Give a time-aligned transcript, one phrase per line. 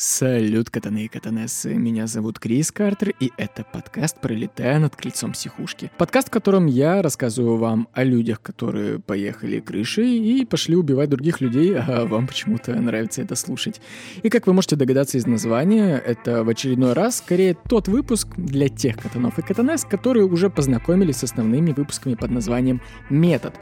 [0.00, 1.74] Салют, катаны и катанессы.
[1.74, 5.90] Меня зовут Крис Картер, и это подкаст «Пролетая над крыльцом психушки».
[5.98, 11.40] Подкаст, в котором я рассказываю вам о людях, которые поехали крышей и пошли убивать других
[11.40, 13.80] людей, а вам почему-то нравится это слушать.
[14.22, 18.68] И как вы можете догадаться из названия, это в очередной раз скорее тот выпуск для
[18.68, 22.80] тех катанов и катанесс, которые уже познакомились с основными выпусками под названием
[23.10, 23.54] «Метод»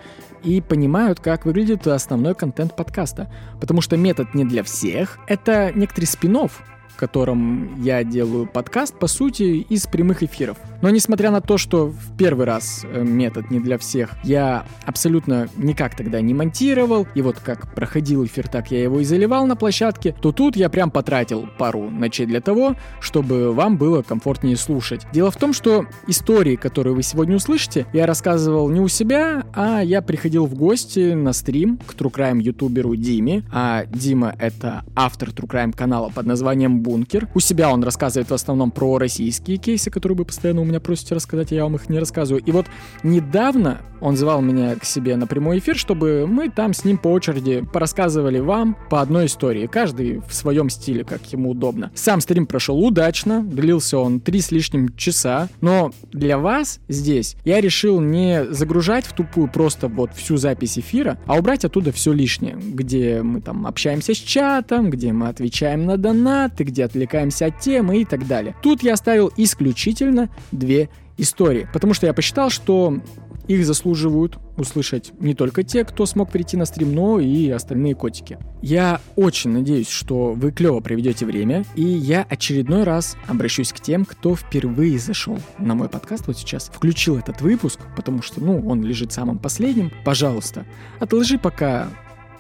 [0.45, 3.33] и понимают, как выглядит основной контент подкаста.
[3.59, 8.99] Потому что метод не для всех, это некоторый спин спин в котором я делаю подкаст,
[8.99, 10.57] по сути, из прямых эфиров.
[10.81, 15.49] Но несмотря на то, что в первый раз э, метод не для всех, я абсолютно
[15.59, 19.57] никак тогда не монтировал, и вот как проходил эфир, так я его и заливал на
[19.57, 25.07] площадке, то тут я прям потратил пару ночей для того, чтобы вам было комфортнее слушать.
[25.13, 29.83] Дело в том, что истории, которые вы сегодня услышите, я рассказывал не у себя, а
[29.83, 35.29] я приходил в гости на стрим к True Crime ютуберу Диме, а Дима это автор
[35.29, 37.29] True Crime канала под названием Бункер.
[37.35, 41.51] У себя он рассказывает в основном про российские кейсы, которые вы постоянно меня просите рассказать,
[41.51, 42.45] а я вам их не рассказываю.
[42.45, 42.67] И вот
[43.03, 47.09] недавно он звал меня к себе на прямой эфир, чтобы мы там с ним по
[47.09, 51.91] очереди порассказывали вам по одной истории, каждый в своем стиле, как ему удобно.
[51.95, 57.61] Сам стрим прошел удачно, длился он три с лишним часа, но для вас здесь я
[57.61, 62.57] решил не загружать в тупую просто вот всю запись эфира, а убрать оттуда все лишнее,
[62.57, 67.99] где мы там общаемся с чатом, где мы отвечаем на донаты, где отвлекаемся от темы
[67.99, 68.55] и так далее.
[68.63, 70.89] Тут я оставил исключительно две
[71.19, 73.01] истории, потому что я посчитал, что
[73.49, 78.39] их заслуживают услышать не только те, кто смог прийти на стрим, но и остальные котики.
[78.63, 84.05] Я очень надеюсь, что вы клево проведете время, и я очередной раз обращусь к тем,
[84.05, 88.83] кто впервые зашел на мой подкаст вот сейчас, включил этот выпуск, потому что, ну, он
[88.83, 89.93] лежит самым последним.
[90.05, 90.67] Пожалуйста,
[90.99, 91.89] отложи пока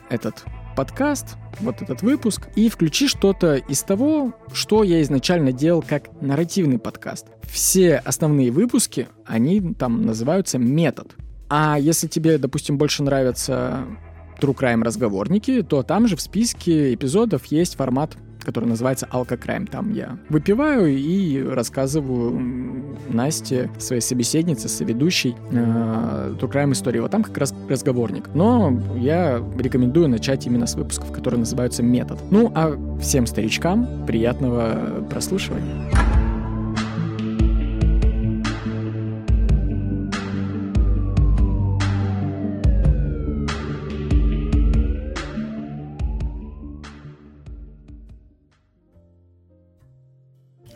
[0.09, 0.45] этот
[0.77, 6.79] подкаст, вот этот выпуск, и включи что-то из того, что я изначально делал как нарративный
[6.79, 7.27] подкаст.
[7.43, 11.17] Все основные выпуски, они там называются метод.
[11.49, 13.85] А если тебе, допустим, больше нравятся
[14.41, 19.67] True Crime разговорники, то там же в списке эпизодов есть формат который называется Алкокрайм.
[19.67, 22.40] Там я выпиваю и рассказываю
[23.08, 27.01] Насте, своей собеседнице, соведущей, э, True Crime истории.
[27.01, 28.29] Вот там как раз разговорник.
[28.35, 32.18] Но я рекомендую начать именно с выпусков, которые называются «Метод».
[32.30, 36.26] Ну, а всем старичкам приятного прослушивания.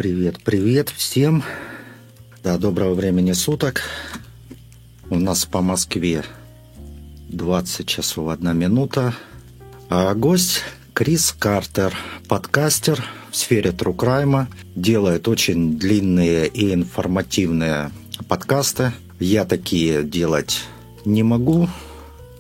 [0.01, 1.45] Привет, привет всем.
[2.43, 3.83] Да, доброго времени суток.
[5.11, 6.25] У нас по Москве
[7.29, 9.13] 20 часов 1 минута.
[9.91, 10.63] А гость
[10.95, 11.95] Крис Картер,
[12.29, 17.91] подкастер в сфере Трукрайма, делает очень длинные и информативные
[18.27, 18.95] подкасты.
[19.19, 20.63] Я такие делать
[21.05, 21.69] не могу.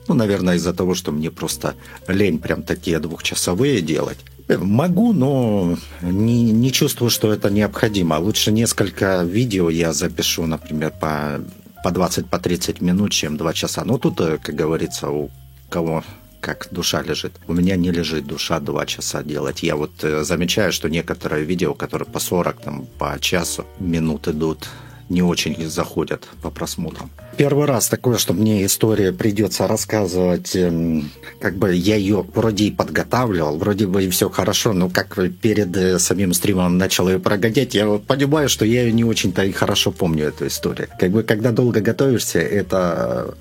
[0.08, 1.74] Ну, наверное, из-за того, что мне просто
[2.08, 4.16] лень прям такие двухчасовые делать.
[4.58, 8.14] Могу, но не, не чувствую, что это необходимо.
[8.14, 11.40] Лучше несколько видео я запишу, например, по,
[11.84, 13.84] по 20, по 30 минут, чем 2 часа.
[13.84, 15.30] Но тут, э, как говорится, у
[15.68, 16.02] кого
[16.40, 17.32] как душа лежит.
[17.46, 19.62] У меня не лежит душа два часа делать.
[19.62, 24.68] Я вот э, замечаю, что некоторые видео, которые по 40, там, по часу минут идут,
[25.10, 27.10] не очень заходят по просмотрам.
[27.36, 31.10] Первый раз такое, что мне история придется рассказывать, эм,
[31.40, 35.76] как бы я ее вроде и подготавливал, вроде бы и все хорошо, но как перед
[35.76, 39.90] э, самим стримом начал ее прогонять, я понимаю, что я ее не очень-то и хорошо
[39.90, 40.88] помню, эту историю.
[40.98, 43.34] Как бы когда долго готовишься, это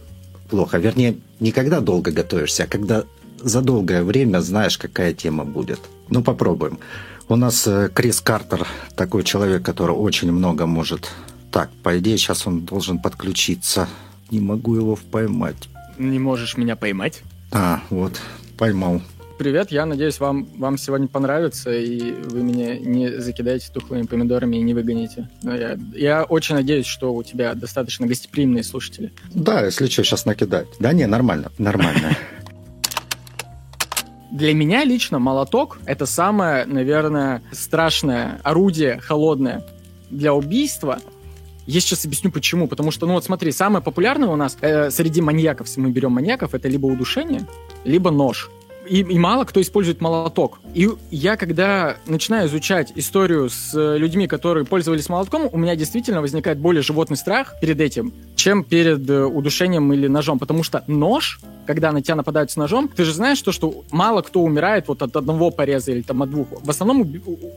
[0.50, 0.78] плохо.
[0.78, 3.03] Вернее, не когда долго готовишься, а когда
[3.41, 5.79] за долгое время знаешь, какая тема будет.
[6.09, 6.79] Ну, попробуем.
[7.28, 11.12] У нас э, Крис Картер такой человек, который очень много может
[11.51, 13.87] так, по идее, сейчас он должен подключиться.
[14.31, 15.69] Не могу его поймать.
[15.97, 17.21] Не можешь меня поймать?
[17.51, 18.19] А, вот,
[18.57, 19.01] поймал.
[19.39, 24.61] Привет, я надеюсь, вам, вам сегодня понравится, и вы меня не закидаете тухлыми помидорами и
[24.61, 25.29] не выгоните.
[25.43, 29.13] Но я, я очень надеюсь, что у тебя достаточно гостеприимные слушатели.
[29.34, 30.67] Да, если что, сейчас накидать.
[30.79, 32.17] Да не, нормально, нормально.
[34.31, 39.63] Для меня лично молоток— это самое, наверное, страшное орудие холодное
[40.09, 40.99] для убийства,
[41.69, 42.67] я сейчас объясню почему.
[42.67, 46.11] Потому что, ну вот смотри, самое популярное у нас э, среди маньяков, если мы берем
[46.11, 47.41] маньяков, это либо удушение,
[47.85, 48.49] либо нож.
[48.87, 50.59] и, и мало кто использует молоток.
[50.73, 56.57] И я, когда начинаю изучать историю с людьми, которые пользовались молотком, у меня действительно возникает
[56.57, 60.39] более животный страх перед этим, чем перед э, удушением или ножом.
[60.39, 64.23] Потому что нож, когда на тебя нападают с ножом, ты же знаешь то, что мало
[64.23, 66.47] кто умирает вот от одного пореза или там от двух.
[66.63, 67.01] В основном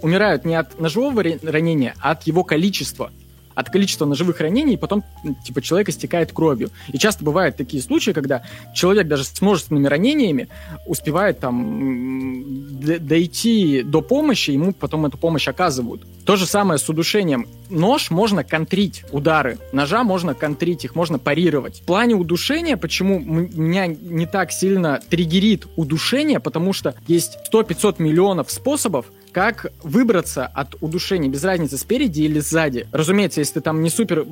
[0.02, 3.10] умирают не от ножевого ранения, а от его количества
[3.54, 5.04] от количества ножевых ранений, и потом,
[5.44, 6.70] типа, человек истекает кровью.
[6.88, 8.43] И часто бывают такие случаи, когда
[8.75, 10.49] человек даже с множественными ранениями
[10.87, 16.02] успевает там дойти до помощи, ему потом эту помощь оказывают.
[16.25, 17.46] То же самое с удушением.
[17.70, 19.58] Нож можно контрить, удары.
[19.72, 21.81] Ножа можно контрить, их можно парировать.
[21.81, 28.50] В плане удушения, почему меня не так сильно триггерит удушение, потому что есть 100-500 миллионов
[28.50, 32.87] способов, как выбраться от удушения, без разницы, спереди или сзади.
[32.93, 34.26] Разумеется, если ты там не супер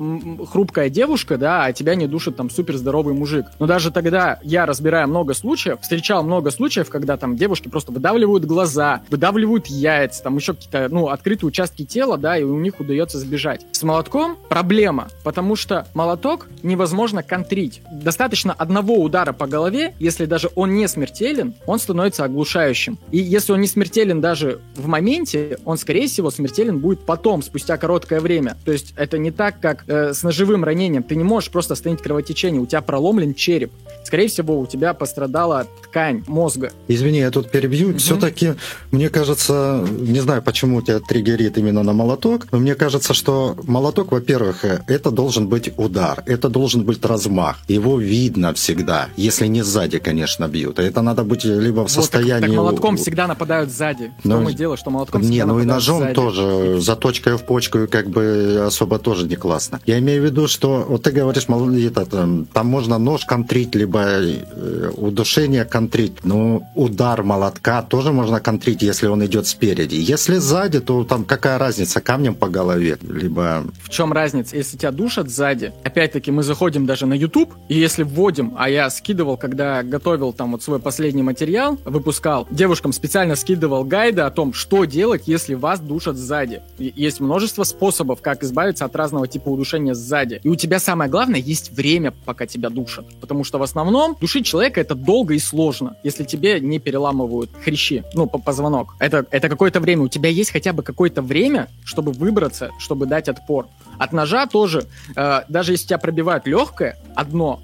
[0.49, 3.45] хрупкая девушка, да, а тебя не душит там супер здоровый мужик.
[3.59, 8.45] Но даже тогда я, разбирая много случаев, встречал много случаев, когда там девушки просто выдавливают
[8.45, 13.19] глаза, выдавливают яйца, там еще какие-то, ну, открытые участки тела, да, и у них удается
[13.19, 13.65] сбежать.
[13.71, 17.81] С молотком проблема, потому что молоток невозможно контрить.
[17.91, 22.99] Достаточно одного удара по голове, если даже он не смертелен, он становится оглушающим.
[23.11, 27.77] И если он не смертелен даже в моменте, он, скорее всего, смертелен будет потом, спустя
[27.77, 28.57] короткое время.
[28.65, 31.03] То есть это не так, как э, с ножевым ранением.
[31.03, 33.71] Ты не можешь просто остановить кровотечение, у тебя проломлен череп.
[34.03, 36.71] Скорее всего, у тебя пострадала ткань мозга.
[36.87, 37.89] Извини, я тут перебью.
[37.89, 37.97] Угу.
[37.97, 38.53] Все-таки,
[38.91, 43.55] мне кажется, не знаю, почему у тебя триггерит именно на молоток, но мне кажется, что
[43.63, 47.57] молоток, во-первых, э, это должен быть удар, это должен быть размах.
[47.67, 50.79] Его видно всегда, если не сзади, конечно, бьют.
[50.79, 52.31] Это надо быть либо в состоянии...
[52.31, 54.11] Вот, так, так молотком всегда нападают сзади.
[54.23, 54.37] Но...
[54.37, 56.13] том и дело, что молотком Не, ну и ножом сзади.
[56.13, 59.79] тоже, заточкой в почку как бы особо тоже не классно.
[59.85, 64.01] Я имею в виду, что вот ты говоришь, это, там, там можно нож контрить, либо
[64.01, 66.13] э, удушение контрить.
[66.23, 69.95] Ну, удар молотка тоже можно контрить, если он идет спереди.
[69.95, 73.63] Если сзади, то там какая разница, камнем по голове, либо...
[73.83, 74.57] В чем разница?
[74.57, 78.89] Если тебя душат сзади, опять-таки мы заходим даже на YouTube, и если вводим, а я
[78.89, 84.53] скидывал, когда готовил там вот свой последний материал, выпускал, девушкам специально скидывал гайды о том,
[84.53, 86.61] что делать, если вас душат сзади.
[86.77, 90.39] Есть множество способов, как избавиться от разного типа удушения сзади.
[90.43, 93.05] И у тебя самое главное, есть время, пока тебя душат.
[93.19, 98.03] Потому что в основном душить человека это долго и сложно, если тебе не переламывают хрящи,
[98.13, 98.95] ну, по позвонок.
[98.99, 100.03] Это, это какое-то время.
[100.03, 103.67] У тебя есть хотя бы какое-то время, чтобы выбраться, чтобы дать отпор.
[103.97, 104.85] От ножа тоже,
[105.15, 107.59] э, даже если тебя пробивают легкое, одно,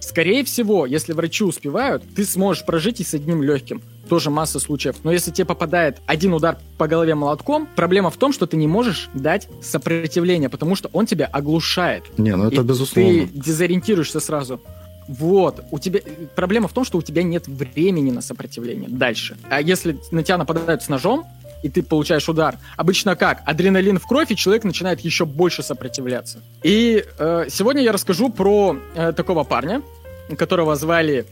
[0.00, 4.96] скорее всего, если врачи успевают, ты сможешь прожить и с одним легким тоже масса случаев.
[5.04, 8.66] Но если тебе попадает один удар по голове молотком, проблема в том, что ты не
[8.66, 12.02] можешь дать сопротивление, потому что он тебя оглушает.
[12.18, 13.26] Не, ну это и безусловно.
[13.26, 14.60] Ты дезориентируешься сразу.
[15.06, 16.00] Вот, у тебя
[16.34, 19.36] проблема в том, что у тебя нет времени на сопротивление дальше.
[19.48, 21.24] А если на тебя нападают с ножом,
[21.62, 22.56] и ты получаешь удар.
[22.76, 23.42] Обычно как?
[23.46, 26.38] Адреналин в кровь, и человек начинает еще больше сопротивляться.
[26.64, 29.82] И э, сегодня я расскажу про э, такого парня,
[30.36, 31.26] которого звали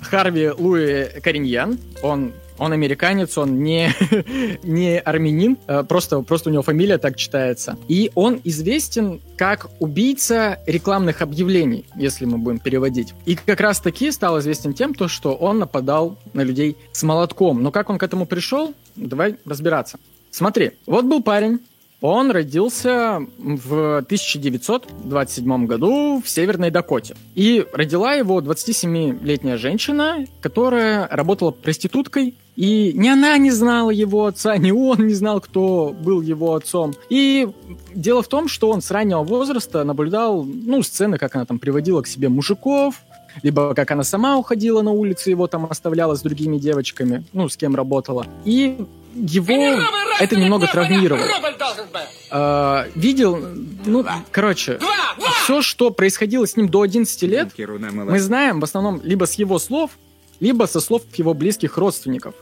[0.00, 1.78] Харви Луи Кориньян.
[2.02, 3.90] Он он американец, он не,
[4.62, 7.78] не армянин, э, просто, просто у него фамилия так читается.
[7.88, 13.14] И он известен как убийца рекламных объявлений, если мы будем переводить.
[13.24, 17.62] И как раз таки стал известен тем, то, что он нападал на людей с молотком.
[17.62, 19.98] Но как он к этому пришел, давай разбираться.
[20.30, 21.60] Смотри, вот был парень,
[22.00, 27.14] он родился в 1927 году в Северной Дакоте.
[27.34, 32.34] И родила его 27-летняя женщина, которая работала проституткой.
[32.56, 36.92] И ни она не знала его отца, ни он не знал, кто был его отцом.
[37.08, 37.48] И
[37.94, 42.02] дело в том, что он с раннего возраста наблюдал, ну, сцены, как она там приводила
[42.02, 42.96] к себе мужиков,
[43.42, 47.56] либо как она сама уходила на улице, его там оставляла с другими девочками, ну, с
[47.56, 48.26] кем работала.
[48.44, 48.78] И
[49.14, 49.80] его
[50.20, 51.26] это немного травмировало.
[52.30, 53.38] А, видел,
[53.86, 54.78] ну, короче,
[55.42, 57.48] все, что происходило с ним до 11 лет,
[58.12, 59.92] мы знаем в основном либо с его слов,
[60.38, 62.34] либо со слов его близких родственников.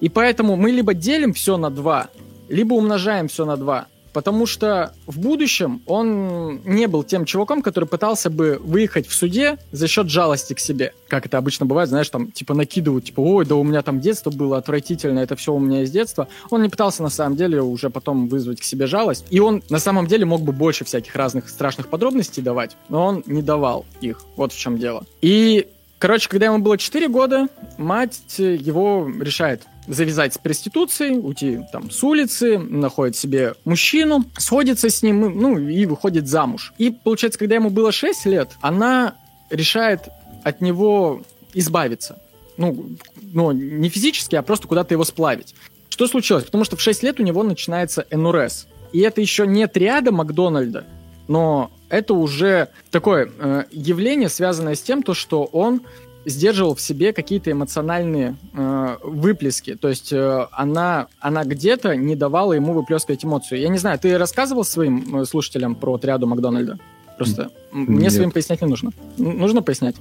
[0.00, 2.08] И поэтому мы либо делим все на два,
[2.48, 3.86] либо умножаем все на два.
[4.16, 9.58] Потому что в будущем он не был тем чуваком, который пытался бы выехать в суде
[9.72, 10.94] за счет жалости к себе.
[11.06, 14.30] Как это обычно бывает, знаешь, там, типа, накидывают, типа, ой, да у меня там детство
[14.30, 16.28] было отвратительно, это все у меня из детства.
[16.48, 19.26] Он не пытался, на самом деле, уже потом вызвать к себе жалость.
[19.28, 23.22] И он, на самом деле, мог бы больше всяких разных страшных подробностей давать, но он
[23.26, 24.22] не давал их.
[24.36, 25.04] Вот в чем дело.
[25.20, 25.66] И
[25.98, 32.02] Короче, когда ему было 4 года, мать его решает завязать с проституцией, уйти там с
[32.02, 36.72] улицы, находит себе мужчину, сходится с ним, ну, и выходит замуж.
[36.78, 39.14] И, получается, когда ему было 6 лет, она
[39.50, 40.02] решает
[40.44, 41.22] от него
[41.54, 42.18] избавиться.
[42.56, 45.54] Ну, ну, не физически, а просто куда-то его сплавить.
[45.88, 46.44] Что случилось?
[46.44, 48.66] Потому что в 6 лет у него начинается НРС.
[48.92, 50.84] И это еще не триада Макдональда,
[51.28, 55.82] но это уже такое э, явление, связанное с тем, то, что он
[56.26, 59.76] сдерживал в себе какие-то эмоциональные э, выплески.
[59.76, 63.60] То есть э, она, она где-то не давала ему выплескивать эмоцию.
[63.60, 66.78] Я не знаю, ты рассказывал своим э, слушателям про триаду Макдональда?
[67.16, 67.88] Просто Нет.
[67.88, 68.90] мне своим пояснять не нужно.
[69.16, 69.96] Нужно пояснять?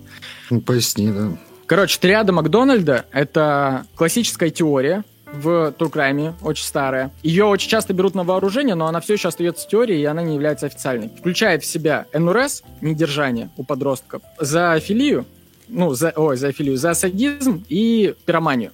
[0.49, 1.37] Ну, поясни, да.
[1.67, 5.03] Короче, триада Макдональда— это классическая теория,
[5.33, 7.11] в Туркрайме, очень старая.
[7.21, 10.35] Ее очень часто берут на вооружение, но она все еще остается теорией, и она не
[10.35, 11.09] является официальной.
[11.09, 15.25] Включает в себя НРС, недержание у подростков, зоофилию,
[15.67, 18.71] ну, за, ой, зоофилию, зоосадизм и пироманию.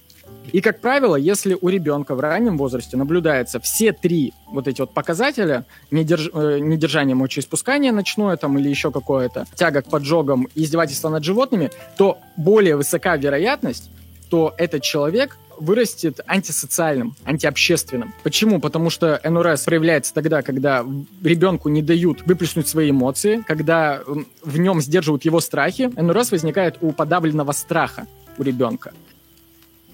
[0.52, 4.92] И, как правило, если у ребенка в раннем возрасте наблюдаются все три вот эти вот
[4.92, 6.30] показателя, недерж...
[6.32, 11.70] э, недержание мочеиспускания ночное там или еще какое-то, тяга к поджогам и издевательство над животными,
[11.96, 13.90] то более высока вероятность,
[14.32, 18.12] что этот человек вырастет антисоциальным, антиобщественным.
[18.22, 18.60] Почему?
[18.60, 20.84] Потому что НРС проявляется тогда, когда
[21.22, 24.02] ребенку не дают выплеснуть свои эмоции, когда
[24.42, 25.90] в нем сдерживают его страхи.
[25.96, 28.06] НРС возникает у подавленного страха
[28.38, 28.92] у ребенка.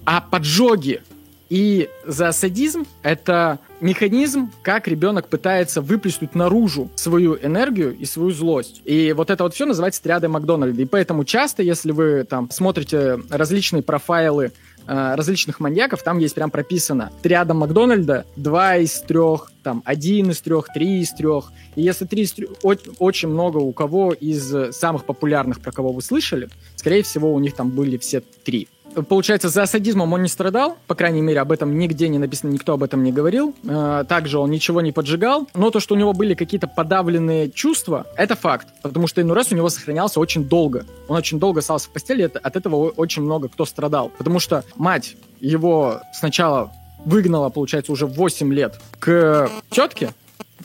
[0.05, 1.01] А поджоги
[1.49, 8.81] и зоосадизм— это механизм, как ребенок пытается выплеснуть наружу свою энергию и свою злость.
[8.85, 10.81] И вот это вот все называется триадой Макдональда.
[10.81, 14.51] И поэтому часто, если вы там смотрите различные профайлы
[14.91, 20.41] Э, различных маньяков, там есть прям прописано триада Макдональда, два из трех, там, один из
[20.41, 21.51] трех, три из трех.
[21.75, 26.01] И если три из трех, очень много у кого из самых популярных, про кого вы
[26.01, 28.67] слышали, скорее всего, у них там были все три.
[29.07, 32.73] Получается, за садизмом он не страдал, по крайней мере, об этом нигде не написано, никто
[32.73, 33.55] об этом не говорил.
[33.63, 38.05] Э, также он ничего не поджигал, но то, что у него были какие-то подавленные чувства,
[38.15, 40.85] это факт, потому что инурез у него сохранялся очень долго.
[41.07, 45.15] Он очень долго остался в постели, от этого очень много кто страдал, потому что мать
[45.39, 46.71] его сначала
[47.05, 50.11] выгнала, получается, уже в 8 лет к тетке,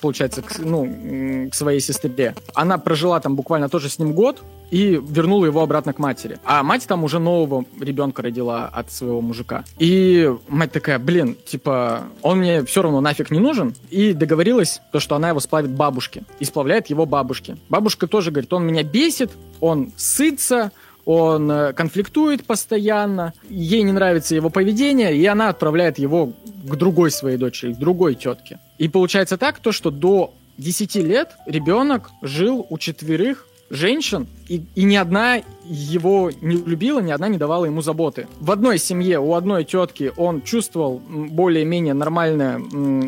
[0.04, 2.34] получается, к, ну, к своей сестре.
[2.52, 6.38] Она прожила там буквально тоже с ним год и вернула его обратно к матери.
[6.44, 9.64] А мать там уже нового ребенка родила от своего мужика.
[9.78, 13.74] И мать такая, блин, типа, он мне все равно нафиг не нужен.
[13.88, 16.24] И договорилась, то, что она его сплавит бабушке.
[16.38, 17.56] И сплавляет его бабушке.
[17.70, 19.30] Бабушка тоже говорит, он меня бесит,
[19.60, 20.70] он сытся,
[21.04, 26.32] он э, конфликтует постоянно, ей не нравится его поведение, и она отправляет его
[26.64, 28.58] к другой своей дочери, к другой тетке.
[28.78, 34.84] И получается так, то, что до 10 лет ребенок жил у четверых женщин, и, и
[34.84, 38.26] ни одна его не любила, ни одна не давала ему заботы.
[38.40, 42.60] В одной семье у одной тетки он чувствовал более-менее нормальное,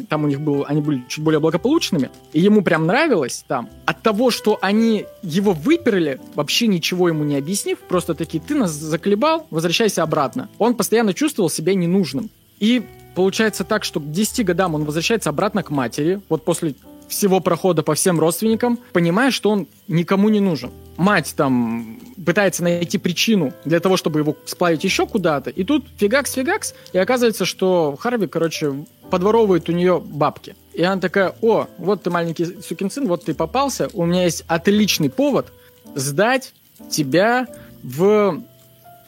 [0.08, 3.68] там у них был, они были чуть более благополучными, и ему прям нравилось там.
[3.84, 8.70] От того, что они его выперли, вообще ничего ему не объяснив, просто такие, ты нас
[8.70, 10.48] заколебал, возвращайся обратно.
[10.58, 12.30] Он постоянно чувствовал себя ненужным.
[12.58, 12.82] И
[13.14, 16.74] получается так, что к 10 годам он возвращается обратно к матери, вот после
[17.08, 20.70] всего прохода по всем родственникам, понимая, что он никому не нужен.
[20.96, 26.74] Мать там пытается найти причину для того, чтобы его сплавить еще куда-то, и тут фигакс-фигакс,
[26.92, 30.56] и оказывается, что Харви, короче, подворовывает у нее бабки.
[30.72, 34.44] И она такая, о, вот ты маленький сукин сын, вот ты попался, у меня есть
[34.46, 35.52] отличный повод
[35.94, 36.52] сдать
[36.90, 37.46] тебя
[37.82, 38.42] в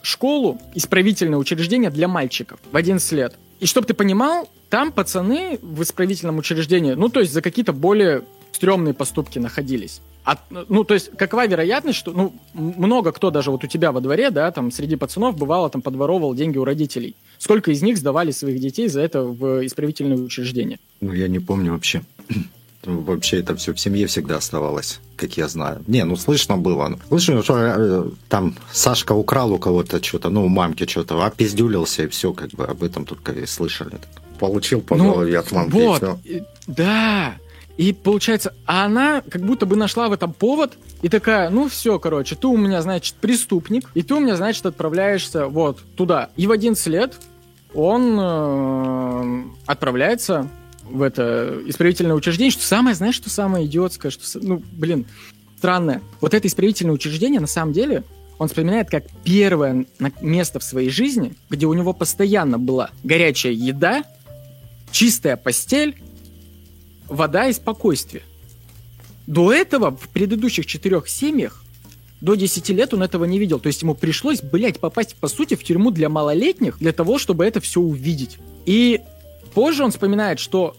[0.02, 3.34] школу, исправительное учреждение для мальчиков в 11 лет.
[3.60, 8.22] И чтобы ты понимал, там пацаны в исправительном учреждении, ну, то есть за какие-то более
[8.52, 10.00] стрёмные поступки находились.
[10.24, 10.36] А,
[10.68, 14.30] ну, то есть, какова вероятность, что, ну, много кто даже вот у тебя во дворе,
[14.30, 17.16] да, там, среди пацанов бывало, там, подворовывал деньги у родителей.
[17.38, 20.78] Сколько из них сдавали своих детей за это в исправительное учреждение?
[21.00, 22.02] Ну, я не помню вообще.
[22.84, 25.82] Вообще это все в семье всегда оставалось, как я знаю.
[25.86, 26.98] Не, ну слышно было.
[27.08, 32.08] Слышно, что э, там Сашка украл у кого-то что-то, ну, у мамки что-то, опиздюлился, и
[32.08, 33.98] все, как бы об этом только и слышали
[34.38, 35.74] получил по ну, голове от мамки.
[35.74, 37.34] Вот, и да.
[37.76, 42.00] И получается, а она как будто бы нашла в этом повод и такая, ну все,
[42.00, 46.30] короче, ты у меня, значит, преступник, и ты у меня, значит, отправляешься вот туда.
[46.36, 47.14] И в 11 лет
[47.74, 50.48] он э, отправляется
[50.90, 55.06] в это исправительное учреждение, что самое, знаешь, что самое идиотское, что, ну, блин,
[55.58, 56.02] странное.
[56.20, 58.04] Вот это исправительное учреждение, на самом деле,
[58.38, 59.86] он вспоминает как первое
[60.20, 64.04] место в своей жизни, где у него постоянно была горячая еда,
[64.92, 65.96] чистая постель,
[67.08, 68.22] вода и спокойствие.
[69.26, 71.62] До этого в предыдущих четырех семьях
[72.20, 73.60] до 10 лет он этого не видел.
[73.60, 77.44] То есть ему пришлось, блядь, попасть, по сути, в тюрьму для малолетних, для того, чтобы
[77.44, 78.38] это все увидеть.
[78.66, 79.00] И
[79.58, 80.76] позже он вспоминает, что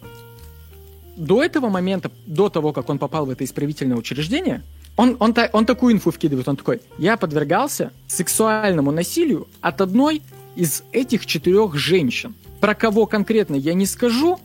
[1.18, 4.64] до этого момента, до того, как он попал в это исправительное учреждение,
[4.96, 10.22] он, он, он, он такую инфу вкидывает, он такой, я подвергался сексуальному насилию от одной
[10.56, 12.36] из этих четырех женщин.
[12.62, 14.40] Про кого конкретно я не скажу,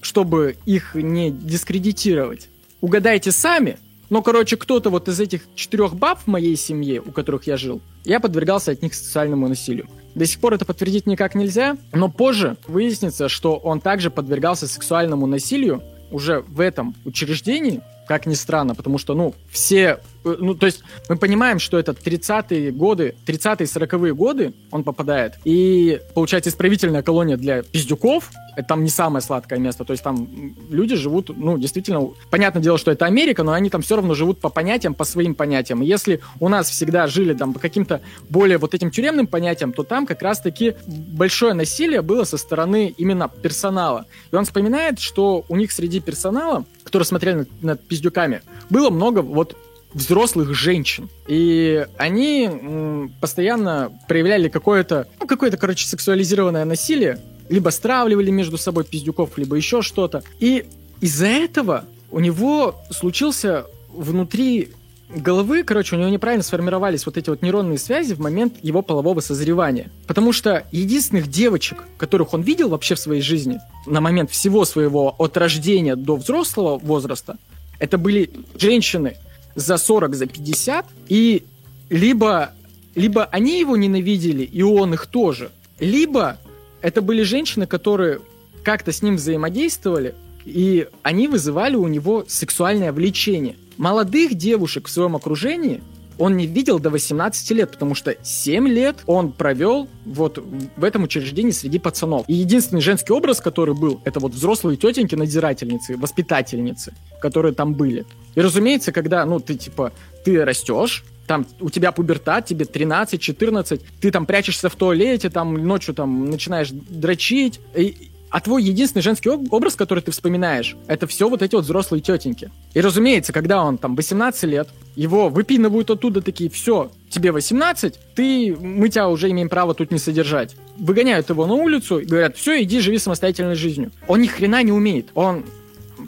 [0.00, 2.48] чтобы их не дискредитировать.
[2.80, 3.76] Угадайте сами.
[4.08, 7.82] Но, короче, кто-то вот из этих четырех баб в моей семье, у которых я жил,
[8.06, 9.88] я подвергался от них сексуальному насилию.
[10.14, 15.26] До сих пор это подтвердить никак нельзя, но позже выяснится, что он также подвергался сексуальному
[15.26, 20.82] насилию уже в этом учреждении, как ни странно, потому что, ну, все, ну, то есть
[21.08, 27.36] мы понимаем, что это 30-е годы, 30-е, 40-е годы он попадает, и, получается, исправительная колония
[27.36, 30.28] для пиздюков, это там не самое сладкое место, то есть там
[30.70, 34.40] люди живут, ну, действительно, понятное дело, что это Америка, но они там все равно живут
[34.40, 35.82] по понятиям, по своим понятиям.
[35.82, 39.82] И если у нас всегда жили там по каким-то более вот этим тюремным понятиям, то
[39.82, 44.06] там как раз-таки большое насилие было со стороны именно персонала.
[44.30, 49.20] И он вспоминает, что у них среди персонала, которые смотрели над, над пиздюками, было много
[49.20, 49.56] вот
[49.94, 51.08] взрослых женщин.
[51.26, 59.38] И они постоянно проявляли какое-то, ну, какое-то, короче, сексуализированное насилие, либо стравливали между собой пиздюков,
[59.38, 60.22] либо еще что-то.
[60.40, 60.66] И
[61.00, 64.70] из-за этого у него случился внутри
[65.14, 69.20] головы, короче, у него неправильно сформировались вот эти вот нейронные связи в момент его полового
[69.20, 69.90] созревания.
[70.06, 75.14] Потому что единственных девочек, которых он видел вообще в своей жизни, на момент всего своего
[75.18, 77.36] от рождения до взрослого возраста,
[77.78, 79.16] это были женщины
[79.54, 81.44] за 40, за 50, и
[81.90, 82.52] либо,
[82.94, 86.38] либо они его ненавидели, и он их тоже, либо
[86.80, 88.20] это были женщины, которые
[88.62, 93.56] как-то с ним взаимодействовали, и они вызывали у него сексуальное влечение.
[93.76, 95.82] Молодых девушек в своем окружении
[96.18, 100.38] он не видел до 18 лет, потому что 7 лет он провел вот
[100.76, 102.24] в этом учреждении среди пацанов.
[102.28, 108.06] И единственный женский образ, который был, это вот взрослые тетеньки, надзирательницы, воспитательницы, которые там были.
[108.34, 109.92] И разумеется, когда, ну, ты типа,
[110.24, 115.94] ты растешь, там у тебя пубертат, тебе 13-14, ты там прячешься в туалете, там ночью
[115.94, 121.40] там начинаешь дрочить, и, а твой единственный женский образ, который ты вспоминаешь, это все вот
[121.40, 122.50] эти вот взрослые тетеньки.
[122.74, 128.56] И разумеется, когда он там 18 лет, его выпинывают оттуда такие, все, тебе 18, ты,
[128.60, 130.56] мы тебя уже имеем право тут не содержать.
[130.76, 133.92] Выгоняют его на улицу и говорят, все, иди, живи самостоятельной жизнью.
[134.08, 135.10] Он ни хрена не умеет.
[135.14, 135.44] Он,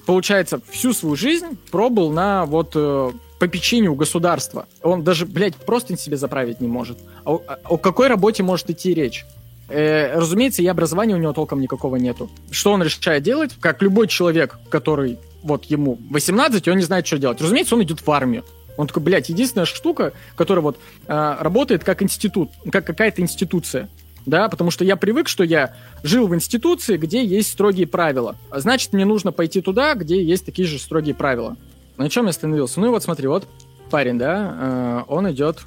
[0.07, 4.67] получается, всю свою жизнь пробыл на вот э, попечению государства.
[4.83, 6.99] Он даже, блядь, просто себе заправить не может.
[7.25, 9.25] О, о какой работе может идти речь?
[9.69, 12.31] Э, разумеется, и образования у него толком никакого нету.
[12.51, 13.53] Что он решает делать?
[13.61, 17.41] Как любой человек, который вот ему 18, и он не знает, что делать.
[17.41, 18.45] Разумеется, он идет в армию.
[18.77, 23.89] Он такой, блядь, единственная штука, которая вот э, работает как институт, как какая-то институция.
[24.27, 28.35] Да, потому что я привык, что я жил в институции, где есть строгие правила.
[28.53, 31.57] Значит, мне нужно пойти туда, где есть такие же строгие правила.
[31.97, 32.81] На чем я остановился?
[32.81, 33.47] Ну и вот смотри, вот
[33.89, 35.61] парень, да, э, он идет,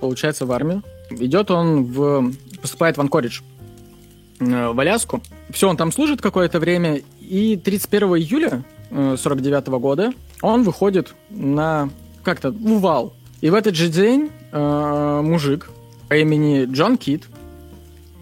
[0.00, 0.82] получается, в армию.
[1.10, 2.32] Идет он в...
[2.60, 3.42] поступает в Анкоридж,
[4.40, 5.20] э, в Аляску.
[5.50, 11.14] Все, он там служит какое-то время, и 31 июля э, 49 -го года он выходит
[11.28, 11.90] на
[12.22, 13.14] как-то в вал.
[13.42, 15.70] И в этот же день э, мужик
[16.08, 17.24] по имени Джон Кит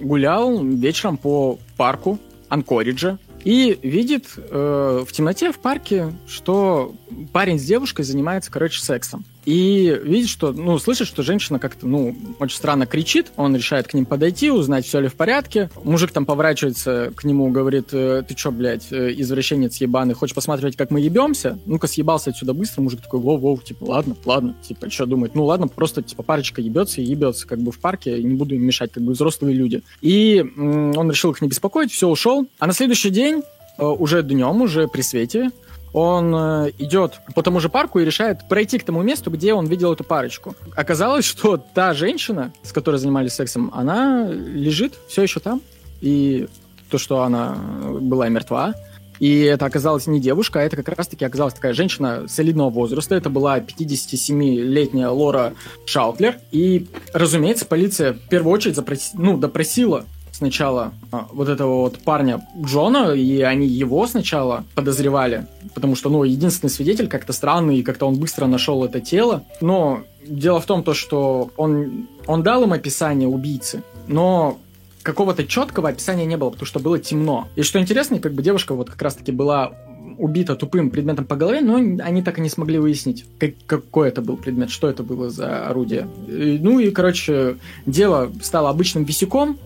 [0.00, 6.94] гулял вечером по парку Анкориджа, и видит э, в темноте в парке, что
[7.32, 12.16] парень с девушкой занимается, короче, сексом и видит, что, ну, слышит, что женщина как-то, ну,
[12.38, 13.32] очень странно кричит.
[13.36, 15.70] Он решает к ним подойти, узнать, все ли в порядке.
[15.82, 20.76] Мужик там поворачивается к нему, говорит, «Э, ты что, блядь, э, извращенец ебаный, хочешь посмотреть,
[20.76, 21.58] как мы ебемся?
[21.66, 22.82] Ну-ка, съебался отсюда быстро.
[22.82, 24.56] Мужик такой, воу-воу, типа, ладно, ладно.
[24.66, 25.34] Типа, что думает?
[25.34, 28.64] Ну, ладно, просто, типа, парочка ебется и ебется, как бы, в парке, не буду им
[28.64, 29.82] мешать, как бы, взрослые люди.
[30.00, 32.46] И он решил их не беспокоить, все, ушел.
[32.58, 33.42] А на следующий день
[33.78, 35.50] э, уже днем, уже при свете,
[35.94, 39.66] он э, идет по тому же парку и решает пройти к тому месту, где он
[39.66, 40.56] видел эту парочку.
[40.74, 45.62] Оказалось, что та женщина, с которой занимались сексом, она лежит все еще там.
[46.00, 46.48] И
[46.90, 47.56] то, что она
[48.00, 48.74] была мертва,
[49.20, 53.14] и это оказалась не девушка, а это как раз-таки оказалась такая женщина солидного возраста.
[53.14, 55.54] Это была 57-летняя Лора
[55.86, 56.38] Шаутлер.
[56.50, 59.12] И, разумеется, полиция в первую очередь запрос...
[59.14, 60.04] ну, допросила
[60.34, 66.24] сначала а, вот этого вот парня Джона, и они его сначала подозревали, потому что, ну,
[66.24, 69.44] единственный свидетель как-то странный, и как-то он быстро нашел это тело.
[69.60, 74.58] Но дело в том, то, что он, он дал им описание убийцы, но
[75.02, 77.46] какого-то четкого описания не было, потому что было темно.
[77.54, 79.72] И что интересно, как бы девушка вот как раз-таки была
[80.18, 84.22] убита тупым предметом по голове, но они так и не смогли выяснить, как, какой это
[84.22, 86.08] был предмет, что это было за орудие.
[86.28, 89.58] И, ну и, короче, дело стало обычным висяком,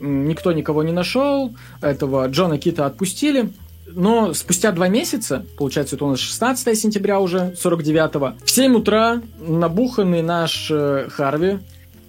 [0.00, 3.50] никто никого не нашел, этого Джона Кита отпустили,
[3.94, 9.22] Но спустя два месяца, получается, это у нас 16 сентября уже, 49-го, в 7 утра
[9.40, 11.58] набуханный наш э, Харви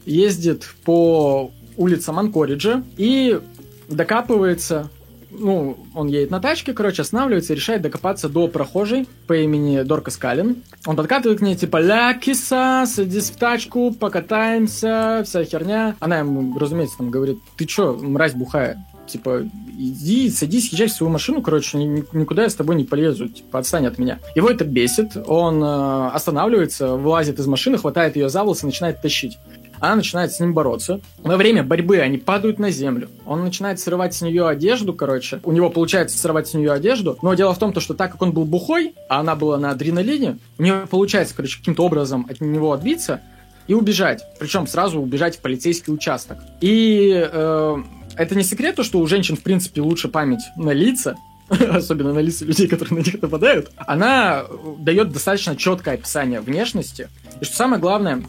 [0.05, 3.39] ездит по улицам Анкориджа и
[3.87, 4.89] докапывается
[5.31, 10.11] ну, он едет на тачке, короче, останавливается и решает докопаться до прохожей по имени Дорка
[10.11, 10.63] Скалин.
[10.85, 15.95] Он подкатывает к ней, типа, ля, киса, садись в тачку, покатаемся, вся херня.
[15.99, 18.85] Она ему, разумеется, там говорит, ты чё, мразь бухая?
[19.07, 19.43] Типа,
[19.77, 23.87] иди, садись, езжай в свою машину, короче, никуда я с тобой не полезу, типа, отстань
[23.87, 24.19] от меня.
[24.35, 29.39] Его это бесит, он э, останавливается, вылазит из машины, хватает ее за волосы, начинает тащить.
[29.79, 31.01] Она начинает с ним бороться.
[31.19, 33.09] Во время борьбы они падают на землю.
[33.25, 35.39] Он начинает срывать с нее одежду, короче.
[35.43, 37.17] У него получается срывать с нее одежду.
[37.21, 40.37] Но дело в том, что так как он был бухой, а она была на адреналине,
[40.57, 43.21] у нее получается, короче, каким-то образом от него отбиться
[43.67, 44.23] и убежать.
[44.39, 46.39] Причем сразу убежать в полицейский участок.
[46.59, 47.77] И э,
[48.15, 51.15] это не секрет, то, что у женщин, в принципе, лучше память на лица,
[51.69, 54.45] особенно на лица людей, которые на них нападают, она
[54.79, 57.09] дает достаточно четкое описание внешности.
[57.41, 58.21] И что самое главное,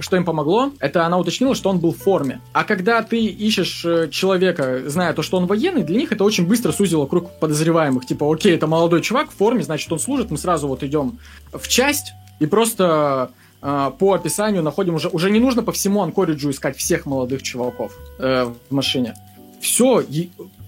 [0.00, 2.40] что им помогло, это она уточнила, что он был в форме.
[2.52, 6.46] А когда ты ищешь э, человека, зная то, что он военный, для них это очень
[6.46, 8.06] быстро сузило круг подозреваемых.
[8.06, 11.18] Типа, окей, это молодой чувак в форме, значит, он служит, мы сразу вот идем
[11.52, 13.30] в часть и просто
[13.62, 15.08] э, по описанию находим уже...
[15.08, 19.14] Уже не нужно по всему Анкориджу искать всех молодых чуваков э, в машине.
[19.60, 20.04] Все,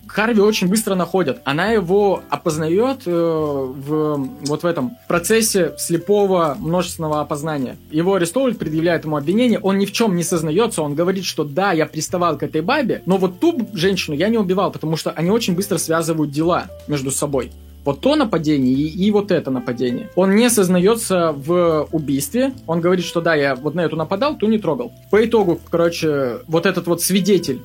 [0.08, 1.40] Харви очень быстро находят.
[1.44, 7.76] Она его опознает э, в, вот в этом процессе слепого множественного опознания.
[7.90, 11.72] Его арестовывают, предъявляют ему обвинение, он ни в чем не сознается, он говорит, что да,
[11.72, 15.30] я приставал к этой бабе, но вот ту женщину я не убивал, потому что они
[15.30, 17.52] очень быстро связывают дела между собой.
[17.84, 20.10] Вот то нападение и, и вот это нападение.
[20.14, 22.52] Он не сознается в убийстве.
[22.66, 24.92] Он говорит, что да, я вот на эту нападал, ту не трогал.
[25.10, 27.62] По итогу, короче, вот этот вот свидетель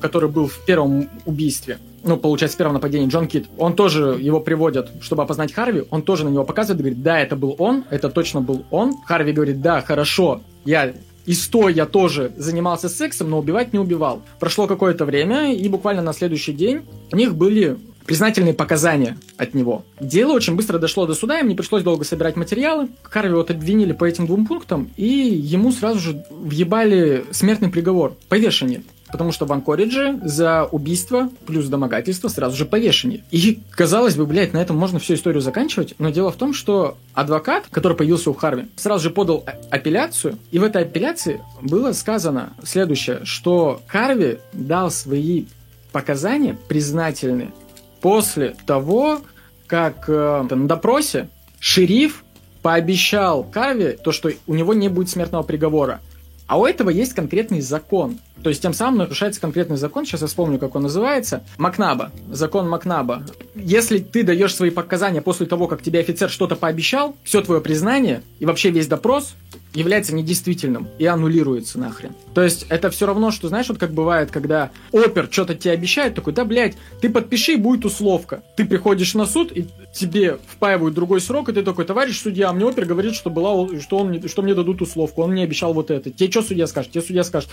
[0.00, 4.40] который был в первом убийстве, ну, получается, в первом нападении, Джон Кит, он тоже его
[4.40, 8.08] приводят, чтобы опознать Харви, он тоже на него показывает, говорит, да, это был он, это
[8.10, 8.94] точно был он.
[9.04, 10.94] Харви говорит, да, хорошо, я
[11.26, 14.22] и сто я тоже занимался сексом, но убивать не убивал.
[14.38, 19.84] Прошло какое-то время, и буквально на следующий день у них были признательные показания от него.
[20.00, 22.88] Дело очень быстро дошло до суда, им не пришлось долго собирать материалы.
[23.02, 28.84] Харви вот обвинили по этим двум пунктам, и ему сразу же въебали смертный приговор, повешение.
[29.10, 33.22] Потому что в Анкоридже за убийство плюс домогательство сразу же повешение.
[33.30, 36.96] И, казалось бы, блядь, на этом можно всю историю заканчивать, но дело в том, что
[37.14, 42.52] адвокат, который появился у Харви, сразу же подал апелляцию, и в этой апелляции было сказано
[42.64, 45.44] следующее, что Харви дал свои
[45.92, 47.52] показания признательные
[48.00, 49.20] после того,
[49.66, 52.24] как э, на допросе шериф
[52.62, 56.00] пообещал Карви то, что у него не будет смертного приговора.
[56.46, 58.18] А у этого есть конкретный закон.
[58.46, 62.68] То есть тем самым нарушается конкретный закон, сейчас я вспомню, как он называется, Макнаба, закон
[62.68, 63.24] Макнаба.
[63.56, 68.22] Если ты даешь свои показания после того, как тебе офицер что-то пообещал, все твое признание
[68.38, 69.34] и вообще весь допрос
[69.74, 72.12] является недействительным и аннулируется нахрен.
[72.34, 76.14] То есть это все равно, что, знаешь, вот как бывает, когда опер что-то тебе обещает,
[76.14, 78.42] такой, да, блядь, ты подпиши, будет условка.
[78.56, 82.52] Ты приходишь на суд, и тебе впаивают другой срок, и ты такой, товарищ судья, а
[82.52, 85.90] мне опер говорит, что, была, что, он, что мне дадут условку, он мне обещал вот
[85.90, 86.10] это.
[86.10, 86.92] Тебе что судья скажет?
[86.92, 87.50] Тебе судья скажет,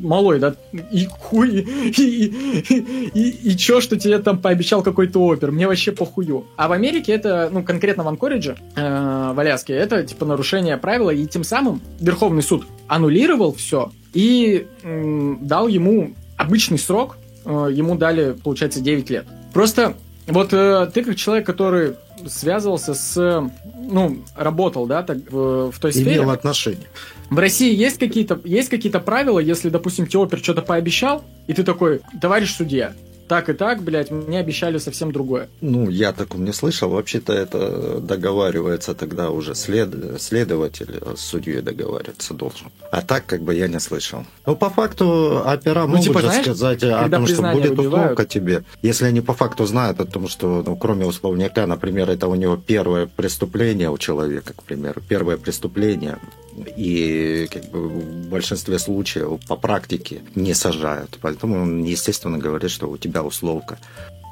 [0.00, 5.20] малой, да, и хуй, и, и, и, и, и чё, что тебе там пообещал какой-то
[5.20, 6.46] опер, мне вообще похую.
[6.56, 11.10] А в Америке это, ну, конкретно в Анкоридже, э, в Аляске, это, типа, нарушение правила,
[11.10, 17.96] и тем самым Верховный суд аннулировал все и э, дал ему обычный срок, э, ему
[17.96, 19.26] дали, получается, 9 лет.
[19.52, 19.94] Просто
[20.28, 21.94] вот э, ты как человек, который
[22.26, 26.16] связывался с, ну, работал, да, так, в, в той сфере.
[26.16, 26.86] Имел отношения.
[27.30, 31.62] В России есть какие-то есть какие-то правила, если, допустим, тебе опер что-то пообещал, и ты
[31.62, 32.92] такой, товарищ судья,
[33.28, 35.48] так и так, блядь, мне обещали совсем другое.
[35.60, 36.90] Ну, я такого не слышал.
[36.90, 40.20] Вообще-то это договаривается тогда уже след...
[40.20, 42.68] следователь с судьей договариваться должен.
[42.90, 44.24] А так, как бы, я не слышал.
[44.46, 48.24] Ну, по факту, опера ну, могут типа, же знаешь, сказать о том, что будет условка
[48.24, 48.64] тебе.
[48.82, 52.56] Если они по факту знают о том, что, ну, кроме условника, например, это у него
[52.56, 56.18] первое преступление у человека, к примеру, первое преступление,
[56.76, 61.18] и как бы, в большинстве случаев по практике не сажают.
[61.20, 63.78] Поэтому он, естественно, говорит, что у тебя условка.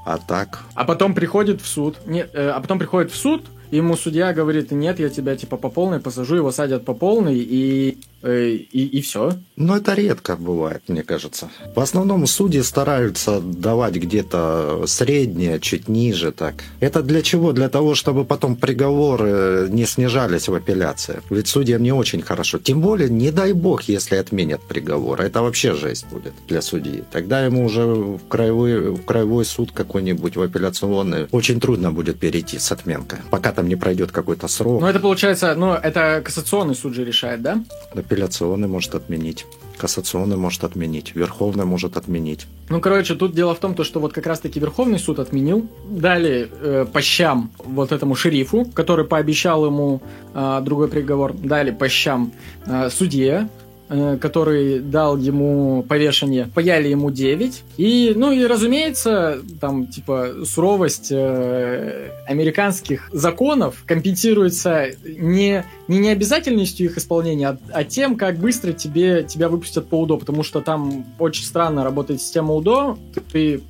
[0.05, 0.61] А так...
[0.75, 1.99] А потом приходит в суд.
[2.07, 5.69] Не, э, а потом приходит в суд, ему судья говорит, нет, я тебя типа по
[5.69, 9.33] полной посажу, его садят по полной, и Э, и, и все.
[9.57, 11.49] Но это редко бывает, мне кажется.
[11.75, 16.55] В основном судьи стараются давать где-то среднее, чуть ниже так.
[16.81, 17.53] Это для чего?
[17.53, 21.21] Для того, чтобы потом приговоры не снижались в апелляции.
[21.31, 22.59] Ведь судьям не очень хорошо.
[22.59, 25.21] Тем более, не дай бог, если отменят приговор.
[25.21, 27.05] Это вообще жесть будет для судьи.
[27.13, 32.59] Тогда ему уже в краевой, в краевой суд какой-нибудь, в апелляционный, очень трудно будет перейти
[32.59, 34.81] с отменкой, пока там не пройдет какой-то срок.
[34.81, 37.59] Ну, это получается, ну, это кассационный суд же решает, да?
[37.93, 39.47] Апелляционный может отменить.
[39.79, 42.47] Кассационный может отменить, Верховный может отменить.
[42.71, 46.49] Ну, короче, тут дело в том, то, что вот как раз-таки Верховный суд отменил, дали
[46.61, 50.01] э, по щам вот этому шерифу, который пообещал ему
[50.35, 52.33] э, другой приговор, дали по щам
[52.67, 53.49] э, судье,
[53.89, 57.63] который дал ему повешение, паяли ему 9.
[57.77, 66.99] И, ну и, разумеется, там, типа, суровость э, американских законов компенсируется не, не необязательностью их
[66.99, 71.45] исполнения, а, а тем, как быстро тебе, тебя выпустят по УДО, потому что там очень
[71.45, 72.99] странно работает система УДО.
[73.33, 73.63] Ты,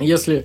[0.00, 0.44] если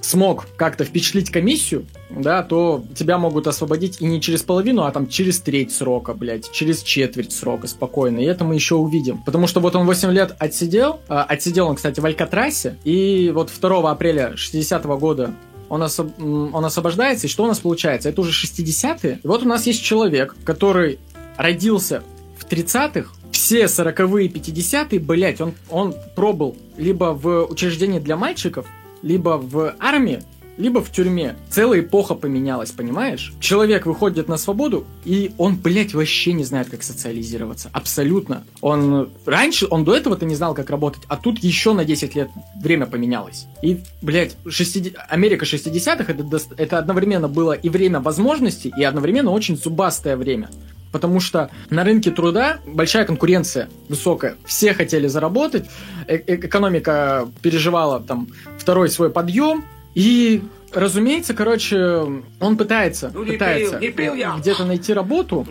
[0.00, 5.08] смог как-то впечатлить комиссию, да, то тебя могут освободить и не через половину, а там
[5.08, 8.18] через треть срока, блядь, через четверть срока спокойно.
[8.18, 9.18] И это мы еще увидим.
[9.24, 13.52] Потому что вот он 8 лет отсидел, э, отсидел он, кстати, в Алькатрасе, и вот
[13.60, 15.34] 2 апреля 60 -го года
[15.68, 16.10] он, особ...
[16.18, 18.08] он освобождается, и что у нас получается?
[18.08, 19.20] Это уже 60-е.
[19.22, 20.98] И вот у нас есть человек, который
[21.36, 22.02] родился
[22.38, 28.66] в 30-х, все 40-е, 50-е, блядь, он, он пробыл либо в учреждении для мальчиков,
[29.02, 30.22] либо в армии,
[30.58, 31.36] либо в тюрьме.
[31.48, 33.32] Целая эпоха поменялась, понимаешь?
[33.40, 37.70] Человек выходит на свободу, и он, блядь, вообще не знает, как социализироваться.
[37.72, 38.44] Абсолютно.
[38.60, 42.28] Он раньше, он до этого-то не знал, как работать, а тут еще на 10 лет
[42.60, 43.46] время поменялось.
[43.62, 44.94] И, блядь, 60...
[45.08, 50.50] Америка 60-х это, это одновременно было и время возможностей, и одновременно очень зубастое время.
[50.90, 54.36] Потому что на рынке труда большая конкуренция, высокая.
[54.44, 55.66] Все хотели заработать,
[56.06, 64.64] э экономика переживала там второй свой подъем, и разумеется, короче, он пытается, ну, пытается где-то
[64.64, 65.46] найти работу,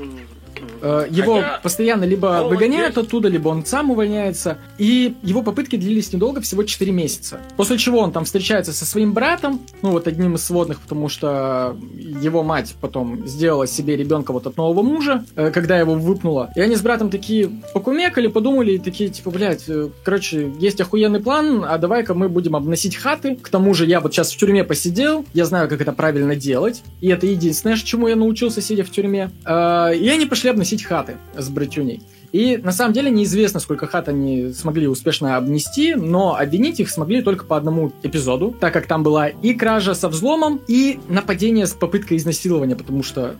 [0.81, 1.59] его Хотя...
[1.63, 4.57] постоянно либо выгоняют оттуда, либо он сам увольняется.
[4.77, 7.39] И его попытки длились недолго, всего 4 месяца.
[7.55, 11.75] После чего он там встречается со своим братом, ну вот одним из сводных, потому что
[12.21, 16.51] его мать потом сделала себе ребенка вот от нового мужа, э, когда его выпнула.
[16.55, 21.19] И они с братом такие покумекали, подумали, и такие, типа, блядь, э, короче, есть охуенный
[21.19, 23.35] план, а давай-ка мы будем обносить хаты.
[23.35, 26.83] К тому же я вот сейчас в тюрьме посидел, я знаю, как это правильно делать,
[27.01, 29.31] и это единственное, чему я научился, сидя в тюрьме.
[29.47, 32.01] И они пошли обносить обносить хаты с братюней.
[32.33, 37.21] И на самом деле неизвестно, сколько хат они смогли успешно обнести, но обвинить их смогли
[37.21, 41.71] только по одному эпизоду, так как там была и кража со взломом, и нападение с
[41.71, 43.37] попыткой изнасилования, потому что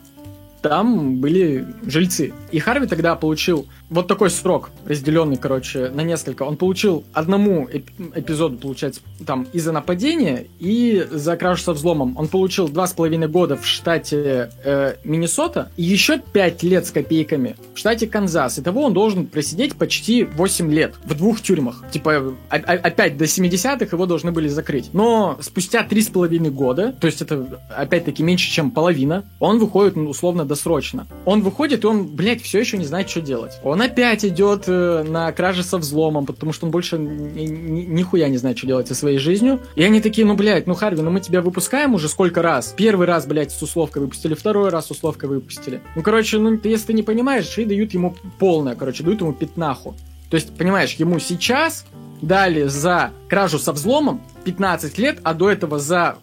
[0.61, 2.33] там были жильцы.
[2.51, 6.43] И Харви тогда получил вот такой срок, разделенный, короче, на несколько.
[6.43, 12.17] Он получил одному эп- эпизоду, получается, там, и за нападение, и за кражу со взломом.
[12.17, 16.91] Он получил два с половиной года в штате э, Миннесота и еще пять лет с
[16.91, 18.59] копейками в штате Канзас.
[18.59, 21.83] Итого он должен просидеть почти 8 лет в двух тюрьмах.
[21.91, 24.89] Типа, опять до 70-х его должны были закрыть.
[24.93, 29.95] Но спустя три с половиной года, то есть это, опять-таки, меньше, чем половина, он выходит,
[29.95, 31.07] ну, условно, досрочно.
[31.25, 33.59] Он выходит, и он, блядь, все еще не знает, что делать.
[33.63, 38.27] Он опять идет э, на краже со взломом, потому что он больше ни, ни, нихуя
[38.27, 39.59] не знает, что делать со своей жизнью.
[39.75, 42.73] И они такие, ну, блядь, ну, Харви, ну мы тебя выпускаем уже сколько раз?
[42.75, 45.81] Первый раз, блядь, с условкой выпустили, второй раз с условкой выпустили.
[45.95, 49.95] Ну, короче, ну, если ты не понимаешь, и дают ему полное, короче, дают ему пятнаху.
[50.29, 51.85] То есть, понимаешь, ему сейчас
[52.21, 56.17] дали за кражу со взломом 15 лет, а до этого за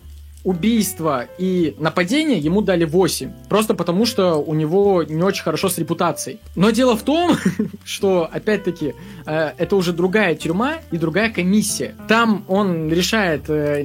[0.45, 3.33] убийство и нападение ему дали 8.
[3.49, 6.39] Просто потому, что у него не очень хорошо с репутацией.
[6.55, 7.37] Но дело в том,
[7.85, 8.95] что, опять-таки,
[9.27, 11.95] э, это уже другая тюрьма и другая комиссия.
[12.09, 13.83] Там он решает э,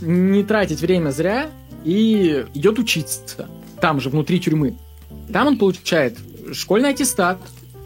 [0.00, 1.50] не тратить время зря
[1.84, 3.48] и идет учиться.
[3.80, 4.76] Там же, внутри тюрьмы.
[5.32, 6.18] Там он получает
[6.52, 7.38] школьный аттестат,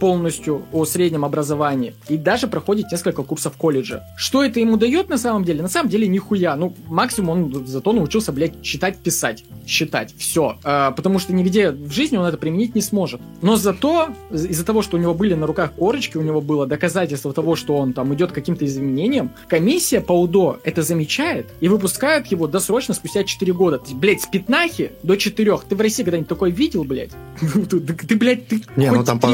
[0.05, 4.05] полностью о среднем образовании и даже проходит несколько курсов колледжа.
[4.19, 5.63] Что это ему дает на самом деле?
[5.63, 6.57] На самом деле нихуя.
[6.57, 9.45] Ну, максимум он зато научился, блядь, читать, писать.
[9.67, 10.15] Считать.
[10.19, 10.59] Все.
[10.63, 13.23] А, потому что нигде в жизни он это применить не сможет.
[13.41, 17.33] Но зато из-за того, что у него были на руках корочки, у него было доказательство
[17.33, 22.47] того, что он там идет каким-то изменениям, комиссия по УДО это замечает и выпускает его
[22.47, 23.79] досрочно спустя 4 года.
[23.79, 25.61] Ты, блядь, с пятнахи до 4.
[25.67, 27.13] Ты в России когда-нибудь такой видел, блядь?
[27.71, 29.29] Ты, блядь, ты не, ну там по,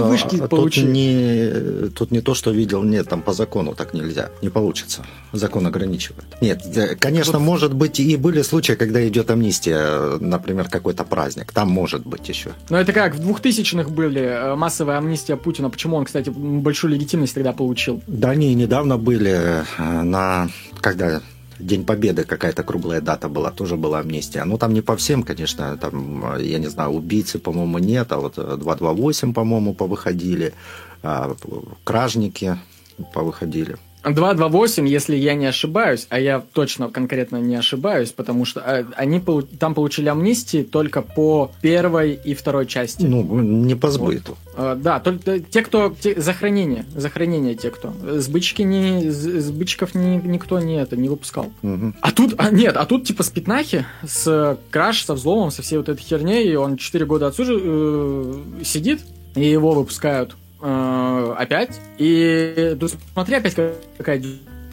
[0.61, 0.83] получи.
[0.83, 4.31] Тут не, тут не то, что видел, нет, там по закону так нельзя.
[4.43, 5.05] Не получится.
[5.33, 6.27] Закон ограничивает.
[6.41, 6.63] Нет,
[6.99, 7.45] конечно, вот.
[7.45, 11.53] может быть, и были случаи, когда идет амнистия, например, какой-то праздник.
[11.53, 12.51] Там может быть еще.
[12.69, 15.71] Но это как, в 2000-х были э, массовая амнистия Путина.
[15.71, 18.03] Почему он, кстати, большую легитимность тогда получил?
[18.07, 20.49] Да, они недавно были э, на...
[20.81, 21.21] Когда
[21.61, 24.45] День Победы какая-то круглая дата была, тоже была амнистия.
[24.45, 28.35] Ну, там не по всем, конечно, там, я не знаю, убийцы, по-моему, нет, а вот
[28.35, 30.55] 228, по-моему, повыходили,
[31.03, 31.35] а
[31.85, 32.59] кражники
[33.13, 33.77] повыходили.
[34.05, 39.23] 228, если я не ошибаюсь, а я точно конкретно не ошибаюсь, потому что э, они
[39.59, 43.05] там получили амнистии только по первой и второй части.
[43.05, 44.37] Ну, не по сбыту.
[44.57, 44.83] Вот.
[44.83, 45.95] Да, только те, кто...
[46.01, 46.85] Те, за хранение.
[46.95, 47.93] За хранение те, кто.
[48.03, 49.11] Сбычки не...
[49.11, 51.53] Сбычков ни, никто не это не выпускал.
[51.63, 51.95] Угу.
[52.01, 52.35] А тут...
[52.39, 56.03] А, нет, а тут типа с пятнахи, с краш, со взломом, со всей вот этой
[56.03, 59.01] херней, и он 4 года отсюда э, сидит,
[59.35, 61.81] и его выпускают э, опять.
[61.99, 63.57] И ну, смотри, опять
[63.99, 64.23] какая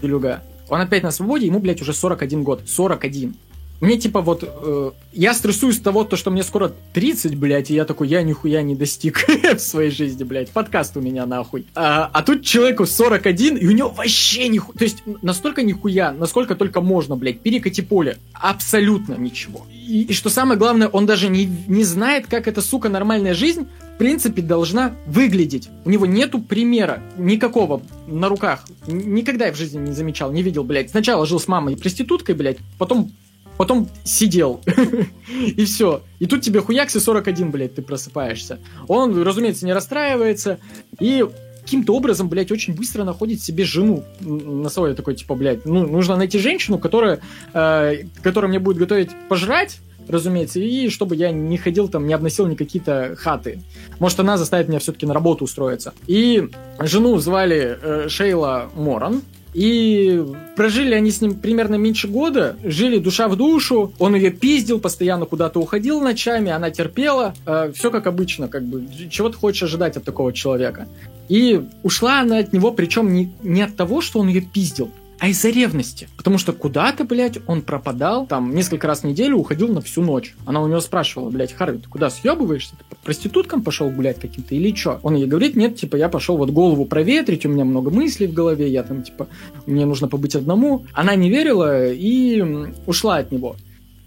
[0.01, 0.43] делюга.
[0.69, 2.61] Он опять на свободе, ему, блядь, уже 41 год.
[2.67, 3.35] 41.
[3.79, 7.75] Мне типа вот, э, я стрессую с того, то, что мне скоро 30, блядь, и
[7.75, 11.67] я такой, я нихуя не достиг в своей жизни, блядь, подкаст у меня нахуй.
[11.75, 16.55] А, а тут человеку 41, и у него вообще нихуя, то есть настолько нихуя, насколько
[16.55, 18.17] только можно, блядь, перекати поле.
[18.33, 19.67] Абсолютно ничего.
[19.71, 23.67] И, и что самое главное, он даже не, не знает, как эта, сука, нормальная жизнь
[23.97, 25.69] в принципе, должна выглядеть.
[25.83, 28.63] У него нету примера никакого на руках.
[28.85, 30.91] Никогда я в жизни не замечал, не видел, блядь.
[30.91, 33.11] Сначала жил с мамой и проституткой, блядь, потом
[33.57, 34.61] потом сидел.
[35.29, 36.03] и все.
[36.19, 38.59] И тут тебе хуякси 41, блядь, ты просыпаешься.
[38.87, 40.59] Он, разумеется, не расстраивается.
[40.99, 41.25] И
[41.63, 46.17] каким-то образом, блядь, очень быстро находит себе жену на свой такой, типа, блядь, ну, нужно
[46.17, 47.19] найти женщину, которая,
[47.51, 52.47] э, которая мне будет готовить пожрать, разумеется, и чтобы я не ходил там, не обносил
[52.47, 53.61] никакие-то хаты.
[53.99, 55.93] Может, она заставит меня все-таки на работу устроиться.
[56.07, 59.21] И жену звали э, Шейла Моран,
[59.53, 60.23] и
[60.55, 65.25] прожили они с ним примерно меньше года, жили душа в душу, он ее пиздил, постоянно
[65.25, 69.97] куда-то уходил ночами, она терпела, э, все как обычно, как бы, чего ты хочешь ожидать
[69.97, 70.87] от такого человека.
[71.27, 75.29] И ушла она от него, причем не, не от того, что он ее пиздил, а
[75.29, 76.07] из-за ревности.
[76.15, 80.35] Потому что куда-то, блядь, он пропадал, там, несколько раз в неделю уходил на всю ночь.
[80.45, 82.75] Она у него спрашивала, блядь, Харви, ты куда съебываешься?
[82.77, 84.99] Ты по проституткам пошел гулять каким-то или что?
[85.03, 88.33] Он ей говорит, нет, типа, я пошел вот голову проветрить, у меня много мыслей в
[88.33, 89.27] голове, я там, типа,
[89.65, 90.85] мне нужно побыть одному.
[90.93, 92.43] Она не верила и
[92.85, 93.55] ушла от него.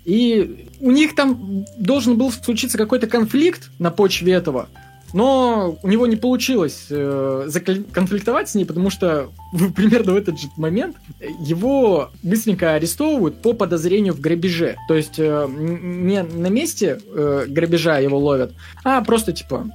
[0.04, 4.68] И у них там должен был случиться какой-то конфликт на почве этого.
[5.12, 7.48] Но у него не получилось э,
[7.92, 9.30] конфликтовать с ней, потому что
[9.74, 10.96] примерно в этот же момент
[11.40, 14.76] его быстренько арестовывают по подозрению в грабеже.
[14.88, 18.52] То есть э, не на месте э, грабежа его ловят,
[18.84, 19.66] а просто типа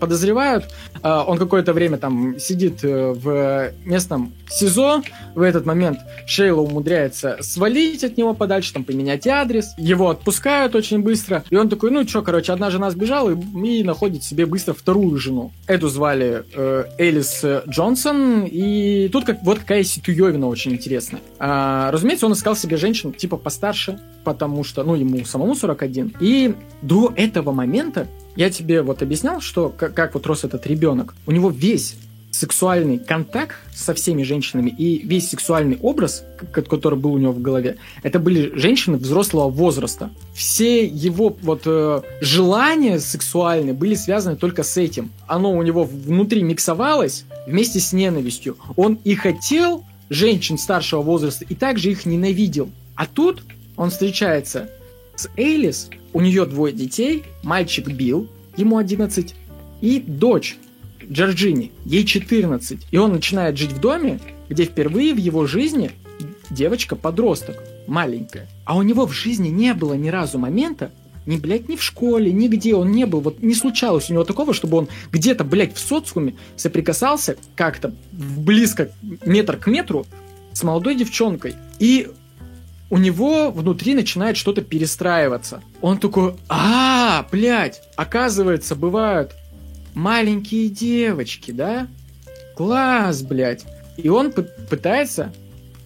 [0.00, 0.66] подозревают.
[1.02, 5.02] Э, он какое-то время там сидит э, в местном СИЗО.
[5.34, 9.72] В этот момент Шейла умудряется свалить от него подальше, там поменять адрес.
[9.78, 11.44] Его отпускают очень быстро.
[11.50, 15.16] И он такой, ну что, короче, одна жена сбежала и, и находит себе быстро вторую
[15.18, 15.52] жену.
[15.68, 18.46] Эту звали э, Элис Джонсон.
[18.50, 21.22] И тут как, вот какая ситуевина очень интересная.
[21.38, 26.14] А, разумеется, он искал себе женщин типа постарше, потому что, ну, ему самому 41.
[26.20, 31.14] И до этого момента я тебе вот объяснял, что как, как вот рос этот ребенок.
[31.26, 31.96] У него весь
[32.32, 37.76] сексуальный контакт со всеми женщинами и весь сексуальный образ, который был у него в голове,
[38.02, 40.10] это были женщины взрослого возраста.
[40.34, 45.12] Все его вот э, желания сексуальные были связаны только с этим.
[45.28, 48.56] Оно у него внутри миксовалось вместе с ненавистью.
[48.76, 52.70] Он и хотел женщин старшего возраста, и также их ненавидел.
[52.96, 53.42] А тут
[53.76, 54.70] он встречается
[55.16, 59.34] с Эйлис, у нее двое детей, мальчик Билл, ему 11,
[59.80, 60.56] и дочь
[61.10, 65.90] Джорджини, ей 14, и он начинает жить в доме, где впервые в его жизни
[66.50, 68.48] девочка-подросток, маленькая.
[68.64, 70.92] А у него в жизни не было ни разу момента,
[71.26, 73.20] ни, блядь, ни в школе, нигде он не был.
[73.20, 78.90] Вот не случалось у него такого, чтобы он где-то, блядь, в социуме соприкасался как-то близко
[79.24, 80.06] метр к метру
[80.52, 81.54] с молодой девчонкой.
[81.78, 82.08] И
[82.90, 85.62] у него внутри начинает что-то перестраиваться.
[85.80, 89.32] Он такой, а, блядь, оказывается, бывают
[89.94, 91.88] маленькие девочки, да?
[92.56, 93.64] Класс, блядь.
[93.96, 95.32] И он пытается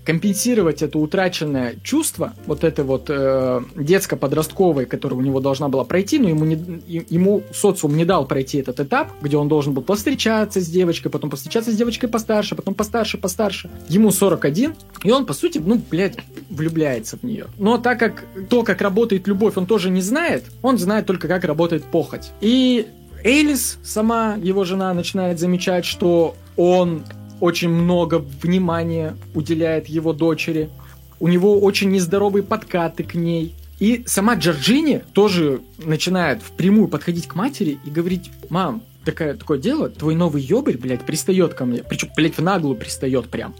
[0.07, 6.21] компенсировать это утраченное чувство, вот это вот э, детско-подростковое, которое у него должна была пройти,
[6.21, 10.61] но ему, не, ему социум не дал пройти этот этап, где он должен был повстречаться
[10.61, 13.69] с девочкой, потом повстречаться с девочкой постарше, потом постарше, постарше.
[13.88, 16.16] Ему 41, и он, по сути, ну, блядь,
[16.51, 17.47] влюбляется в нее.
[17.59, 21.42] Но так как то, как работает любовь, он тоже не знает, он знает только, как
[21.42, 22.31] работает похоть.
[22.40, 22.87] И
[23.27, 27.03] Элис, сама его жена, начинает замечать, что он
[27.41, 30.71] очень много внимания уделяет его дочери.
[31.19, 33.57] У него очень нездоровые подкаты к ней.
[33.81, 39.89] И сама Джорджини тоже начинает впрямую подходить к матери и говорить, мам, такое, такое дело,
[39.89, 41.83] твой новый ёбарь, блядь, пристает ко мне.
[41.83, 43.57] Причем, блядь, в наглую пристает прям.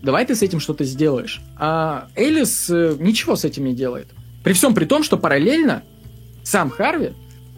[0.00, 1.40] Давай ты с этим что-то сделаешь.
[1.56, 4.06] А Элис э, ничего с этим не делает.
[4.44, 5.82] При всем при том, что параллельно
[6.44, 7.14] сам Харви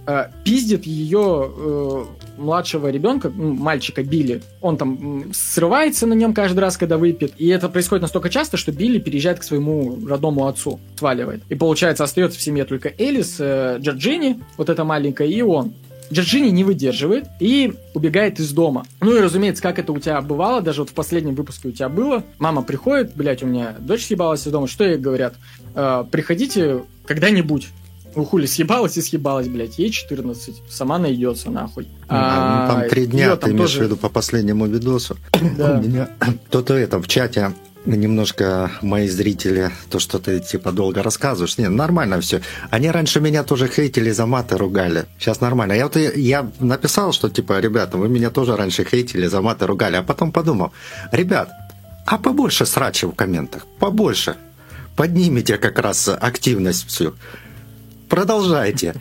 [0.07, 2.05] э, пиздит ее э,
[2.36, 4.42] младшего ребенка, мальчика Билли.
[4.61, 7.34] Он там срывается на нем каждый раз, когда выпьет.
[7.38, 11.42] И это происходит настолько часто, что Билли переезжает к своему родному отцу, сваливает.
[11.48, 15.74] И получается, остается в семье только Элис, э, Джорджини, вот эта маленькая, и он.
[16.12, 18.84] Джорджини не выдерживает и убегает из дома.
[19.00, 21.88] Ну и, разумеется, как это у тебя бывало, даже вот в последнем выпуске у тебя
[21.88, 25.34] было, мама приходит, блядь, у меня дочь съебалась из дома, что ей говорят?
[25.74, 27.68] Э, приходите когда-нибудь.
[28.16, 29.78] Ну, хули, съебалась и съебалась, блядь.
[29.78, 30.62] Ей 14.
[30.68, 31.88] Сама найдется, нахуй.
[32.08, 33.80] А, ну, там три дня, ты имеешь тоже...
[33.80, 35.16] в виду по последнему видосу.
[35.56, 35.78] Да.
[35.78, 36.08] У меня
[36.48, 37.52] кто-то это в чате
[37.86, 41.58] немножко мои зрители, то, что ты типа долго рассказываешь.
[41.58, 42.40] Не, нормально все.
[42.70, 45.04] Они раньше меня тоже хейтили за маты, ругали.
[45.18, 45.74] Сейчас нормально.
[45.74, 49.96] Я вот я написал, что типа, ребята, вы меня тоже раньше хейтили за маты, ругали.
[49.96, 50.72] А потом подумал,
[51.12, 51.50] ребят,
[52.06, 54.36] а побольше срача в комментах, побольше.
[54.96, 57.14] Поднимите как раз активность всю.
[58.09, 58.94] Продолжайте.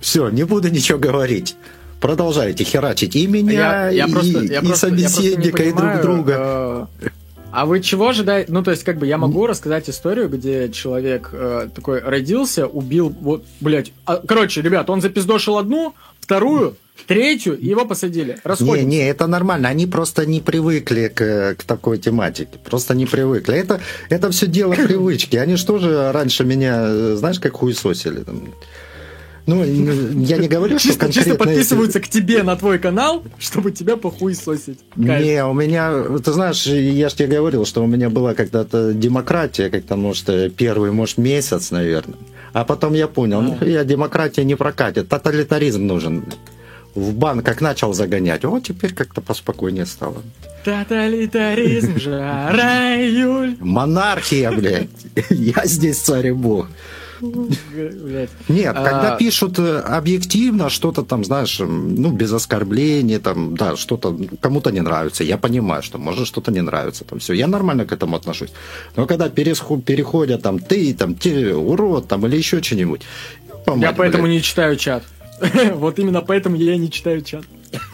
[0.00, 1.56] Все, не буду ничего говорить.
[2.00, 6.88] Продолжайте херачить и меня, я, я и, просто, я и просто, собеседника, и друг друга.
[7.00, 7.08] Э,
[7.50, 8.52] а вы чего ожидаете?
[8.52, 13.12] Ну, то есть, как бы я могу рассказать историю, где человек э, такой родился, убил,
[13.20, 13.92] вот, блядь.
[14.04, 16.76] А, короче, ребят, он запиздошил одну, вторую,
[17.06, 18.38] третью, его посадили.
[18.60, 19.68] Не, не, это нормально.
[19.68, 22.58] Они просто не привыкли к, к такой тематике.
[22.64, 23.54] Просто не привыкли.
[23.54, 23.80] Это,
[24.10, 25.36] это все дело привычки.
[25.36, 28.22] Они что же раньше меня, знаешь, как хуесосили?
[28.24, 28.54] Там,
[29.48, 31.12] ну, я не говорю, что конкретно...
[31.12, 34.80] Чисто подписываются к тебе на твой канал, чтобы тебя похуесосить.
[34.94, 36.04] Не, у меня...
[36.22, 40.92] Ты знаешь, я же тебе говорил, что у меня была когда-то демократия, как-то, может, первый,
[40.92, 42.18] может, месяц, наверное.
[42.52, 46.24] А потом я понял, ну, я демократия не прокатит, тоталитаризм нужен.
[46.98, 50.22] В бан как начал загонять, вот теперь как-то поспокойнее стало.
[50.64, 53.56] Тоталитаризм, жара, июль.
[53.60, 54.88] Монархия, блядь.
[55.30, 56.66] Я здесь царь и бог.
[57.20, 58.84] Нет, а...
[58.84, 64.80] когда пишут э, объективно что-то там, знаешь, ну, без оскорблений, там, да, что-то кому-то не
[64.80, 68.50] нравится, я понимаю, что может что-то не нравится, там, все, я нормально к этому отношусь.
[68.96, 73.02] Но когда переходят там ты, там, ты, урод, там, или еще что-нибудь.
[73.76, 75.02] Я поэтому не читаю чат.
[75.74, 77.44] Вот именно поэтому я не читаю чат.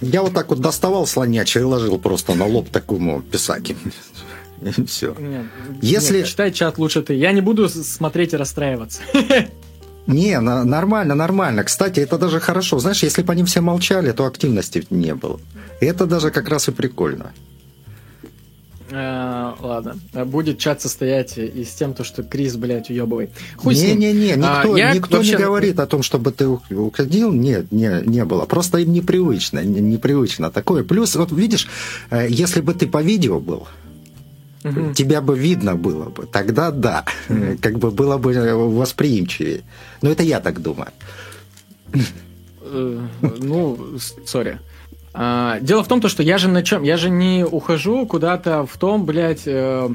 [0.01, 3.77] Я вот так вот доставал слонячий и ложил просто на лоб такому писаки.
[4.87, 5.15] Все.
[5.19, 5.47] Нет,
[5.83, 6.19] Если...
[6.19, 7.15] нет, читай чат лучше ты.
[7.15, 9.01] Я не буду смотреть и расстраиваться.
[10.07, 11.65] Не, на, нормально, нормально.
[11.65, 12.79] Кстати, это даже хорошо.
[12.79, 15.41] Знаешь, если бы они все молчали, то активности не было.
[15.81, 17.33] И это даже как раз и прикольно.
[18.93, 19.97] А, ладно.
[20.26, 23.30] Будет чат состоять и с тем, то, что Крис, блядь, уебывай.
[23.64, 25.32] Не-не-не, никто, а, я никто вообще...
[25.32, 27.32] не говорит о том, чтобы ты уходил.
[27.32, 28.45] Нет, не, не было.
[28.45, 30.85] Просто им непривычно, непривычно такое.
[30.85, 31.66] Плюс, вот видишь,
[32.11, 33.66] э, если бы ты по видео был,
[34.64, 34.93] угу.
[34.93, 37.57] тебя бы видно было бы, тогда да, угу.
[37.61, 39.62] как бы было бы восприимчивее.
[40.03, 40.91] Но это я так думаю.
[42.61, 43.01] Э,
[43.41, 43.78] ну,
[44.26, 44.59] сори.
[45.15, 46.83] А, дело в том, то, что я же на чем?
[46.83, 49.89] Я же не ухожу куда-то в том, блядь, э,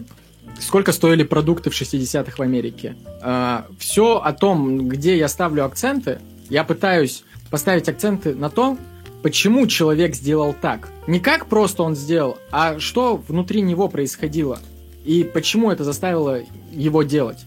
[0.61, 2.95] сколько стоили продукты в 60-х в Америке.
[3.21, 8.79] А, все о том, где я ставлю акценты, я пытаюсь поставить акценты на том,
[9.21, 10.89] почему человек сделал так.
[11.05, 14.59] Не как просто он сделал, а что внутри него происходило.
[15.03, 16.39] И почему это заставило
[16.71, 17.45] его делать.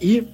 [0.00, 0.26] И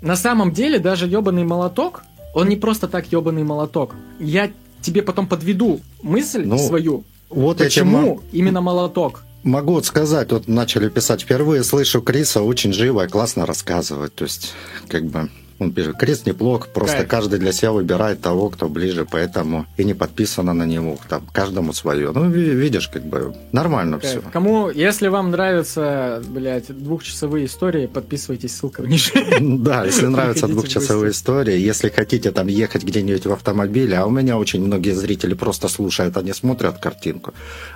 [0.00, 2.02] на самом деле даже ебаный молоток,
[2.34, 3.94] он не просто так ебаный молоток.
[4.18, 4.50] Я
[4.84, 7.04] тебе потом подведу мысль ну, свою.
[7.30, 9.24] Вот почему именно молоток.
[9.42, 14.14] Могу вот сказать, вот начали писать впервые, слышу Криса очень живо и классно рассказывать.
[14.14, 14.52] То есть,
[14.88, 15.28] как бы,
[15.64, 17.08] он пишет, крест неплох, просто Кайф.
[17.08, 21.72] каждый для себя выбирает того, кто ближе, поэтому и не подписано на него, там, каждому
[21.72, 22.12] свое.
[22.12, 24.20] Ну, видишь, как бы, нормально Кайф.
[24.20, 24.30] все.
[24.30, 29.12] Кому, если вам нравятся, блядь, двухчасовые истории, подписывайтесь, ссылка вниже.
[29.64, 34.38] Да, если нравятся двухчасовые истории, если хотите там ехать где-нибудь в автомобиле, а у меня
[34.38, 37.32] очень многие зрители просто слушают, они смотрят картинку,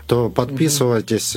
[0.06, 1.36] то подписывайтесь,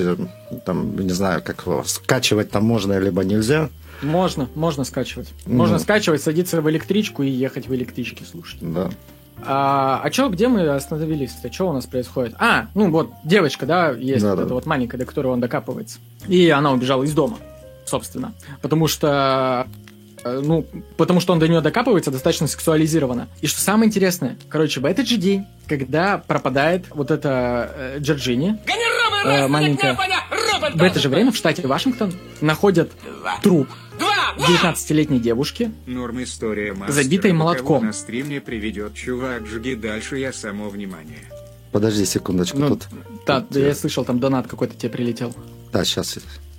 [0.65, 3.69] там, не знаю, как скачивать там можно, либо нельзя,
[4.01, 5.29] можно, можно скачивать.
[5.45, 5.81] Можно ну.
[5.81, 8.59] скачивать, садиться в электричку и ехать в электричке слушать.
[8.61, 8.89] Да.
[9.43, 11.31] А, а чё, где мы остановились?
[11.43, 12.35] А что у нас происходит?
[12.37, 14.43] А, ну вот девочка, да, есть да, вот да.
[14.43, 15.99] эта вот маленькая, до которой он докапывается.
[16.27, 17.37] И она убежала из дома,
[17.85, 18.33] собственно.
[18.61, 19.67] Потому что
[20.23, 20.65] Э, ну,
[20.97, 23.27] потому что он до нее докапывается достаточно сексуализированно.
[23.41, 28.57] И что самое интересное, короче, в этот же день, когда пропадает вот эта э, Джорджини,
[29.25, 29.97] э, маленькая,
[30.73, 32.91] в это же время в штате Вашингтон находят
[33.41, 33.67] труп
[34.37, 37.85] 19-летней девушки, Норм история забитой молотком.
[37.85, 41.19] На стриме приведет чувак, жги дальше, я само внимание.
[41.71, 42.87] Подожди секундочку, Ну, тут...
[43.25, 45.33] да, тут, я э, слышал, там донат какой-то тебе прилетел.
[45.71, 46.17] Да, сейчас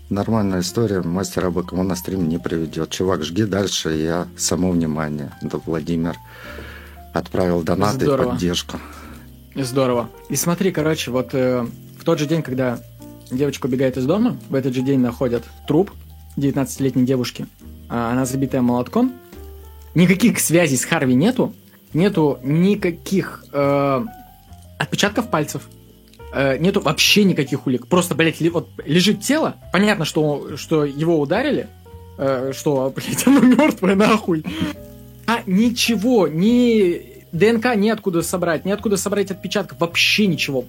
[0.08, 1.02] нормальная история.
[1.02, 2.90] Мастера бы кому на стрим не приведет.
[2.90, 5.32] Чувак, жги дальше, я само внимание.
[5.42, 6.16] Да, Владимир
[7.12, 8.78] отправил донат и поддержку.
[9.54, 10.08] Здорово.
[10.30, 11.66] И смотри, короче, вот э,
[11.98, 12.80] в тот же день, когда
[13.30, 15.90] девочка убегает из дома, в этот же день находят труп
[16.36, 17.46] 19-летней девушки.
[17.94, 19.12] А Она забитая молотком.
[19.94, 21.52] Никаких связей с Харви нету.
[21.92, 24.04] Нету никаких э,
[24.78, 25.68] отпечатков пальцев.
[26.34, 27.86] Э, нету вообще никаких улик.
[27.86, 29.56] Просто, блядь, ли- вот лежит тело.
[29.74, 31.68] Понятно, что, что его ударили.
[32.16, 34.42] э, что, блядь, оно мертвое нахуй.
[35.26, 40.64] А ничего, ни ДНК неоткуда собрать, неоткуда собрать отпечатков, вообще ничего.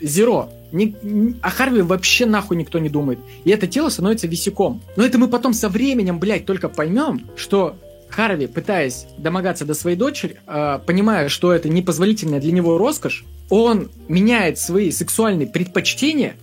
[0.00, 0.50] Зеро.
[0.72, 3.18] Ни- ни- о Харви вообще нахуй никто не думает.
[3.44, 4.82] И это тело становится висяком.
[4.96, 7.76] Но это мы потом со временем, блядь, только поймем, что
[8.08, 13.90] Харви, пытаясь домогаться до своей дочери, э, понимая, что это непозволительная для него роскошь, он
[14.08, 16.36] меняет свои сексуальные предпочтения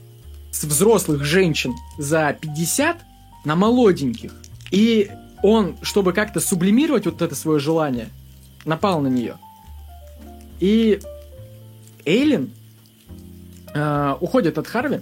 [0.51, 2.97] с взрослых женщин за 50
[3.45, 4.33] на молоденьких.
[4.71, 5.09] И
[5.41, 8.09] он, чтобы как-то сублимировать вот это свое желание,
[8.65, 9.35] напал на нее.
[10.59, 10.99] И
[12.05, 12.51] Эйлин
[13.73, 14.99] э, уходит от Харви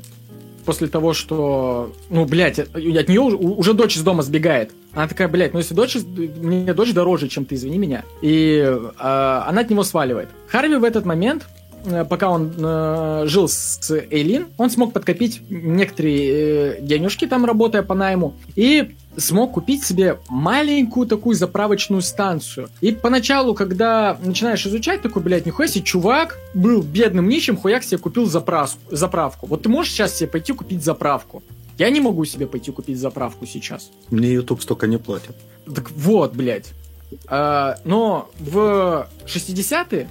[0.65, 4.71] после того, что, ну, блядь, от нее уже, уже дочь из дома сбегает.
[4.93, 8.03] Она такая, блядь, ну если дочь, мне дочь дороже, чем ты, извини меня.
[8.21, 10.29] И э, она от него сваливает.
[10.47, 11.47] Харви в этот момент,
[11.85, 17.83] э, пока он э, жил с Эйлин, он смог подкопить некоторые э, денежки там, работая
[17.83, 22.69] по найму, и смог купить себе маленькую такую заправочную станцию.
[22.81, 27.97] И поначалу, когда начинаешь изучать, такой, блядь, нихуя себе, чувак был бедным нищим, хуяк себе
[27.97, 28.79] купил заправку.
[28.89, 29.47] заправку.
[29.47, 31.43] Вот ты можешь сейчас себе пойти купить заправку?
[31.77, 33.91] Я не могу себе пойти купить заправку сейчас.
[34.09, 35.35] Мне YouTube столько не платит.
[35.65, 36.71] Так вот, блядь.
[37.27, 40.07] А, но в 60-е,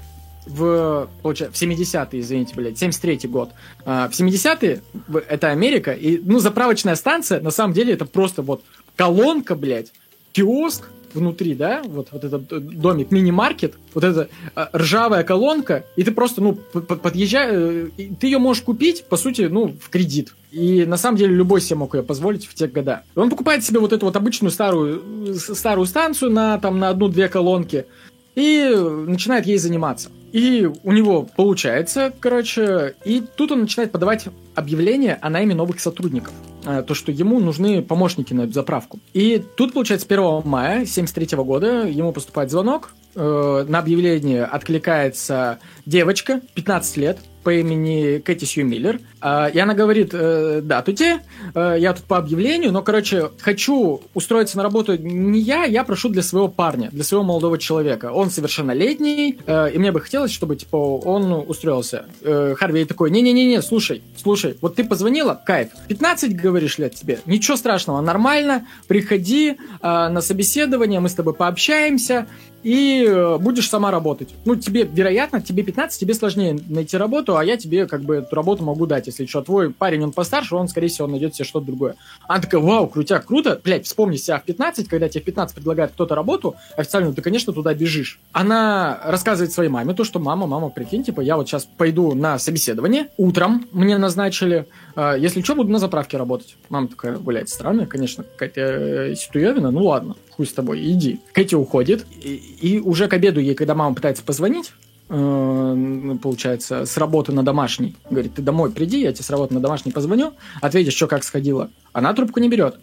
[0.46, 3.51] в, получается, в 70-е, извините, блядь, 73-й год,
[3.84, 8.42] а, в 70-е в- это Америка, и, ну, заправочная станция, на самом деле, это просто
[8.42, 8.62] вот
[9.01, 9.92] колонка, блядь,
[10.32, 16.05] киоск внутри, да, вот, вот этот э, домик, мини-маркет, вот эта э, ржавая колонка, и
[16.05, 20.34] ты просто, ну, подъезжаешь, ты ее можешь купить, по сути, ну, в кредит.
[20.53, 23.05] И на самом деле любой себе мог ее позволить в те года.
[23.14, 27.30] Он покупает себе вот эту вот обычную старую, э, старую станцию на, там, на одну-две
[27.30, 27.86] колонки
[28.34, 28.70] и
[29.07, 30.11] начинает ей заниматься.
[30.32, 36.34] И у него получается, короче, и тут он начинает подавать объявление о найме новых сотрудников.
[36.65, 38.99] Э, То, что ему нужны помощники на заправку.
[39.13, 42.95] И тут, получается, 1 мая 73 года ему поступает звонок.
[43.15, 49.01] Э, На объявление откликается девочка, 15 лет, по имени Кэти Сью Миллер.
[49.21, 51.19] А, И она говорит, э, да, тут э,
[51.55, 56.23] я тут по объявлению, но, короче, хочу устроиться на работу не я, я прошу для
[56.23, 58.13] своего парня, для своего молодого человека.
[58.13, 62.07] Он совершеннолетний, э, и мне бы хотелось, чтобы, типа, он устроился.
[62.23, 67.57] Э, Харви такой, не-не-не, слушай, слушай, вот ты позвонила, кайф, 15, говоришь, лет тебе, ничего
[67.57, 72.27] страшного, нормально, приходи э, на собеседование, мы с тобой пообщаемся,
[72.63, 74.35] и э, будешь сама работать.
[74.45, 78.35] Ну, тебе, вероятно, тебе 15, тебе сложнее найти работу, а я тебе как бы эту
[78.37, 79.07] работу могу дать.
[79.07, 81.97] Если что, твой парень, он постарше, он, скорее всего, найдет себе что-то другое.
[82.29, 83.61] Она такая, вау, крутяк, круто.
[83.63, 87.53] Блять, вспомни себя в 15, когда тебе в 15 предлагает кто-то работу официальную, ты, конечно,
[87.53, 88.21] туда бежишь.
[88.33, 92.39] Она рассказывает своей маме то, что мама, мама, прикинь, типа, я вот сейчас пойду на
[92.39, 96.57] собеседование, утром мне назначили, э, если что, буду на заправке работать.
[96.69, 101.20] Мама такая, блядь, странная, конечно, какая-то э, ситуевина, ну ладно, хуй с тобой, иди.
[101.34, 104.72] Кэти уходит, и, и уже к обеду ей, когда мама пытается позвонить,
[105.11, 109.61] э, получается, с работы на домашний, говорит, ты домой приди, я тебе с работы на
[109.61, 110.32] домашний позвоню,
[110.62, 111.68] ответишь, что как сходила.
[111.93, 112.76] Она трубку не берет.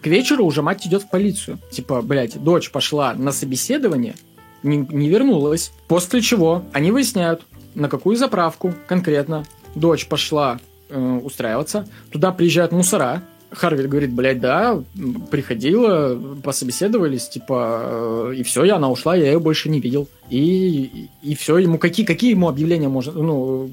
[0.00, 1.58] К вечеру уже мать идет в полицию.
[1.72, 4.14] Типа, блядь, дочь пошла на собеседование,
[4.62, 5.72] не, не вернулась.
[5.88, 7.42] После чего они выясняют,
[7.74, 9.44] на какую заправку конкретно
[9.74, 11.88] дочь пошла э, устраиваться.
[12.12, 13.24] Туда приезжают мусора.
[13.52, 14.82] Харви говорит, блядь, да,
[15.30, 20.08] приходила, пособеседовались, типа, э, и все, и она ушла, я ее больше не видел.
[20.28, 23.68] И, и все, ему какие, какие ему объявления можно, ну,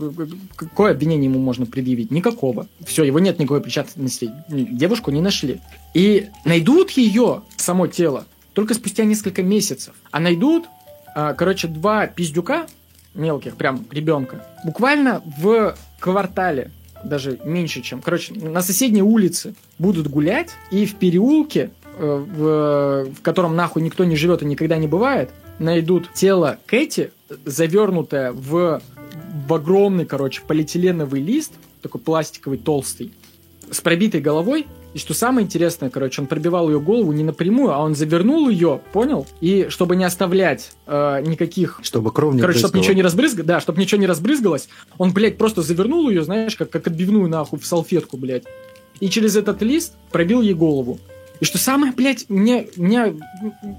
[0.56, 2.10] какое обвинение ему можно предъявить?
[2.10, 2.68] Никакого.
[2.86, 4.32] Все, его нет никакой причастности.
[4.50, 5.62] Девушку не нашли.
[5.94, 9.94] И найдут ее, само тело, только спустя несколько месяцев.
[10.10, 10.66] А найдут,
[11.16, 12.66] а, короче, два пиздюка
[13.18, 16.72] мелких, прям ребенка, буквально в квартале,
[17.04, 23.22] даже меньше, чем, короче, на соседней улице будут гулять, и в переулке э, в, в
[23.22, 27.12] котором нахуй никто не живет и никогда не бывает, найдут тело Кэти,
[27.46, 28.82] завернутое в,
[29.48, 33.12] в огромный, короче, полиэтиленовый лист, такой пластиковый, толстый,
[33.72, 34.68] с пробитой головой,
[34.98, 38.82] и что самое интересное, короче, он пробивал ее голову не напрямую, а он завернул ее,
[38.94, 39.28] понял?
[39.42, 41.80] И чтобы не оставлять э, никаких...
[41.84, 45.38] Чтобы кровь не Короче, чтобы ничего не разбрызгалось, да, чтобы ничего не разбрызгалось, он, блядь,
[45.38, 48.46] просто завернул ее, знаешь, как, как отбивную нахуй в салфетку, блядь.
[49.00, 50.98] И через этот лист пробил ей голову.
[51.40, 53.16] И что самое, блядь, мне, мне,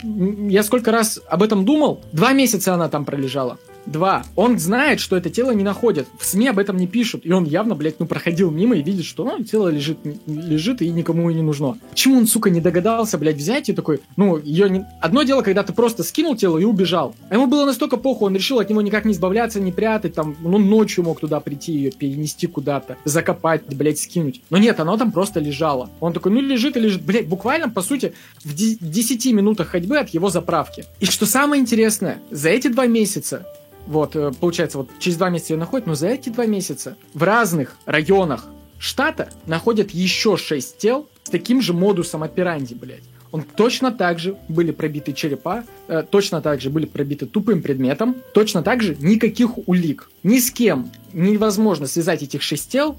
[0.05, 3.59] я сколько раз об этом думал, два месяца она там пролежала.
[3.89, 4.23] Два.
[4.37, 6.07] Он знает, что это тело не находят.
[6.19, 7.23] В СМИ об этом не пишут.
[7.25, 10.91] И он явно, блядь, ну, проходил мимо и видит, что ну, тело лежит, лежит и
[10.91, 11.79] никому и не нужно.
[11.91, 14.85] Почему он, сука, не догадался, блядь, взять и такой, ну, ее не...
[15.01, 17.15] Одно дело, когда ты просто скинул тело и убежал.
[17.31, 20.37] А ему было настолько похуй, он решил от него никак не избавляться, не прятать, там,
[20.43, 24.43] ну, ночью мог туда прийти, ее перенести куда-то, закопать, блядь, скинуть.
[24.51, 25.89] Но нет, оно там просто лежало.
[26.01, 27.03] Он такой, ну, лежит и лежит.
[27.03, 28.13] Блядь, буквально, по сути,
[28.45, 30.85] в 10 минутах ходьбы от его заправки.
[31.01, 33.47] И что самое интересное, за эти два месяца
[33.89, 37.23] вот, э, получается, вот через два месяца ее находят, но за эти два месяца в
[37.23, 38.47] разных районах
[38.79, 43.03] штата находят еще шесть тел с таким же модусом операнди, блядь.
[43.33, 48.17] Он точно так же были пробиты черепа, э, точно так же были пробиты тупым предметом,
[48.35, 50.11] точно так же никаких улик.
[50.23, 52.95] Ни с кем невозможно связать этих шесть тел,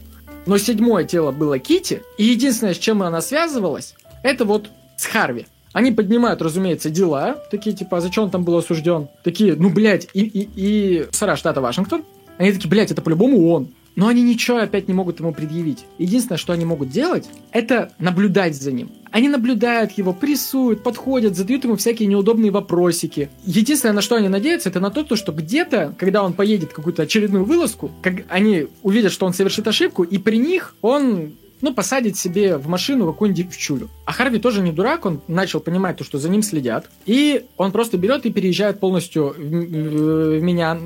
[0.48, 5.46] но седьмое тело было Кити, и единственное, с чем она связывалась, это вот с Харви.
[5.74, 9.08] Они поднимают, разумеется, дела, такие типа, а за что он там был осужден?
[9.24, 12.04] Такие, ну, блядь, и, и, и Сара штата Вашингтон.
[12.38, 13.70] Они такие, блядь, это по-любому он.
[13.96, 15.86] Но они ничего опять не могут ему предъявить.
[15.98, 18.92] Единственное, что они могут делать, это наблюдать за ним.
[19.12, 23.30] Они наблюдают его, прессуют, подходят, задают ему всякие неудобные вопросики.
[23.46, 27.04] Единственное, на что они надеются, это на то, что где-то, когда он поедет в какую-то
[27.04, 32.18] очередную вылазку, как они увидят, что он совершит ошибку, и при них он ну, посадить
[32.18, 33.90] себе в машину какую-нибудь девчулю.
[34.06, 37.72] А Харви тоже не дурак, он начал понимать то, что за ним следят, и он
[37.72, 40.78] просто берет и переезжает полностью в, в, в меня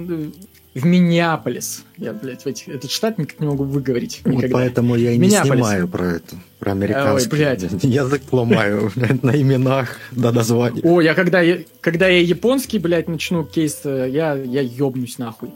[0.74, 1.84] в Миннеаполис.
[1.97, 4.21] Я, блядь, в эти, этот штат никак не могу выговорить.
[4.24, 4.57] Вот никогда.
[4.57, 7.30] поэтому я и не снимаю про это, про американский.
[7.32, 7.61] Ой, блядь.
[7.84, 10.82] Язык ломаю блядь, на именах до названий.
[10.84, 11.43] О, я когда,
[11.82, 15.49] когда я японский, блядь, начну кейс, э, я, я ёбнусь нахуй.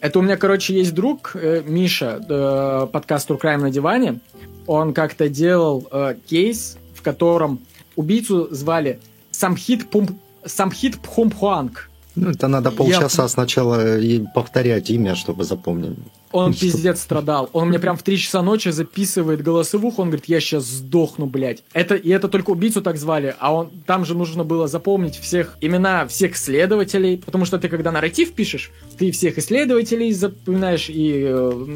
[0.00, 4.20] Это у меня, короче, есть друг, э, Миша, э, подкаст Crime на диване.
[4.66, 7.60] Он как-то делал э, кейс, в котором
[7.96, 9.00] убийцу звали
[9.30, 11.90] Самхит, Пум, Самхит Пхумпхуанг.
[12.14, 15.96] Ну, это надо полчаса сначала и повторять имя, чтобы запомнить.
[16.30, 17.48] Он пиздец страдал.
[17.52, 20.02] Он мне прям в 3 часа ночи записывает голосовуху.
[20.02, 21.62] Он говорит, я сейчас сдохну, блядь.
[21.72, 23.34] Это, и это только убийцу так звали.
[23.38, 27.18] А он, там же нужно было запомнить всех имена всех следователей.
[27.18, 31.66] Потому что ты, когда нарратив пишешь, ты всех исследователей запоминаешь и, э,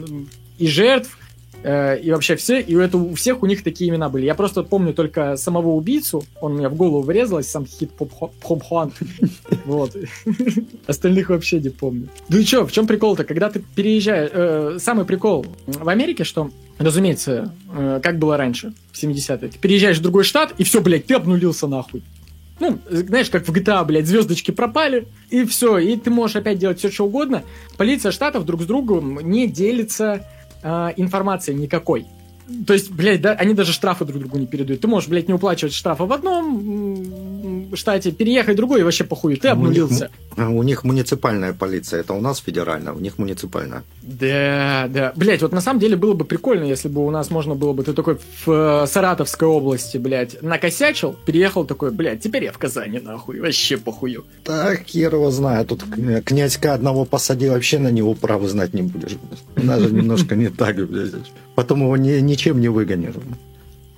[0.59, 1.26] и жертв, э,
[1.65, 4.25] и вообще все, и это у всех у них такие имена были.
[4.25, 8.93] Я просто помню только самого убийцу, он у меня в голову врезалось, сам хит Пхомхуан.
[9.65, 9.97] Вот.
[10.87, 12.09] Остальных вообще не помню.
[12.29, 13.25] Ну и что, в чем прикол-то?
[13.25, 14.31] Когда ты переезжаешь...
[14.33, 19.99] э, самый прикол в Америке, что, разумеется, э, как было раньше, в 70-е, ты переезжаешь
[19.99, 22.03] в другой штат, и все, блядь, ты обнулился нахуй.
[22.59, 26.79] Ну, знаешь, как в GTA, блядь, звездочки пропали, и все, и ты можешь опять делать
[26.79, 27.43] все, что угодно.
[27.77, 30.36] Полиция штатов друг с другом не делится э,
[30.97, 32.07] информации никакой.
[32.67, 34.81] То есть, блядь, да, они даже штрафы друг другу не передают.
[34.81, 39.37] Ты можешь, блядь, не уплачивать штрафы в одном штате, переехать в другой и вообще похуй,
[39.37, 40.11] ты А у них обнулился.
[40.37, 43.83] А У них муниципальная полиция, это у нас федеральная, у них муниципальная.
[44.03, 45.13] Да, да.
[45.17, 47.83] Блять, вот на самом деле было бы прикольно, если бы у нас можно было бы,
[47.83, 53.01] ты такой в э, Саратовской области, блядь, накосячил, переехал такой, блядь, теперь я в Казани,
[53.01, 54.25] нахуй, вообще похую.
[54.45, 55.69] Так, хер его знает.
[55.69, 55.85] Тут
[56.25, 59.17] князька одного посади, вообще на него правы знать не будешь.
[59.57, 61.13] Даже немножко не так, блядь.
[61.57, 63.15] Потом его ни- ничем не выгонишь.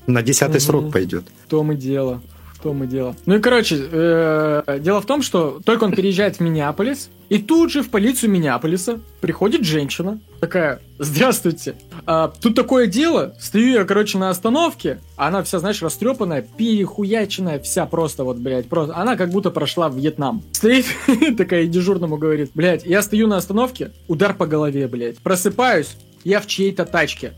[0.07, 0.61] На десятый Мгм.
[0.67, 1.25] срок пойдет.
[1.47, 2.23] В том и дело.
[2.55, 3.15] В том и дело.
[3.27, 7.71] Ну и, короче, э, дело в том, что только он переезжает в Миннеаполис, и тут
[7.71, 14.19] же в полицию Миннеаполиса приходит женщина, такая, здравствуйте, а, тут такое дело, стою я, короче,
[14.19, 19.31] на остановке, а она вся, знаешь, растрепанная, перехуяченная, вся просто вот, блядь, просто, она как
[19.31, 20.43] будто прошла в Вьетнам.
[20.53, 20.87] Стоит
[21.37, 26.41] такая и дежурному говорит, блядь, я стою на остановке, удар по голове, блядь, просыпаюсь, я
[26.41, 27.35] в чьей-то тачке.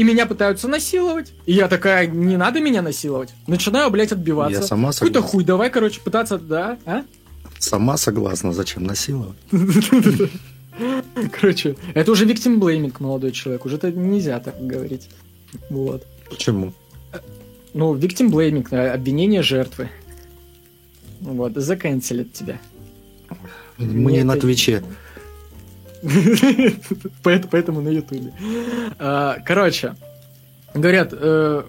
[0.00, 1.34] И меня пытаются насиловать.
[1.44, 3.34] И я такая, не надо меня насиловать.
[3.46, 4.60] Начинаю, блядь, отбиваться.
[4.60, 5.30] Я сама Какой-то согласна.
[5.30, 7.02] хуй, давай, короче, пытаться, да, а?
[7.58, 9.36] Сама согласна, зачем насиловать?
[11.38, 13.66] Короче, это уже victim blaming, молодой человек.
[13.66, 15.10] Уже это нельзя так говорить.
[15.68, 16.06] Вот.
[16.30, 16.72] Почему?
[17.74, 19.90] Ну, victim blaming, э, обвинение жертвы.
[21.20, 22.58] Вот, заканцелят тебя.
[23.76, 24.82] Мы не Нет, на это- Твиче.
[27.22, 28.32] Поэт- Поэтому на Ютубе.
[28.98, 29.94] А, Короче,
[30.74, 31.62] говорят, э,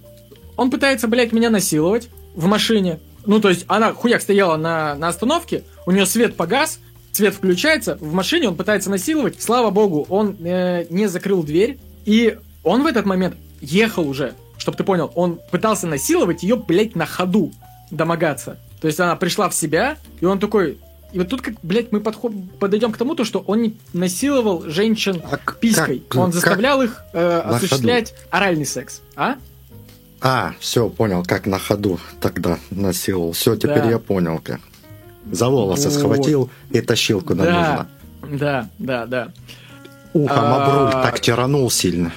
[0.57, 2.09] он пытается, блядь, меня насиловать.
[2.35, 2.99] в машине.
[3.25, 6.79] Ну, то есть она хуяк стояла на, на остановке, у нее свет погас,
[7.11, 9.41] свет включается, в машине он пытается насиловать.
[9.41, 14.77] Слава богу, он э, не закрыл дверь, и он в этот момент ехал уже, чтобы
[14.77, 17.51] ты понял, он пытался насиловать ее, блядь, на ходу
[17.91, 18.57] домогаться.
[18.79, 20.79] То есть она пришла в себя, и он такой,
[21.11, 24.63] и вот тут, как, блядь, мы подход, подойдем к тому, то, что он не насиловал
[24.63, 25.99] женщин А пиской.
[26.07, 29.01] как- он как- заставлял их э, осуществлять оральный секс.
[29.15, 29.35] А?
[30.21, 33.31] А, все, понял, как на ходу тогда насиловал.
[33.31, 33.89] Все, теперь Да.
[33.89, 34.59] я понял, как.
[35.31, 35.97] За волосы Вот.
[35.99, 37.87] схватил и тащил куда да,
[38.21, 38.37] нужно.
[38.37, 39.27] да, да, да.
[40.13, 42.11] Ухом А, об руль так тиранул сильно.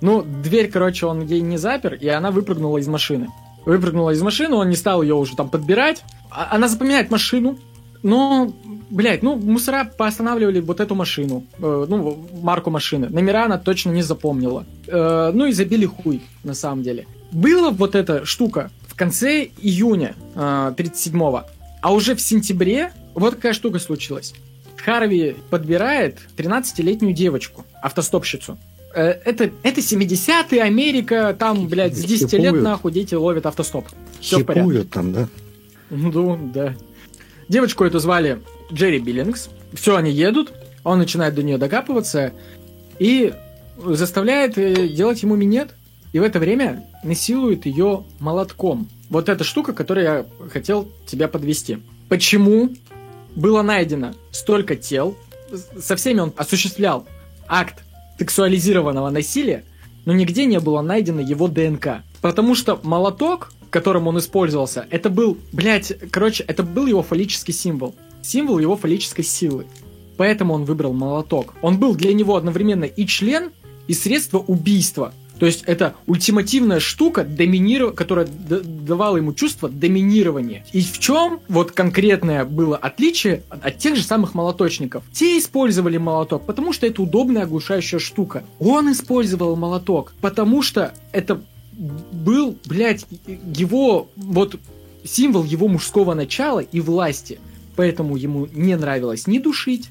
[0.00, 3.28] Ну, дверь, короче, он ей не запер, и она выпрыгнула из машины.
[3.64, 6.04] Выпрыгнула из машины, он не стал ее уже там подбирать.
[6.30, 7.58] А- Она запоминает машину,
[8.06, 8.52] но,
[8.88, 13.08] блядь, ну, мусора поостанавливали вот эту машину, э, ну, марку машины.
[13.08, 14.64] Номера она точно не запомнила.
[14.86, 17.06] Э, ну и забили хуй, на самом деле.
[17.32, 21.42] Была вот эта штука в конце июня э, 37-го,
[21.82, 24.34] а уже в сентябре вот какая штука случилась.
[24.76, 28.56] Харви подбирает 13-летнюю девочку, автостопщицу.
[28.94, 32.62] Э, Это, это 70-е, Америка, там, блядь, с 10 лет Хипуют.
[32.62, 33.88] нахуй дети ловят автостоп.
[34.20, 34.68] Всё в порядке.
[34.70, 35.28] Хипуют там, да?
[35.90, 36.74] Ну, да.
[37.48, 38.42] Девочку эту звали
[38.72, 39.48] Джерри Биллингс.
[39.72, 40.52] Все, они едут,
[40.84, 42.32] он начинает до нее докапываться
[42.98, 43.34] и
[43.76, 45.70] заставляет э, делать ему минет.
[46.12, 48.88] И в это время насилует ее молотком.
[49.10, 51.78] Вот эта штука, которую я хотел тебя подвести.
[52.08, 52.70] Почему
[53.34, 55.16] было найдено столько тел?
[55.78, 57.06] Со всеми он осуществлял
[57.46, 57.84] акт
[58.18, 59.64] сексуализированного насилия,
[60.04, 62.02] но нигде не было найдено его ДНК.
[62.20, 67.94] Потому что молоток, которым он использовался, это был, блядь, короче, это был его фаллический символ.
[68.22, 69.66] Символ его фаллической силы.
[70.16, 71.52] Поэтому он выбрал молоток.
[71.60, 73.50] Он был для него одновременно и член,
[73.86, 75.12] и средство убийства.
[75.38, 77.94] То есть это ультимативная штука, доминиров...
[77.94, 80.64] которая давала ему чувство доминирования.
[80.72, 85.04] И в чем вот конкретное было отличие от, от тех же самых молоточников?
[85.12, 88.42] Те использовали молоток, потому что это удобная оглушающая штука.
[88.58, 91.42] Он использовал молоток, потому что это
[91.76, 94.58] был, блядь, его вот
[95.04, 97.38] символ его мужского начала и власти.
[97.76, 99.90] Поэтому ему не нравилось ни душить,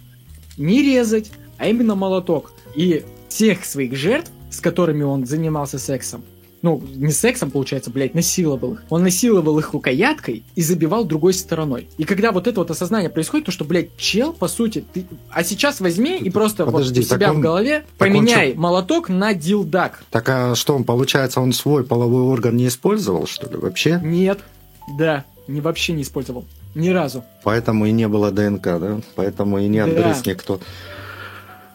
[0.57, 2.53] не резать, а именно молоток.
[2.75, 6.23] И всех своих жертв, с которыми он занимался сексом,
[6.61, 8.83] ну, не сексом, получается, блядь, насиловал их.
[8.89, 11.87] Он насиловал их рукояткой и забивал другой стороной.
[11.97, 15.05] И когда вот это вот осознание происходит, то что, блядь, чел, по сути, ты...
[15.29, 18.59] А сейчас возьми и просто Подожди, вот у себя он- в голове он поменяй чё?
[18.59, 20.03] молоток на дилдак.
[20.09, 23.99] Так а что он, получается, он свой половой орган не использовал, что ли, вообще?
[24.03, 24.39] Нет,
[24.97, 26.45] да, не вообще не использовал.
[26.73, 27.23] Ни разу.
[27.43, 28.99] Поэтому и не было ДНК, да?
[29.15, 29.85] Поэтому и не Да.
[29.85, 30.59] отгрыз никто.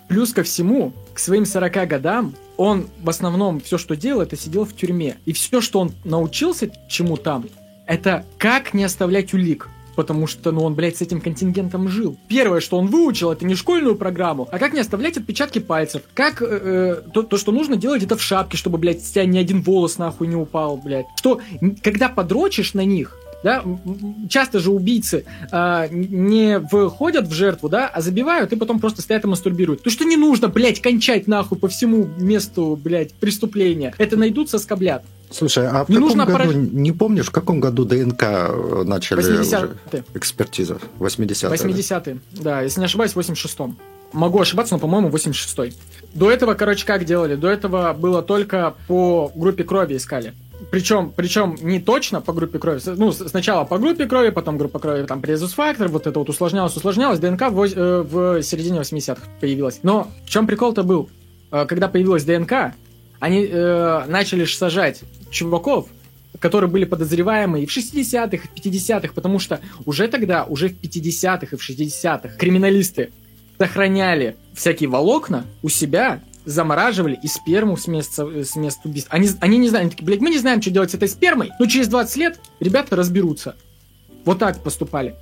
[0.08, 4.66] Плюс ко всему, к своим 40 годам он в основном все, что делал, это сидел
[4.66, 5.16] в тюрьме.
[5.24, 7.46] И все, что он научился чему там,
[7.86, 9.70] это как не оставлять улик.
[9.96, 12.18] Потому что, ну, он, блядь, с этим контингентом жил.
[12.28, 16.02] Первое, что он выучил, это не школьную программу, а как не оставлять отпечатки пальцев.
[16.12, 19.24] Как э, э, то, то, что нужно делать, это в шапке, чтобы, блядь, с тебя
[19.24, 21.06] ни один волос нахуй не упал, блядь.
[21.16, 21.40] Что,
[21.82, 23.64] когда подрочишь на них, да,
[24.28, 29.24] часто же убийцы а, не входят в жертву, да, а забивают и потом просто стоят
[29.24, 29.82] и мастурбируют.
[29.82, 33.94] То, что не нужно, блядь, кончать нахуй по всему месту, блядь, преступления.
[33.98, 35.02] Это найдут, соскоблят.
[35.30, 38.82] Слушай, а в Не каком нужно году, пораж- не помнишь, в каком году ДНК э,
[38.84, 39.58] начали 80-е.
[39.92, 40.78] уже экспертиза?
[40.98, 41.50] 80-е.
[41.50, 42.18] 80-е.
[42.32, 43.78] Да, если не ошибаюсь, в 86-м.
[44.12, 45.72] Могу ошибаться, но, по-моему, 86-й.
[46.14, 47.36] До этого, короче, как делали?
[47.36, 50.34] До этого было только по группе крови искали.
[50.70, 52.80] Причем, причем не точно по группе крови.
[52.84, 57.18] Ну, сначала по группе крови, потом группа крови, там, презус-фактор, вот это вот усложнялось, усложнялось.
[57.18, 59.80] ДНК в, э, в середине 80-х появилась.
[59.82, 61.08] Но в чем прикол-то был?
[61.50, 62.74] Э, Когда появилась ДНК,
[63.20, 65.00] они э, начали сажать
[65.30, 65.88] чуваков,
[66.38, 70.72] которые были подозреваемые и в 60-х, и в 50-х, потому что уже тогда, уже в
[70.72, 73.10] 50-х и в 60-х криминалисты
[73.58, 79.14] сохраняли всякие волокна у себя, замораживали и сперму с места, с места убийства.
[79.14, 81.50] Они, они не знали, они такие, блядь, мы не знаем, что делать с этой спермой,
[81.58, 83.56] но через 20 лет ребята разберутся.
[84.24, 85.16] Вот так поступали.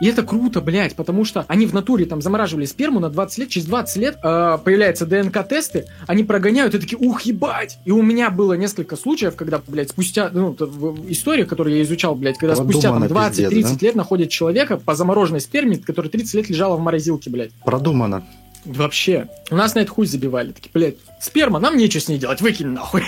[0.00, 3.48] И это круто, блядь, потому что они в натуре там замораживали сперму на 20 лет,
[3.48, 7.78] через 20 лет э, появляются ДНК-тесты, они прогоняют и такие, ух, ебать!
[7.84, 12.16] И у меня было несколько случаев, когда, блядь, спустя, ну, в- историю, которую я изучал,
[12.16, 13.86] блядь, когда спустя там, Продумано, 20-30 пиздец, да?
[13.86, 17.52] лет находят человека по замороженной сперме, которая 30 лет лежала в морозилке, блядь.
[17.64, 18.24] Продумано.
[18.64, 19.28] Вообще.
[19.50, 20.52] У нас на это хуй забивали.
[20.52, 23.02] Такие, блядь, сперма, нам нечего с ней делать, выкинь нахуй.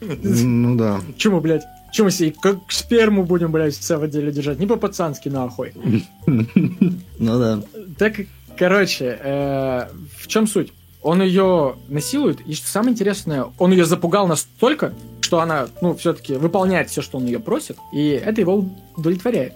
[0.00, 1.00] Ну да.
[1.16, 1.64] Чему, блядь?
[1.92, 4.58] Чему себе как сперму будем, блядь, в себя в отделе держать?
[4.58, 5.72] Не по-пацански, нахуй.
[6.26, 7.62] Ну да.
[7.98, 8.14] Так,
[8.56, 10.72] короче, э, в чем суть?
[11.02, 16.34] Он ее насилует, и что самое интересное, он ее запугал настолько, что она, ну, все-таки
[16.34, 19.54] выполняет все, что он ее просит, и это его удовлетворяет.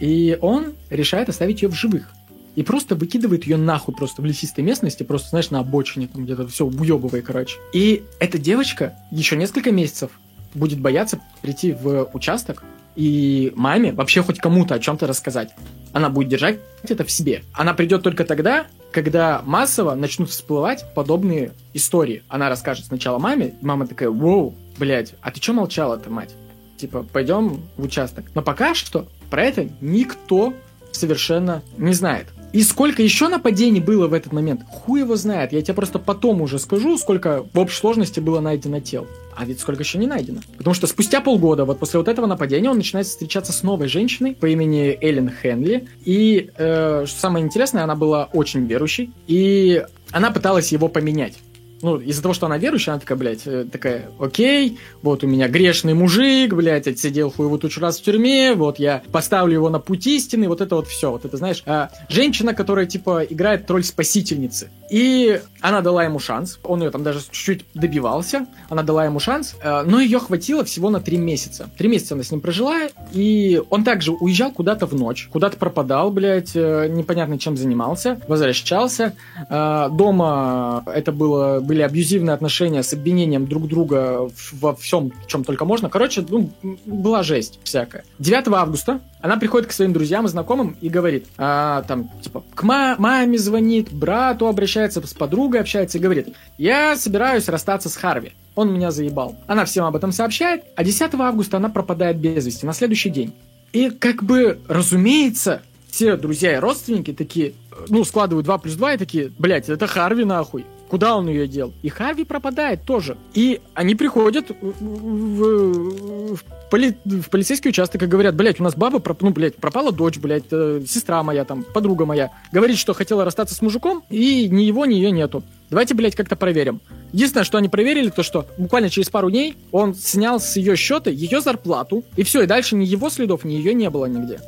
[0.00, 2.12] И он решает оставить ее в живых.
[2.60, 6.46] И просто выкидывает ее нахуй просто в лесистой местности, просто, знаешь, на обочине, там где-то
[6.46, 7.56] все уебывая, короче.
[7.72, 10.10] И эта девочка еще несколько месяцев
[10.52, 12.62] будет бояться прийти в участок
[12.96, 15.54] и маме вообще хоть кому-то о чем-то рассказать.
[15.94, 17.44] Она будет держать это в себе.
[17.54, 22.24] Она придет только тогда, когда массово начнут всплывать подобные истории.
[22.28, 26.34] Она расскажет сначала маме, мама такая, воу, блядь, а ты что молчала-то, мать?
[26.76, 28.26] Типа, пойдем в участок.
[28.34, 30.52] Но пока что про это никто
[30.92, 32.26] совершенно не знает.
[32.52, 35.52] И сколько еще нападений было в этот момент, хуй его знает.
[35.52, 39.06] Я тебе просто потом уже скажу, сколько в общей сложности было найдено тел.
[39.36, 40.40] А ведь сколько еще не найдено.
[40.58, 44.34] Потому что спустя полгода, вот после вот этого нападения, он начинает встречаться с новой женщиной
[44.34, 45.88] по имени Эллен Хенли.
[46.04, 49.12] И, э, что самое интересное, она была очень верующей.
[49.26, 51.38] И она пыталась его поменять
[51.82, 55.48] ну, из-за того, что она верующая, она такая, блядь, э, такая, окей, вот у меня
[55.48, 60.06] грешный мужик, блядь, отсидел хуеву тучу раз в тюрьме, вот я поставлю его на путь
[60.06, 64.70] истины, вот это вот все, вот это, знаешь, а, женщина, которая, типа, играет роль спасительницы.
[64.90, 69.54] И она дала ему шанс, он ее там даже чуть-чуть добивался, она дала ему шанс,
[69.62, 71.70] э, но ее хватило всего на три месяца.
[71.78, 76.10] Три месяца она с ним прожила, и он также уезжал куда-то в ночь, куда-то пропадал,
[76.10, 79.14] блядь, э, непонятно чем занимался, возвращался.
[79.48, 85.88] Дома это было были абьюзивные отношения с обвинением друг друга во всем, чем только можно.
[85.88, 86.50] Короче, ну,
[86.86, 88.04] была жесть всякая.
[88.18, 92.62] 9 августа она приходит к своим друзьям и знакомым и говорит, а, там, типа, к
[92.62, 98.32] ма- маме звонит, брату обращается, с подругой общается и говорит, я собираюсь расстаться с Харви.
[98.54, 99.36] Он меня заебал.
[99.46, 103.32] Она всем об этом сообщает, а 10 августа она пропадает без вести на следующий день.
[103.72, 107.54] И как бы, разумеется, все друзья и родственники такие,
[107.88, 110.64] ну, складывают 2 плюс 2 и такие, блядь, это Харви нахуй.
[110.90, 111.72] Куда он ее дел?
[111.82, 113.16] И Харви пропадает тоже.
[113.32, 118.98] И они приходят в, в, поли, в полицейский участок и говорят, блядь, у нас баба,
[118.98, 122.32] проп, ну, блядь, пропала дочь, блядь, э, сестра моя, там, подруга моя.
[122.50, 125.44] Говорит, что хотела расстаться с мужиком, и ни его, ни ее нету.
[125.70, 126.80] Давайте, блядь, как-то проверим.
[127.12, 131.08] Единственное, что они проверили, то что буквально через пару дней он снял с ее счета
[131.08, 134.40] ее зарплату, и все, и дальше ни его следов, ни ее не было нигде.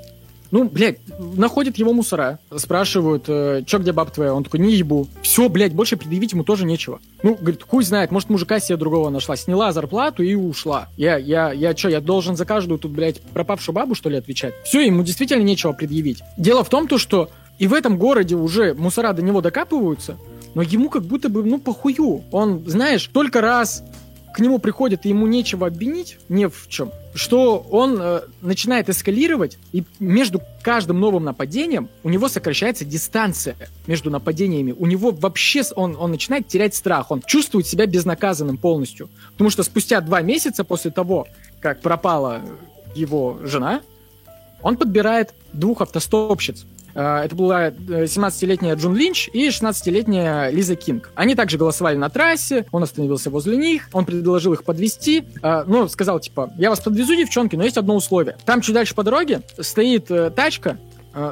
[0.52, 4.34] Ну, блядь, находят его мусора, спрашивают, э, чё, где баб твоя?
[4.34, 5.08] Он такой, не ебу.
[5.22, 7.00] Все, блядь, больше предъявить ему тоже нечего.
[7.22, 9.34] Ну, говорит, хуй знает, может, мужика себе другого нашла.
[9.34, 10.88] Сняла зарплату и ушла.
[10.98, 14.52] Я, я, я что, я должен за каждую тут, блядь, пропавшую бабу, что ли, отвечать?
[14.62, 16.22] Все, ему действительно нечего предъявить.
[16.36, 20.18] Дело в том, то, что и в этом городе уже мусора до него докапываются,
[20.54, 22.24] но ему как будто бы, ну, похую.
[22.30, 23.82] Он, знаешь, только раз
[24.32, 29.58] к нему приходят, и ему нечего обвинить не в чем, что он э, начинает эскалировать,
[29.72, 33.56] и между каждым новым нападением у него сокращается дистанция
[33.86, 34.72] между нападениями.
[34.72, 39.10] У него вообще он, он начинает терять страх, он чувствует себя безнаказанным полностью.
[39.32, 41.26] Потому что спустя два месяца после того,
[41.60, 42.40] как пропала
[42.94, 43.82] его жена,
[44.62, 46.64] он подбирает двух автостопщиц.
[46.94, 51.10] Э, это была 17-летняя э, Джун Линч и 16-летняя Лиза Кинг.
[51.14, 55.88] Они также голосовали на трассе, он остановился возле них, он предложил их подвести, э, ну,
[55.88, 58.36] сказал, типа, я вас подвезу, девчонки, но есть одно условие.
[58.44, 60.78] Там чуть дальше по дороге стоит тачка,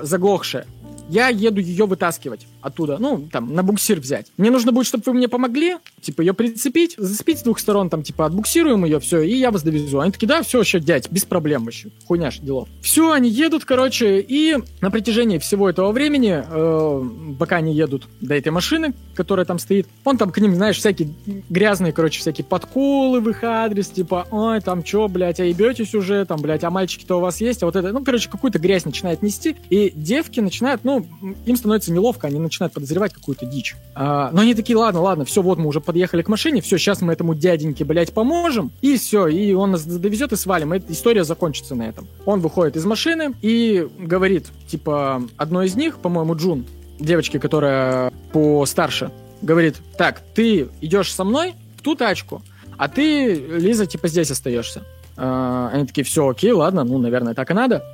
[0.03, 0.67] заглохшая,
[1.09, 4.27] я еду ее вытаскивать оттуда, ну, там, на буксир взять.
[4.37, 8.03] Мне нужно будет, чтобы вы мне помогли, типа, ее прицепить, зацепить с двух сторон, там,
[8.03, 10.01] типа, отбуксируем ее, все, и я вас довезу.
[10.01, 11.91] Они такие, да, все, вообще, дядь, без проблем вообще.
[12.07, 12.69] Хуйня ж делов.
[12.83, 18.35] Все, они едут, короче, и на протяжении всего этого времени, э, пока они едут до
[18.35, 21.11] этой машины, которая там стоит, он там к ним, знаешь, всякие
[21.49, 26.25] грязные, короче, всякие подколы в их адрес, типа, ой, там, что, блядь, а ебетесь уже,
[26.25, 29.23] там, блядь, а мальчики-то у вас есть, а вот это, ну, короче, какую-то грязь начинает
[29.23, 31.07] нести, и девки начинают, ну,
[31.47, 33.77] им становится неловко, они начинают подозревать какую-то дичь.
[33.95, 37.01] А, но они такие, ладно, ладно, все, вот мы уже подъехали к машине, все, сейчас
[37.01, 41.25] мы этому дяденьке, блядь, поможем, и все, и он нас довезет и свалим, и история
[41.25, 42.09] закончится на этом.
[42.27, 46.67] Он выходит из машины и говорит, типа, одной из них, по-моему, Джун,
[46.99, 49.11] девочке, которая постарше,
[49.43, 52.43] говорит, так, ты идешь со мной в ту тачку,
[52.77, 54.83] а ты, Лиза, типа, здесь остаешься.
[55.17, 57.85] А, они такие, все, окей, ладно, ну, наверное, так и надо.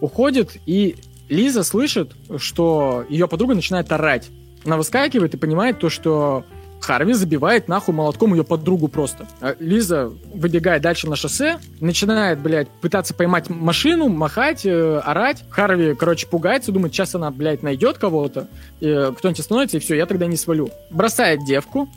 [0.00, 0.96] Уходит, и
[1.30, 4.28] Лиза слышит, что ее подруга начинает орать.
[4.64, 6.44] Она выскакивает и понимает то, что
[6.80, 9.26] Харви забивает нахуй молотком ее подругу просто.
[9.40, 15.44] А Лиза выбегает дальше на шоссе, начинает, блядь, пытаться поймать машину, махать, э, орать.
[15.50, 18.48] Харви, короче, пугается, думает, сейчас она, блядь, найдет кого-то,
[18.80, 20.70] э, кто-нибудь остановится, и все, я тогда не свалю.
[20.90, 21.88] Бросает девку,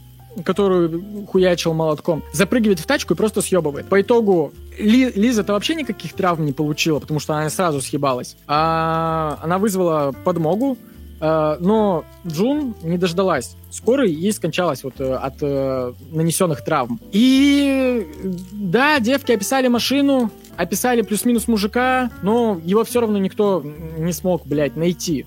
[0.44, 3.88] которую хуячил молотком, запрыгивает в тачку и просто съебывает.
[3.88, 8.36] По итогу Ли, Лиза-то вообще никаких травм не получила, потому что она сразу съебалась.
[8.48, 10.78] А она вызвала подмогу,
[11.24, 17.00] Э, но Джун не дождалась скорой и скончалась вот э, от э, нанесенных травм.
[17.14, 18.06] И
[18.52, 23.64] да, девки описали машину, описали плюс-минус мужика, но его все равно никто
[23.98, 25.26] не смог, блядь, найти.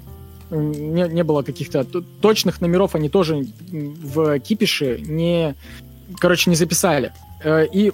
[0.51, 1.85] Не, не было каких-то
[2.21, 5.55] точных номеров, они тоже в кипише не,
[6.19, 7.13] короче, не записали.
[7.45, 7.93] И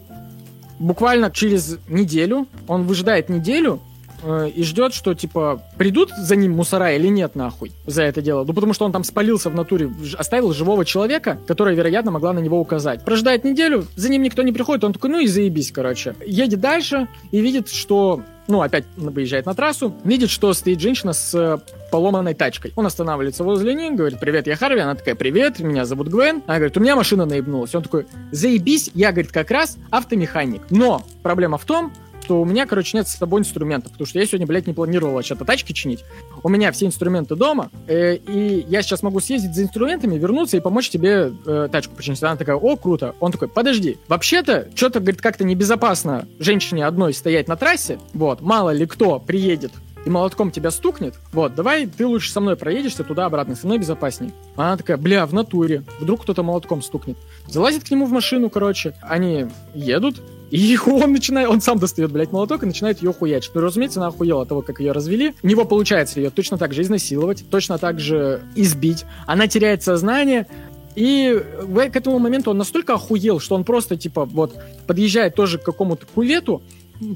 [0.83, 3.81] буквально через неделю, он выжидает неделю,
[4.23, 8.45] э, и ждет, что, типа, придут за ним мусора или нет, нахуй, за это дело.
[8.45, 12.41] Ну, потому что он там спалился в натуре, оставил живого человека, которая, вероятно, могла на
[12.41, 13.05] него указать.
[13.05, 16.15] Прожидает неделю, за ним никто не приходит, он такой, ну и заебись, короче.
[16.27, 21.35] Едет дальше и видит, что ну, опять выезжает на трассу, видит, что стоит женщина с
[21.35, 21.59] э,
[21.91, 22.73] поломанной тачкой.
[22.77, 24.81] Он останавливается возле нее, говорит, привет, я Харви.
[24.81, 26.43] Она такая, привет, меня зовут Гвен.
[26.47, 27.75] Она говорит, у меня машина наебнулась.
[27.75, 30.63] Он такой, заебись, я, говорит, как раз автомеханик.
[30.71, 31.93] Но проблема в том,
[32.23, 35.23] что у меня, короче, нет с собой инструментов, потому что я сегодня, блядь, не планировал
[35.23, 36.05] что-то тачки чинить.
[36.43, 40.61] У меня все инструменты дома, э, и я сейчас могу съездить за инструментами, вернуться и
[40.61, 42.23] помочь тебе э, тачку починить.
[42.23, 43.15] Она такая, о, круто.
[43.21, 48.71] Он такой, подожди, вообще-то, что-то, говорит, как-то небезопасно женщине одной стоять на трассе, вот, мало
[48.71, 49.73] ли кто приедет
[50.05, 54.33] и молотком тебя стукнет, вот, давай ты лучше со мной проедешься туда-обратно, со мной безопасней.
[54.57, 57.17] Она такая, бля, в натуре, вдруг кто-то молотком стукнет.
[57.47, 60.21] Залазит к нему в машину, короче, они едут,
[60.53, 63.53] и он начинает, он сам достает, блядь, молоток и начинает ее хуячить.
[63.55, 65.35] Ну, разумеется, она охуела от того, как ее развели.
[65.43, 69.07] У него получается ее точно так же изнасиловать, точно так же избить.
[69.27, 70.47] Она теряет сознание,
[70.95, 74.55] и к этому моменту он настолько охуел, что он просто, типа, вот,
[74.87, 76.61] подъезжает тоже к какому-то кувету,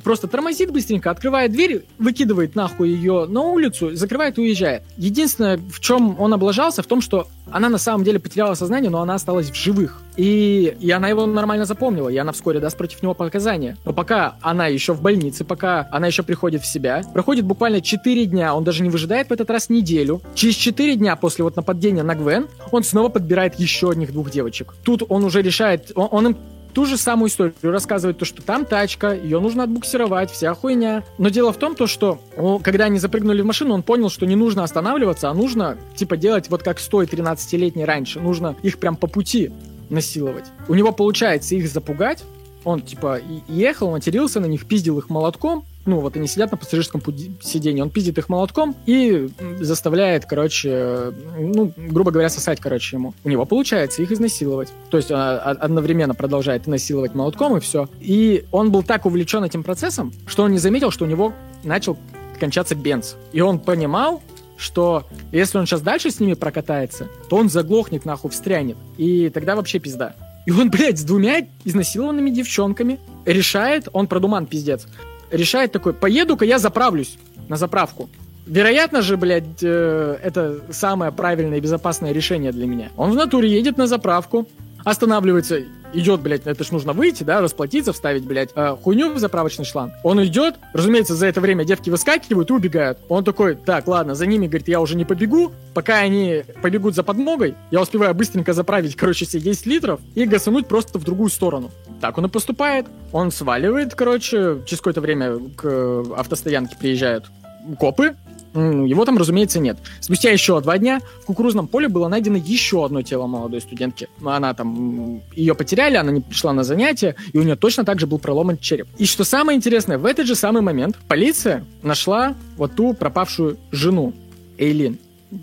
[0.03, 4.82] просто тормозит быстренько, открывает дверь, выкидывает нахуй ее на улицу, закрывает и уезжает.
[4.97, 9.01] Единственное, в чем он облажался, в том, что она на самом деле потеряла сознание, но
[9.01, 10.03] она осталась в живых.
[10.16, 13.76] И, и она его нормально запомнила, и она вскоре даст против него показания.
[13.84, 18.26] Но пока она еще в больнице, пока она еще приходит в себя, проходит буквально 4
[18.26, 20.22] дня, он даже не выжидает в этот раз неделю.
[20.34, 24.74] Через 4 дня после вот нападения на Гвен, он снова подбирает еще одних двух девочек.
[24.82, 26.37] Тут он уже решает, он, он им
[26.77, 31.05] ту же самую историю рассказывает, то, что там тачка, ее нужно отбуксировать, вся хуйня.
[31.16, 32.20] Но дело в том, то, что
[32.62, 36.51] когда они запрыгнули в машину, он понял, что не нужно останавливаться, а нужно, типа, делать
[36.51, 38.20] вот как с той 13-летней раньше.
[38.20, 39.53] Нужно их прям по пути
[39.89, 40.45] насиловать.
[40.68, 42.24] У него получается их запугать,
[42.62, 47.03] он, типа, ехал, матерился на них, пиздил их молотком, ну, вот они сидят на пассажирском
[47.41, 49.28] сиденье, он пиздит их молотком и
[49.61, 53.14] заставляет, короче, ну, грубо говоря, сосать, короче, ему.
[53.24, 54.68] У него получается их изнасиловать.
[54.91, 57.89] То есть он а, одновременно продолжает насиловать молотком и все.
[58.01, 61.32] И он был так увлечен этим процессом, что он не заметил, что у него
[61.64, 61.97] начал
[62.39, 63.16] кончаться бенз.
[63.32, 64.22] И он понимал,
[64.57, 68.76] что если он сейчас дальше с ними прокатается, то он заглохнет, нахуй, встрянет.
[68.97, 70.14] И тогда вообще пизда.
[70.47, 74.87] И он, блядь, с двумя изнасилованными девчонками решает, он продуман пиздец,
[75.31, 77.18] решает такой, поеду-ка я заправлюсь
[77.49, 78.09] на заправку.
[78.47, 82.91] Вероятно же, блядь, э, это самое правильное и безопасное решение для меня.
[82.97, 84.47] Он в натуре едет на заправку,
[84.85, 89.64] останавливается, идет, блядь, это ж нужно выйти, да, расплатиться, вставить, блядь, э, хуйню в заправочный
[89.64, 89.93] шланг.
[90.05, 92.99] Он идет, разумеется, за это время девки выскакивают и убегают.
[93.09, 97.03] Он такой, так, ладно, за ними, говорит, я уже не побегу, пока они побегут за
[97.03, 101.72] подмогой, я успеваю быстренько заправить, короче, все 10 литров и гасануть просто в другую сторону.
[102.01, 102.86] Так он и поступает.
[103.12, 107.30] Он сваливает, короче, через какое-то время к автостоянке приезжают
[107.78, 108.14] копы,
[108.57, 109.76] его там, разумеется, нет.
[110.01, 114.09] Спустя еще два дня в кукурузном поле было найдено еще одно тело молодой студентки.
[114.24, 115.20] Она там...
[115.34, 118.59] Ее потеряли, она не пришла на занятия, и у нее точно так же был проломан
[118.59, 118.88] череп.
[118.99, 124.14] И что самое интересное, в этот же самый момент полиция нашла вот ту пропавшую жену
[124.59, 124.99] Эйлин.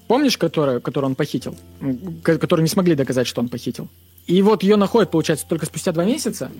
[0.07, 1.55] Помнишь, которую, которую он похитил?
[2.23, 3.89] Которую не смогли доказать, что он похитил.
[4.27, 6.51] И вот ее находят, получается, только спустя два месяца.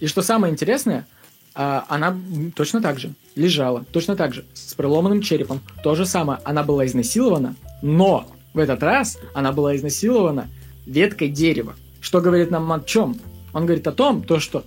[0.00, 1.06] И что самое интересное,
[1.54, 2.16] а, она
[2.56, 5.60] точно так же лежала, точно так же, с проломанным черепом.
[5.82, 10.48] То же самое, она была изнасилована, но в этот раз она была изнасилована
[10.86, 11.74] веткой дерева.
[12.00, 13.16] Что говорит нам о чем?
[13.52, 14.64] Он говорит о том, то, что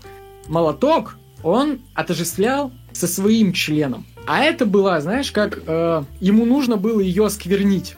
[0.48, 4.06] молоток он отождествлял со своим членом.
[4.26, 7.96] А это было, знаешь, как э, ему нужно было ее осквернить.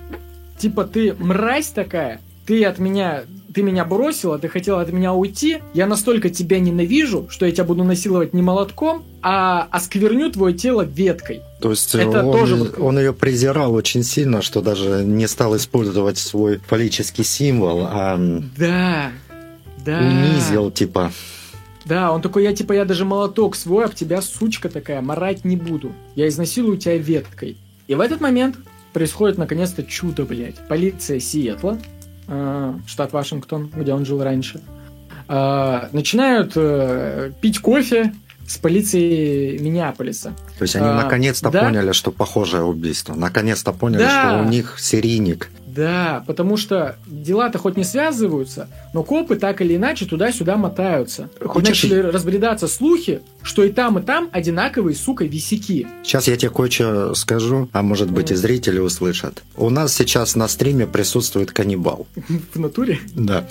[0.58, 3.24] Типа ты мразь такая, ты от меня
[3.54, 7.64] ты меня бросила, ты хотела от меня уйти, я настолько тебя ненавижу, что я тебя
[7.64, 11.42] буду насиловать не молотком, а оскверню твое тело веткой.
[11.62, 12.72] То есть Это он, тоже...
[12.78, 18.18] он ее презирал очень сильно, что даже не стал использовать свой фаллический символ, а
[18.58, 19.12] да,
[19.84, 20.00] да.
[20.00, 21.12] унизил типа.
[21.86, 25.56] Да, он такой, я типа, я даже молоток свой об тебя, сучка такая, марать не
[25.56, 25.92] буду.
[26.16, 27.58] Я изнасилую тебя веткой.
[27.88, 28.58] И в этот момент
[28.94, 30.68] происходит наконец-то чудо, блядь.
[30.68, 31.99] Полиция Сиэтла Э,
[32.88, 34.62] штат Вашингтон, где он жил раньше,
[35.28, 38.14] э, начинают э, пить кофе
[38.48, 40.34] с полицией Миннеаполиса.
[40.58, 41.64] То есть они а, наконец-то да?
[41.64, 43.14] поняли, что похожее убийство.
[43.14, 44.40] Наконец-то поняли, да.
[44.40, 45.50] что у них серийник.
[45.80, 51.30] Да, потому что дела-то хоть не связываются, но копы так или иначе туда-сюда мотаются.
[51.40, 55.88] Хочешь- И начали разбредаться слухи, что и там, и там одинаковые, сука, висяки.
[56.04, 59.42] Сейчас я тебе кое-что скажу, а может быть и зрители услышат.
[59.56, 62.08] У нас сейчас на стриме присутствует каннибал.
[62.54, 63.00] В натуре.
[63.16, 63.48] Да.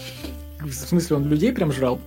[0.61, 1.99] В смысле, он людей прям жрал?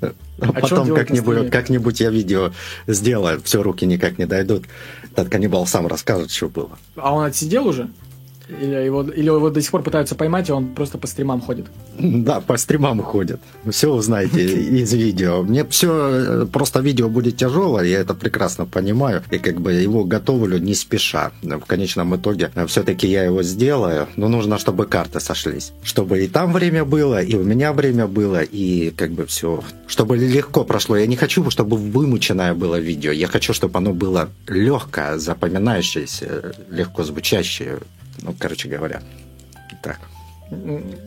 [0.00, 0.08] А
[0.40, 2.52] чё потом как-нибудь, как-нибудь я видео
[2.86, 4.64] сделаю, все руки никак не дойдут.
[5.12, 6.78] Этот каннибал сам расскажет, что было.
[6.96, 7.88] А он отсидел уже?
[8.48, 11.66] Или его, или его до сих пор пытаются поймать, и он просто по стримам ходит?
[11.98, 13.40] Да, по стримам ходит.
[13.70, 14.44] Все узнаете
[14.82, 15.42] из видео.
[15.42, 19.22] Мне все, просто видео будет тяжелое, я это прекрасно понимаю.
[19.32, 21.32] И как бы его готовлю не спеша.
[21.42, 25.72] В конечном итоге все-таки я его сделаю, но нужно, чтобы карты сошлись.
[25.82, 30.16] Чтобы и там время было, и у меня время было, и как бы все, чтобы
[30.16, 30.96] легко прошло.
[30.96, 33.10] Я не хочу, чтобы вымученное было видео.
[33.10, 37.78] Я хочу, чтобы оно было легкое, запоминающееся, легко звучащее.
[38.22, 39.02] Ну, короче говоря,
[39.82, 40.00] так.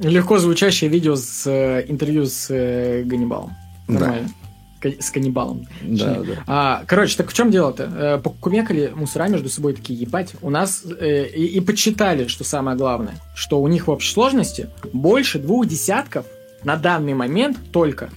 [0.01, 3.51] Легко звучащее видео с э, интервью с э, Ганнибалом.
[3.87, 3.93] Да.
[3.99, 4.29] Нормально.
[4.81, 5.65] Ка- С каннибалом.
[5.81, 6.35] Да, Точнее.
[6.35, 6.43] да.
[6.47, 7.83] А, короче, так в чем дело-то?
[7.83, 12.77] Э, Покумекали мусора между собой такие, ебать, у нас э, и, и подсчитали, что самое
[12.77, 16.25] главное, что у них в общей сложности больше двух десятков
[16.63, 18.09] на данный момент только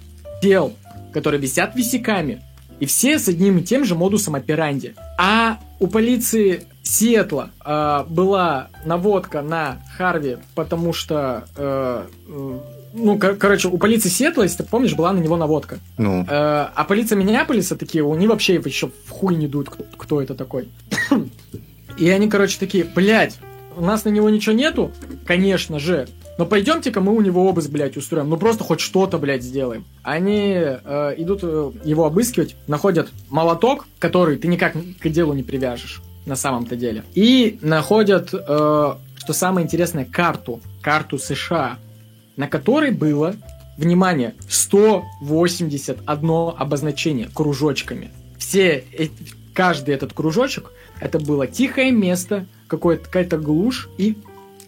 [0.43, 0.72] тел,
[1.12, 2.43] которые висят висяками.
[2.80, 4.95] И все с одним и тем же модусом операнди.
[5.18, 11.45] А у полиции Сиэтла э, была наводка на Харви, потому что...
[11.57, 12.05] э,
[12.95, 15.78] ну, кор- короче, у полиции Сиэтла, если ты помнишь, была на него наводка.
[15.97, 20.20] Ну, Э, а полиция Миннеаполиса такие, они вообще еще в хуй не дуют, кто, кто
[20.20, 20.68] это такой.
[21.97, 23.38] И они, короче, такие, блядь,
[23.74, 24.93] у нас на него ничего нету,
[25.26, 28.28] конечно же, но пойдемте-ка мы у него обыск, блядь, устроим.
[28.28, 29.86] Ну просто хоть что-то, блядь, сделаем.
[30.03, 36.03] Они э, идут э, его обыскивать, находят молоток, который ты никак к делу не привяжешь
[36.27, 37.05] на самом-то деле.
[37.14, 40.61] И находят, э, что самое интересное, карту.
[40.81, 41.79] Карту США,
[42.37, 43.35] на которой было,
[43.77, 48.11] внимание, 181 обозначение кружочками.
[48.39, 49.12] Все эти,
[49.55, 54.16] каждый этот кружочек, это было тихое место, какое-то, какая-то глушь, и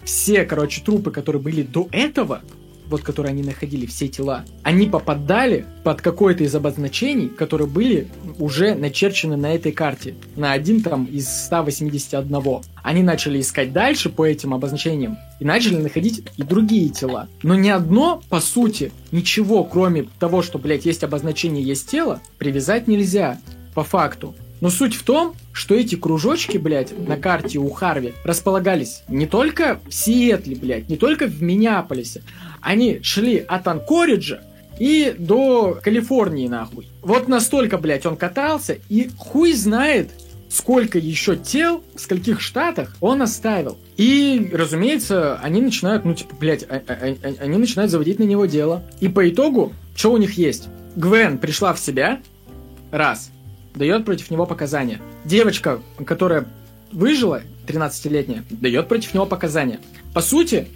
[0.04, 2.42] все, короче, трупы, которые были до этого,
[2.88, 8.08] вот которые они находили, все тела, они попадали под какое-то из обозначений, которые были
[8.38, 12.62] уже начерчены на этой карте, на один там из 181.
[12.82, 17.28] Они начали искать дальше по этим обозначениям и начали находить и другие тела.
[17.42, 22.88] Но ни одно, по сути, ничего, кроме того, что, блядь, есть обозначение, есть тело, привязать
[22.88, 23.38] нельзя,
[23.74, 24.34] по факту.
[24.64, 29.78] Но суть в том, что эти кружочки, блядь, на карте у Харви располагались не только
[29.86, 32.22] в Сиэтле, блядь, не только в Миннеаполисе.
[32.62, 34.40] Они шли от Анкориджа
[34.78, 36.88] и до Калифорнии, нахуй.
[37.02, 40.12] Вот настолько, блядь, он катался, и хуй знает,
[40.48, 43.76] сколько еще тел, в скольких штатах он оставил.
[43.98, 48.46] И, разумеется, они начинают, ну, типа, блядь, а- а- а- они начинают заводить на него
[48.46, 48.82] дело.
[49.00, 50.68] И по итогу, что у них есть?
[50.96, 52.22] Гвен пришла в себя,
[52.90, 53.30] раз,
[53.74, 55.00] дает против него показания.
[55.24, 56.46] Девочка, которая
[56.92, 59.80] выжила, 13-летняя, дает против него показания.
[60.12, 60.68] По сути,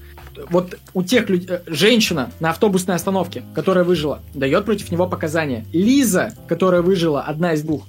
[0.50, 5.64] вот у тех людей, женщина на автобусной остановке, которая выжила, дает против него показания.
[5.72, 7.86] Лиза, которая выжила, одна из двух,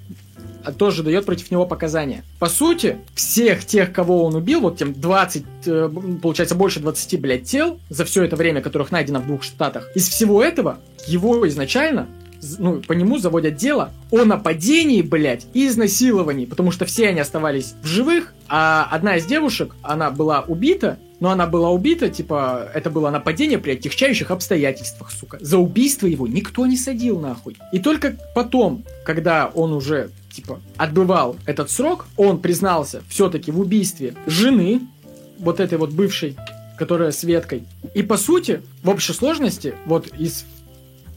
[0.63, 2.23] а, тоже дает против него показания.
[2.39, 5.89] По сути, всех тех, кого он убил, вот тем 20, э,
[6.21, 10.07] получается больше 20, блядь, тел за все это время, которых найдено в двух штатах, из
[10.09, 12.07] всего этого его изначально
[12.57, 17.73] ну, по нему заводят дело о нападении, блядь, и изнасиловании, потому что все они оставались
[17.81, 22.89] в живых, а одна из девушек, она была убита, но она была убита, типа, это
[22.89, 25.37] было нападение при отягчающих обстоятельствах, сука.
[25.41, 27.57] За убийство его никто не садил, нахуй.
[27.73, 34.13] И только потом, когда он уже, типа, отбывал этот срок, он признался все-таки в убийстве
[34.27, 34.81] жены,
[35.39, 36.37] вот этой вот бывшей,
[36.77, 37.63] которая с веткой.
[37.93, 40.45] И по сути, в общей сложности, вот из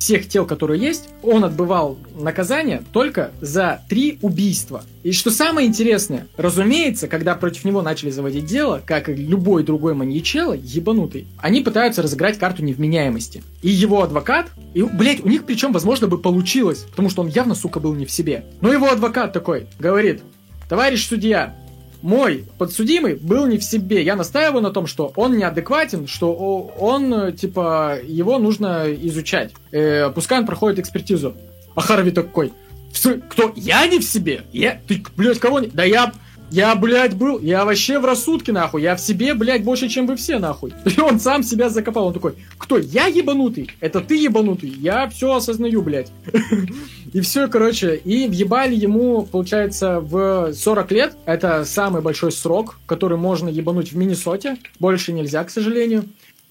[0.03, 4.83] всех тел, которые есть, он отбывал наказание только за три убийства.
[5.05, 9.95] И что самое интересное, разумеется, когда против него начали заводить дело, как и любой другой
[9.95, 13.45] маньячело, ебанутый, они пытаются разыграть карту невменяемости.
[13.63, 17.55] И его адвокат, и, блять, у них причем, возможно, бы получилось, потому что он явно,
[17.55, 18.47] сука, был не в себе.
[18.61, 20.23] Но его адвокат такой говорит,
[20.69, 21.55] товарищ судья,
[22.03, 24.03] мой подсудимый был не в себе.
[24.03, 29.53] Я настаиваю на том, что он неадекватен, что он, э, типа, его нужно изучать.
[29.71, 31.35] Э, пускай он проходит экспертизу.
[31.75, 32.53] А Харви такой,
[32.93, 33.53] «В смы- кто?
[33.57, 34.43] Я не в себе?
[34.53, 34.81] Я?
[34.87, 35.69] Ты, блядь, кого не?
[35.69, 36.13] Да я,
[36.53, 38.83] я, блядь, был, я вообще в рассудке, нахуй.
[38.83, 40.75] Я в себе, блядь, больше, чем вы все, нахуй.
[40.85, 42.09] И он сам себя закопал.
[42.09, 42.77] Он такой, кто?
[42.77, 43.71] Я ебанутый?
[43.81, 44.69] Это ты ебанутый?
[44.69, 46.13] Я все осознаю, блядь.
[47.13, 51.17] И все, короче, и въебали ему, получается, в 40 лет.
[51.27, 54.57] Это самый большой срок, который можно ебануть в Миннесоте.
[54.79, 56.05] Больше нельзя, к сожалению.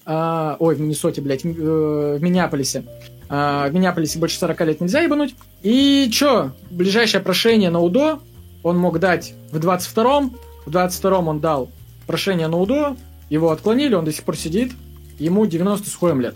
[0.06, 2.84] А, ой, в Миннесоте, блядь, в, э, в Миннеаполисе.
[3.28, 5.36] А, в Миннеаполисе больше 40 лет нельзя ебануть.
[5.64, 8.20] И чё, ближайшее прошение на УДО
[8.64, 10.36] он мог дать в 22-м.
[10.66, 11.72] В 22-м он дал
[12.06, 12.98] прошение на УДО,
[13.30, 14.74] его отклонили, он до сих пор сидит.
[15.18, 16.36] Ему 90 с хуем лет.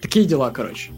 [0.00, 0.90] Такие дела, короче.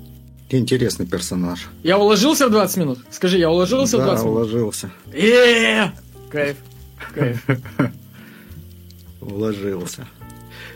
[0.59, 1.69] Интересный персонаж.
[1.83, 2.99] Я уложился в 20 минут?
[3.11, 4.37] Скажи, я уложился да, в 20 минут?
[4.37, 4.91] уложился.
[5.13, 5.89] Э,
[6.31, 6.57] Кайф.
[7.13, 7.45] Кайф.
[9.21, 10.07] Уложился.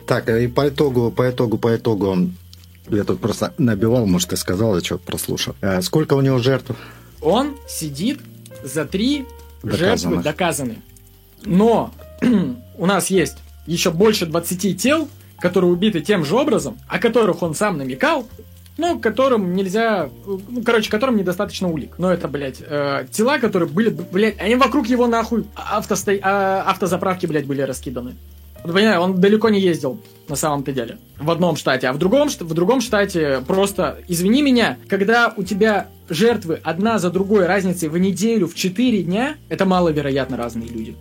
[0.05, 2.17] Так, и по итогу, по итогу, по итогу,
[2.91, 5.55] я тут просто набивал, может, ты сказал, я что прослушал.
[5.61, 6.73] А сколько у него жертв?
[7.21, 8.21] Он сидит
[8.65, 9.27] за три
[9.63, 10.79] жертвы доказаны.
[11.45, 11.95] Но
[12.77, 13.37] у нас есть
[13.67, 18.27] еще больше 20 тел, которые убиты тем же образом, о которых он сам намекал,
[18.79, 20.09] ну, которым нельзя...
[20.25, 21.97] Ну, короче, которым недостаточно улик.
[21.99, 26.13] Но это, блядь, э, тела, которые были, блядь, они вокруг его нахуй автосто...
[26.23, 28.15] а, автозаправки, блядь, были раскиданы.
[28.63, 30.99] Вот, понимаю, он далеко не ездил, на самом-то деле.
[31.19, 31.89] В одном штате.
[31.89, 37.11] А в другом, в другом штате просто, извини меня, когда у тебя жертвы одна за
[37.11, 40.97] другой разницей в неделю, в 4 дня, это маловероятно разные люди.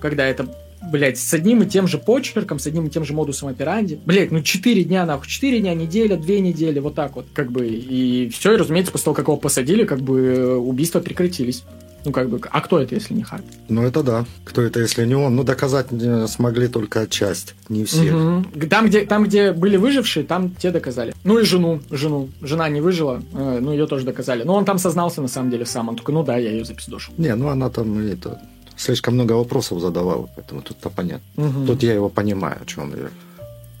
[0.00, 0.46] Когда это,
[0.90, 4.00] блядь, с одним и тем же почерком, с одним и тем же модусом операнди.
[4.04, 7.26] Блядь, ну 4 дня, нахуй, 4 дня, неделя, 2 недели, вот так вот.
[7.32, 11.00] Как бы, и все, и, разумеется, после того, как его посадили, как бы э, убийства
[11.00, 11.64] прекратились.
[12.04, 13.44] Ну, как бы, а кто это, если не Харт?
[13.68, 14.24] Ну, это да.
[14.44, 15.36] Кто это, если не он?
[15.36, 18.12] Ну, доказать э, смогли только часть, не все.
[18.12, 18.68] Мгм.
[18.68, 21.14] Там, где, там, где были выжившие, там те доказали.
[21.22, 22.28] Ну и жену, жену.
[22.40, 24.42] Жена не выжила, э, ну ее тоже доказали.
[24.42, 25.88] Но он там сознался на самом деле сам.
[25.88, 27.14] Он такой, ну да, я ее запиздошил.
[27.18, 28.40] Не, ну она там это,
[28.76, 31.26] слишком много вопросов задавала, поэтому тут-то понятно.
[31.36, 31.66] Мгм.
[31.66, 33.10] Тут я его понимаю, что он ее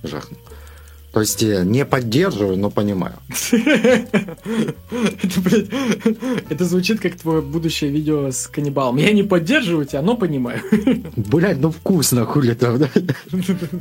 [0.02, 0.40] жахнул.
[1.12, 3.14] То есть не поддерживаю, но понимаю.
[3.52, 5.66] Это, блядь,
[6.48, 8.96] это звучит как твое будущее видео с каннибалом.
[8.96, 10.60] Я не поддерживаю тебя, но понимаю.
[11.16, 12.88] Блять, ну вкусно, хули там, да?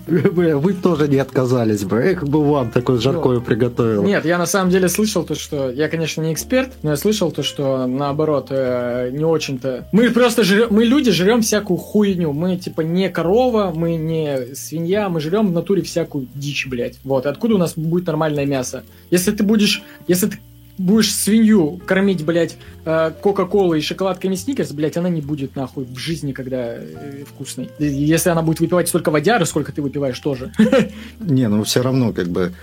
[0.08, 1.98] Вы тоже не отказались бы.
[1.98, 4.04] Эх, бы вам такое жаркое приготовил.
[4.04, 5.70] Нет, я на самом деле слышал то, что...
[5.70, 9.88] Я, конечно, не эксперт, но я слышал то, что наоборот, э, не очень-то...
[9.94, 10.68] Мы просто жрем...
[10.70, 12.34] Мы люди жрем всякую хуйню.
[12.34, 16.98] Мы, типа, не корова, мы не свинья, мы жрем в натуре всякую дичь, блядь.
[17.04, 17.21] Вот.
[17.26, 18.84] И Откуда у нас будет нормальное мясо?
[19.10, 19.84] Если ты будешь...
[20.08, 20.40] Если ты
[20.78, 25.98] будешь свинью кормить, блядь, э, Кока-Колой и шоколадками Сникерс, блядь, она не будет, нахуй, в
[25.98, 27.70] жизни, когда э, вкусной.
[27.80, 30.52] Если она будет выпивать столько водяры, сколько ты выпиваешь тоже.
[31.20, 32.54] Не, ну все равно, как бы,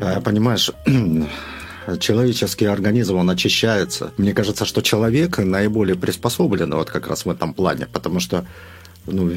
[0.00, 0.70] э, понимаешь,
[2.00, 4.12] человеческий организм, он очищается.
[4.16, 8.46] Мне кажется, что человек наиболее приспособлен вот как раз в этом плане, потому что,
[9.06, 9.30] ну,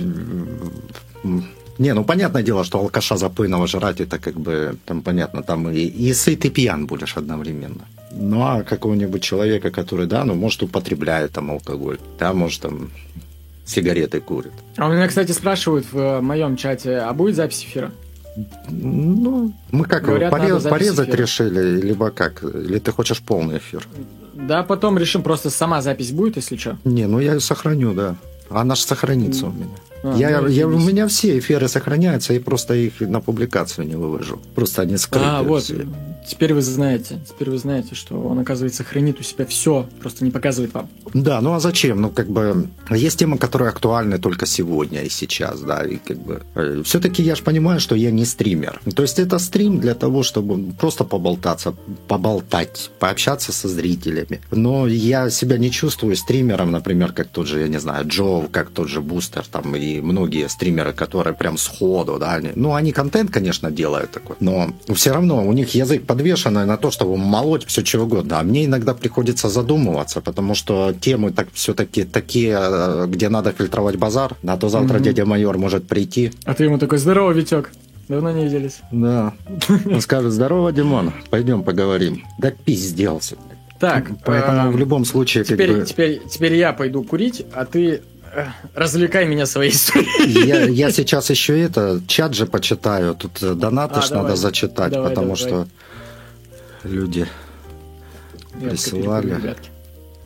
[1.80, 5.80] не, ну, понятное дело, что алкаша запойного жрать, это как бы, там, понятно, там и,
[5.80, 7.86] и сыт, и пьян будешь одновременно.
[8.12, 12.90] Ну, а какого-нибудь человека, который, да, ну, может, употребляет там алкоголь, да, может, там,
[13.66, 14.52] сигареты курит.
[14.78, 17.92] А у меня, кстати, спрашивают в э, моем чате, а будет запись эфира?
[18.70, 21.22] Ну, мы как, Говорят, порез- порезать эфира.
[21.22, 22.44] решили, либо как?
[22.44, 23.88] Или ты хочешь полный эфир?
[24.34, 26.78] Да, потом решим, просто сама запись будет, если что.
[26.84, 28.16] Не, ну я ее сохраню, да.
[28.50, 29.68] Она же сохранится у меня.
[30.04, 34.40] А, я, я- у меня все эфиры сохраняются, и просто их на публикацию не вывожу.
[34.56, 35.26] Просто они скрыты.
[35.28, 35.86] А, вот, все.
[36.30, 40.32] Теперь вы знаете, теперь вы знаете, что он, оказывается, хранит у себя все, просто не
[40.32, 40.90] показывает вам.
[41.14, 42.02] Да, ну а зачем?
[42.02, 46.84] Ну, как бы, есть темы, которые актуальны только сегодня и сейчас, да, и как бы...
[46.84, 48.80] Все-таки я же понимаю, что я не стример.
[48.96, 51.74] То есть это стрим для того, чтобы просто поболтаться,
[52.08, 54.42] поболтать, пообщаться со зрителями.
[54.52, 58.70] Но я себя не чувствую стримером, например, как тот же, я не знаю, Джо, как
[58.70, 63.32] тот же Бустер, там, и многие стримеры, которые прям сходу, да, они, ну, они контент,
[63.32, 67.82] конечно, делают такой, но все равно у них язык подвешенный на то, чтобы молоть все
[67.82, 68.40] чего угодно.
[68.40, 73.96] А мне иногда приходится задумываться, потому что темы так все-таки такие, э, где надо фильтровать
[73.96, 75.04] базар, а то завтра Мгм.
[75.04, 76.32] дядя майор может прийти.
[76.46, 77.72] А ты ему такой, здорово, Витек.
[78.10, 78.80] Давно не виделись.
[78.92, 79.34] Да.
[79.86, 82.24] Он скажет, здорово, Димон, пойдем поговорим.
[82.40, 83.36] Да пизделся.
[83.80, 88.02] Так, Поэтому эм, в любом случае, теперь, бы, теперь, теперь я пойду курить, а ты
[88.36, 90.48] э, развлекай меня своей историей.
[90.48, 94.24] я, я сейчас еще это, чат же почитаю, тут э, донаты А, ж давай.
[94.24, 95.38] надо зачитать, Давай, потому давай.
[95.48, 95.68] что
[96.84, 97.28] люди
[98.60, 99.56] Присылали.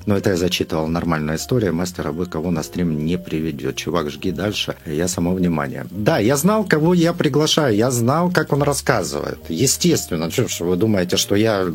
[0.05, 0.87] Ну, это я зачитывал.
[0.87, 1.71] Нормальная история.
[1.71, 3.75] Мастера вы кого на стрим не приведет.
[3.75, 4.75] Чувак, жги дальше.
[4.85, 5.85] Я само внимание.
[5.91, 7.75] Да, я знал, кого я приглашаю.
[7.75, 9.39] Я знал, как он рассказывает.
[9.49, 10.29] Естественно.
[10.31, 11.65] Что ж вы думаете, что я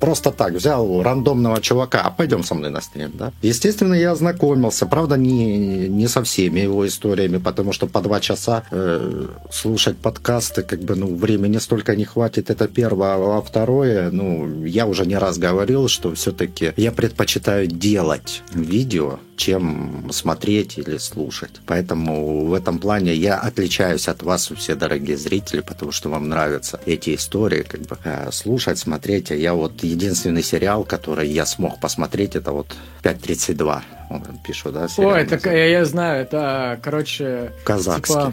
[0.00, 3.32] просто так взял рандомного чувака, а пойдем со мной на стрим, да?
[3.42, 4.86] Естественно, я ознакомился.
[4.86, 10.62] Правда, не, не со всеми его историями, потому что по два часа э, слушать подкасты,
[10.62, 12.50] как бы, ну, времени столько не хватит.
[12.50, 13.14] Это первое.
[13.14, 20.10] А второе, ну, я уже не раз говорил, что все-таки я предпочитаю делать видео, чем
[20.12, 21.60] смотреть или слушать.
[21.66, 26.80] Поэтому в этом плане я отличаюсь от вас, все дорогие зрители, потому что вам нравятся
[26.86, 29.30] эти истории, как бы э, слушать, смотреть.
[29.30, 33.82] А я вот единственный сериал, который я смог посмотреть, это вот 5.32.
[34.10, 34.86] Он пишу, да?
[34.96, 37.52] Ой, это я, я знаю, это, короче...
[37.64, 38.14] Казахский.
[38.14, 38.32] Типа,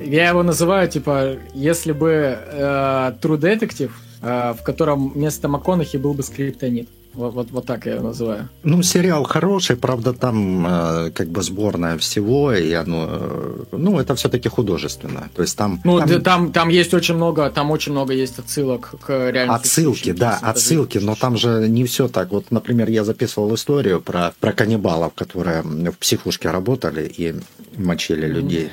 [0.00, 3.90] я его называю, типа, если бы э, True Detective,
[4.22, 6.88] э, в котором вместо МакКонахи был бы скриптонит.
[7.14, 8.48] Вот, вот, вот так я его называю.
[8.62, 14.14] Ну, сериал хороший, правда, там э, как бы сборная всего, и оно, э, ну, это
[14.14, 15.28] все-таки художественно.
[15.34, 15.80] То есть там...
[15.84, 16.22] Ну, там...
[16.22, 20.98] там, там есть очень много, там очень много есть отсылок к реальным Отсылки, да, отсылки,
[20.98, 22.30] но там же не все так.
[22.30, 27.34] Вот, например, я записывал историю про, про каннибалов, которые в психушке работали и
[27.76, 28.32] мочили mm-hmm.
[28.32, 28.70] людей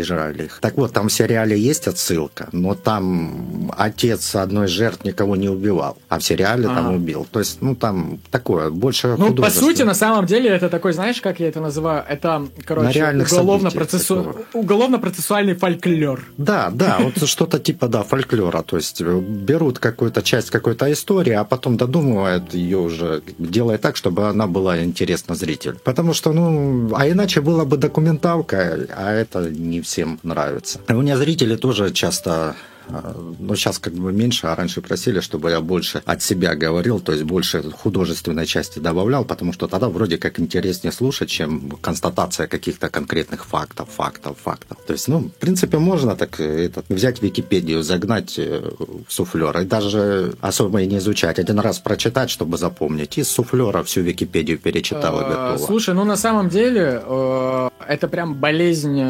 [0.00, 0.58] и жрали их.
[0.60, 5.96] Так вот, там в сериале есть отсылка, но там отец одной жертв никого не убивал,
[6.08, 6.76] а в сериале ага.
[6.76, 7.26] там убил.
[7.30, 11.20] То есть, ну, там такое, больше Ну, по сути, на самом деле, это такой, знаешь,
[11.20, 12.04] как я это называю?
[12.08, 14.36] Это, короче, уголовно-процессу...
[14.52, 16.20] уголовно-процессуальный фольклор.
[16.36, 18.62] Да, да, вот что-то типа, да, фольклора.
[18.62, 24.28] То есть, берут какую-то часть какой-то истории, а потом додумывают ее уже, делая так, чтобы
[24.28, 25.78] она была интересна зрителю.
[25.84, 30.80] Потому что, ну, а иначе была бы документалка, а это не всем нравится.
[30.88, 32.54] У меня зрители тоже часто
[32.88, 37.00] а, но сейчас как бы меньше, а раньше просили, чтобы я больше от себя говорил,
[37.00, 42.46] то есть больше художественной части добавлял, потому что тогда вроде как интереснее слушать, чем констатация
[42.46, 44.78] каких-то конкретных фактов, фактов, фактов.
[44.86, 48.60] То есть, ну, в принципе, можно так э, этот, взять Википедию, загнать э,
[49.06, 51.38] в суфлер и даже особо и не изучать.
[51.38, 53.18] Один раз прочитать, чтобы запомнить.
[53.18, 55.66] И с суфлера всю Википедию перечитал и а, готово.
[55.66, 59.00] Слушай, ну на самом деле э, это прям болезнь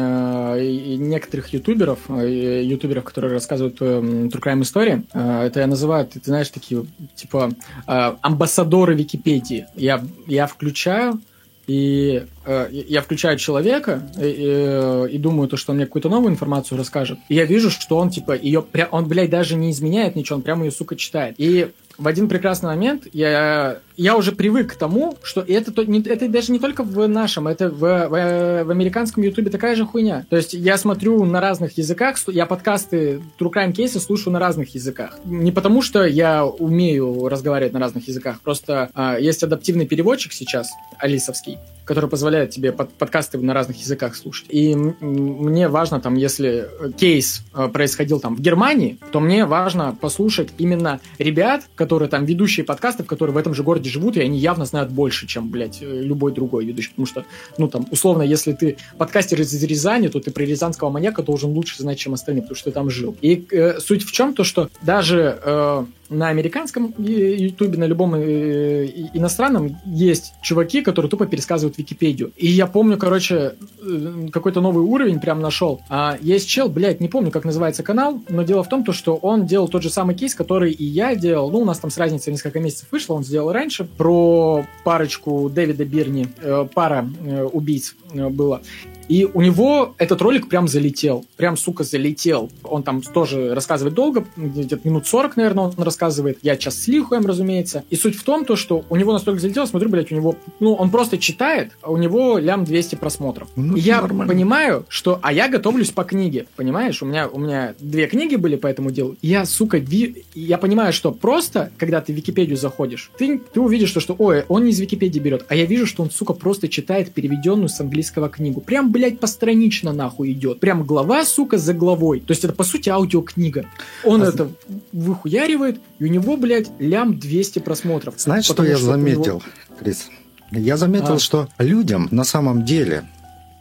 [1.11, 5.03] некоторых ютуберов, ютуберов, которые рассказывают рассказывают э, True Crime истории.
[5.13, 6.85] Э, это я называю, ты, ты знаешь, такие,
[7.15, 7.51] типа,
[7.87, 9.67] э, амбассадоры Википедии.
[9.75, 11.21] Я, я включаю,
[11.67, 16.77] и я включаю человека и, и, и думаю, то, что он мне какую-то новую информацию
[16.77, 17.19] расскажет.
[17.29, 20.65] И я вижу, что он, типа, ее, он, блядь, даже не изменяет ничего, он прямо
[20.65, 21.35] ее, сука, читает.
[21.37, 26.51] И в один прекрасный момент я, я уже привык к тому, что это, это даже
[26.51, 30.25] не только в нашем, это в, в, в американском ютубе такая же хуйня.
[30.29, 34.73] То есть я смотрю на разных языках, я подкасты True Crime кейсы слушаю на разных
[34.73, 35.19] языках.
[35.25, 40.71] Не потому, что я умею разговаривать на разных языках, просто а, есть адаптивный переводчик сейчас,
[40.97, 44.45] алисовский, который позволяет тебе под, подкасты на разных языках слушать.
[44.49, 50.49] И мне важно, там, если кейс а, происходил там в Германии, то мне важно послушать
[50.57, 54.65] именно ребят, которые там ведущие подкастов, которые в этом же городе живут, и они явно
[54.65, 56.89] знают больше, чем, блядь, любой другой ведущий.
[56.89, 57.25] Потому что,
[57.57, 61.81] ну, там, условно, если ты подкастер из Рязани, то ты про рязанского маньяка должен лучше
[61.81, 63.15] знать, чем остальные, потому что ты там жил.
[63.21, 64.33] И э, суть в чем?
[64.33, 71.25] То, что даже э, на американском ютубе, на любом э, иностранном есть чуваки, которые тупо
[71.25, 72.33] пересказывают Википедию.
[72.35, 75.81] И я помню, короче, э, какой-то новый уровень прям нашел.
[75.89, 79.15] А есть чел, блядь, не помню, как называется канал, но дело в том, то, что
[79.15, 81.49] он делал тот же самый кейс, который и я делал.
[81.49, 85.85] Ну, у нас там с разницей несколько месяцев вышло, он сделал раньше, про парочку Дэвида
[85.85, 87.09] Бирни, э, пара
[87.53, 88.61] убийц было.
[89.07, 91.25] И у него этот ролик прям залетел.
[91.37, 92.49] Прям, сука, залетел.
[92.63, 96.39] Он там тоже рассказывает долго, где-то минут 40, наверное, он рассказывает.
[96.41, 97.83] Я час с лихуем, разумеется.
[97.89, 100.35] И суть в том, то, что у него настолько залетело, смотрю, блядь, у него...
[100.59, 103.49] Ну, он просто читает, а у него лям 200 просмотров.
[103.55, 104.33] Ну, я нормально.
[104.33, 105.19] понимаю, что...
[105.21, 107.01] А я готовлюсь по книге, понимаешь?
[107.01, 109.15] У меня, у меня две книги были по этому делу.
[109.21, 110.23] Я, сука, ви...
[110.35, 114.45] я понимаю, что просто, когда ты в Википедию заходишь, ты, ты увидишь, что, что, ой,
[114.47, 117.79] он не из Википедии берет, а я вижу, что он, сука, просто читает переведенную с
[117.79, 118.61] английского книгу.
[118.61, 120.59] Прям, блядь, блядь, постранично нахуй идет.
[120.59, 122.19] Прям глава, сука, за главой.
[122.19, 123.65] То есть это, по сути, аудиокнига.
[124.03, 124.51] Он а это
[124.91, 128.15] выхуяривает, и у него, блядь, лям 200 просмотров.
[128.17, 129.41] Знаешь, что я что заметил, него...
[129.79, 130.09] Крис?
[130.51, 131.19] Я заметил, а.
[131.19, 133.05] что людям на самом деле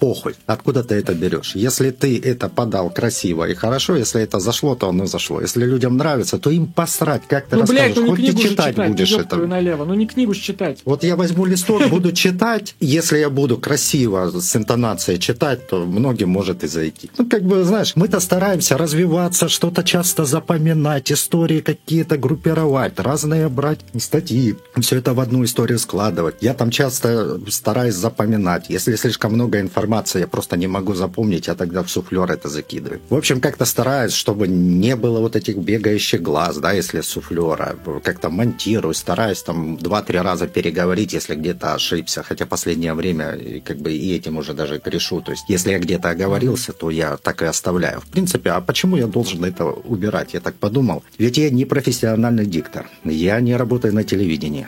[0.00, 1.54] похуй, откуда ты это берешь.
[1.54, 5.40] Если ты это подал красиво и хорошо, если это зашло, то оно зашло.
[5.40, 7.94] Если людям нравится, то им посрать, как ты ну, расскажешь.
[7.94, 9.36] Блядь, ну, Хоть ты читать, читать будешь это.
[9.36, 9.84] налево.
[9.84, 10.78] Ну не книгу читать.
[10.84, 12.74] Вот я возьму листок, буду читать.
[12.80, 17.10] Если я буду красиво с интонацией читать, то многим может и зайти.
[17.18, 23.80] Ну, как бы, знаешь, мы-то стараемся развиваться, что-то часто запоминать, истории какие-то группировать, разные брать
[23.98, 26.36] статьи, все это в одну историю складывать.
[26.40, 28.70] Я там часто стараюсь запоминать.
[28.70, 32.48] Если слишком много информации, информация, я просто не могу запомнить, я тогда в суфлер это
[32.48, 33.00] закидываю.
[33.10, 37.76] В общем, как-то стараюсь, чтобы не было вот этих бегающих глаз, да, если суфлера.
[38.04, 42.22] Как-то монтирую, стараюсь там два-три раза переговорить, если где-то ошибся.
[42.22, 45.20] Хотя последнее время как бы и этим уже даже грешу.
[45.20, 48.00] То есть, если я где-то оговорился, то я так и оставляю.
[48.00, 50.34] В принципе, а почему я должен это убирать?
[50.34, 51.02] Я так подумал.
[51.18, 52.86] Ведь я не профессиональный диктор.
[53.04, 54.66] Я не работаю на телевидении.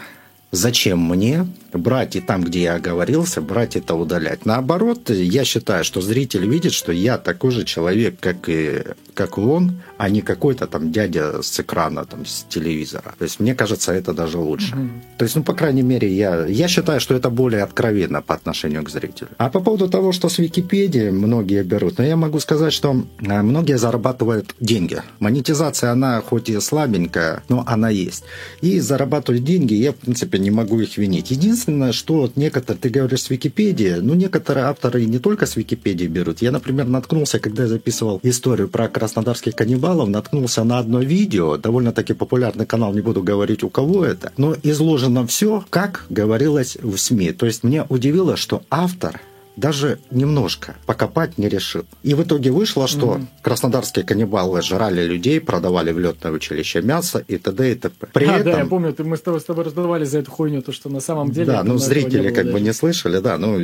[0.55, 4.45] Зачем мне брать и там, где я оговорился, брать это удалять.
[4.45, 8.83] Наоборот, я считаю, что зритель видит, что я такой же человек, как и
[9.15, 13.15] как он, а не какой-то там дядя с экрана, там, с телевизора.
[13.19, 14.75] То есть, мне кажется, это даже лучше.
[14.75, 14.89] Угу.
[15.19, 18.83] То есть, ну, по крайней мере, я, я считаю, что это более откровенно по отношению
[18.83, 19.29] к зрителю.
[19.39, 23.43] А по поводу того, что с Википедии многие берут, ну, я могу сказать, что э,
[23.43, 25.03] многие зарабатывают деньги.
[25.21, 28.25] Монетизация, она хоть и слабенькая, но она есть.
[28.61, 31.31] И зарабатывать деньги я, в принципе, не могу их винить.
[31.31, 36.09] Единственное, что вот некоторые, ты говоришь с Википедии, ну, некоторые авторы не только с Википедии
[36.09, 36.43] берут.
[36.43, 42.15] Я, например, наткнулся, когда я записывал историю про краснодарских каннибалов, наткнулся на одно видео, довольно-таки
[42.15, 47.33] популярный канал, не буду говорить у кого это, но изложено все, как говорилось в СМИ.
[47.33, 49.21] То есть мне удивило, что автор
[49.57, 51.85] даже немножко покопать не решил.
[52.03, 53.27] И в итоге вышло, что mm-hmm.
[53.43, 57.73] краснодарские каннибалы жрали людей, продавали в летное училище мясо и т.д.
[57.73, 58.07] и т.п.
[58.13, 58.53] При а, этом...
[58.53, 60.89] да, я помню, ты, мы с тобой, с тобой раздавали за эту хуйню, то, что
[60.89, 61.47] на самом деле...
[61.47, 62.53] Да, ну зрители как даже.
[62.53, 63.59] бы не слышали, да, ну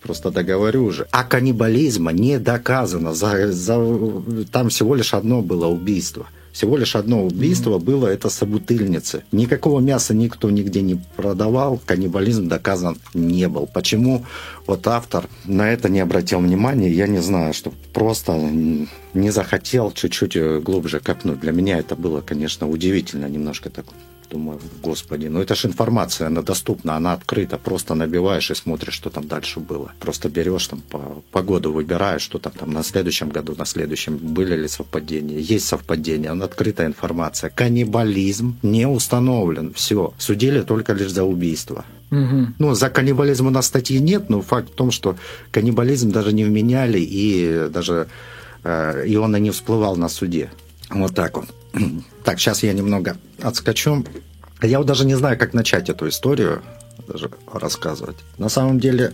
[0.00, 1.06] просто договорю уже.
[1.10, 3.14] А каннибализма не доказано.
[3.14, 3.74] За, за,
[4.52, 6.26] там всего лишь одно было убийство.
[6.56, 7.84] Всего лишь одно убийство mm-hmm.
[7.84, 9.24] было, это собутыльницы.
[9.30, 13.66] Никакого мяса никто нигде не продавал, каннибализм доказан не был.
[13.66, 14.24] Почему
[14.66, 18.32] вот автор на это не обратил внимания, я не знаю, что просто
[19.12, 21.40] не захотел чуть-чуть глубже копнуть.
[21.40, 23.84] Для меня это было, конечно, удивительно немножко так
[24.30, 27.58] Думаю, господи, ну это же информация, она доступна, она открыта.
[27.58, 29.92] Просто набиваешь и смотришь, что там дальше было.
[30.00, 34.56] Просто берешь там по погоду, выбираешь, что там, там на следующем году, на следующем, были
[34.56, 35.38] ли совпадения.
[35.38, 37.50] Есть совпадения, она открытая информация.
[37.50, 39.72] Каннибализм не установлен.
[39.74, 40.12] Все.
[40.18, 41.84] Судили только лишь за убийство.
[42.10, 42.46] Угу.
[42.58, 45.16] Ну, за каннибализм у нас статьи нет, но факт в том, что
[45.50, 48.08] каннибализм даже не вменяли, и даже
[48.64, 50.50] э, и он и не всплывал на суде.
[50.90, 51.46] Вот так вот.
[52.24, 54.04] Так, сейчас я немного отскочу.
[54.62, 56.62] Я вот даже не знаю, как начать эту историю
[57.06, 58.16] даже рассказывать.
[58.38, 59.12] На самом деле,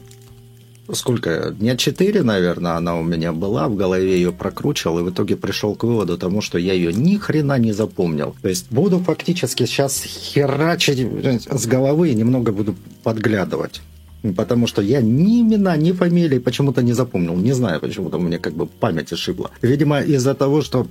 [0.92, 1.50] сколько?
[1.50, 5.74] Дня четыре, наверное, она у меня была, в голове ее прокручивал, и в итоге пришел
[5.74, 8.34] к выводу тому, что я ее ни хрена не запомнил.
[8.40, 11.06] То есть буду фактически сейчас херачить
[11.50, 13.82] с головы и немного буду подглядывать.
[14.36, 17.34] Потому что я ни имена, ни фамилии почему-то не запомнил.
[17.34, 19.50] Не знаю, почему-то мне как бы память ошибла.
[19.62, 20.86] Видимо, из-за того, что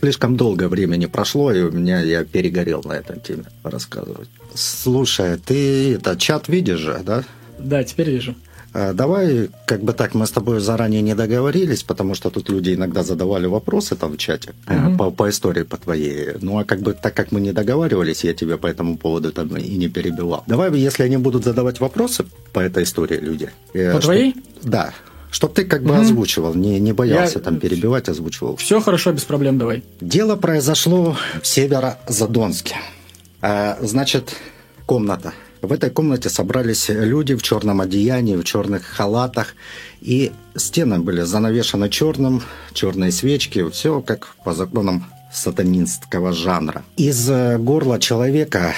[0.00, 4.28] слишком долгое времени прошло, и у меня я перегорел на этой теме рассказывать.
[4.54, 7.24] Слушай, ты это чат видишь же, да?
[7.58, 8.34] Да, теперь вижу.
[8.72, 12.74] А, давай, как бы так, мы с тобой заранее не договорились, потому что тут люди
[12.74, 14.96] иногда задавали вопросы там в чате угу.
[14.96, 16.34] по, по истории по твоей.
[16.40, 19.56] Ну, а как бы так как мы не договаривались, я тебя по этому поводу там
[19.56, 20.44] и не перебивал.
[20.46, 23.50] Давай, если они будут задавать вопросы по этой истории люди.
[23.72, 24.36] Э, по что, твоей?
[24.62, 24.94] Да.
[25.30, 26.00] Чтоб ты как бы угу.
[26.00, 27.44] озвучивал, не, не боялся Я...
[27.44, 28.56] там перебивать, озвучивал.
[28.56, 29.82] Все хорошо, без проблем, давай.
[30.00, 32.76] Дело произошло в Северо-Задонске.
[33.40, 34.36] А, значит,
[34.86, 35.32] комната.
[35.62, 39.54] В этой комнате собрались люди в черном одеянии, в черных халатах,
[40.00, 42.42] и стены были занавешены черным,
[42.72, 46.82] черные свечки, все как по законам сатанинского жанра.
[46.96, 48.74] Из э, горла человека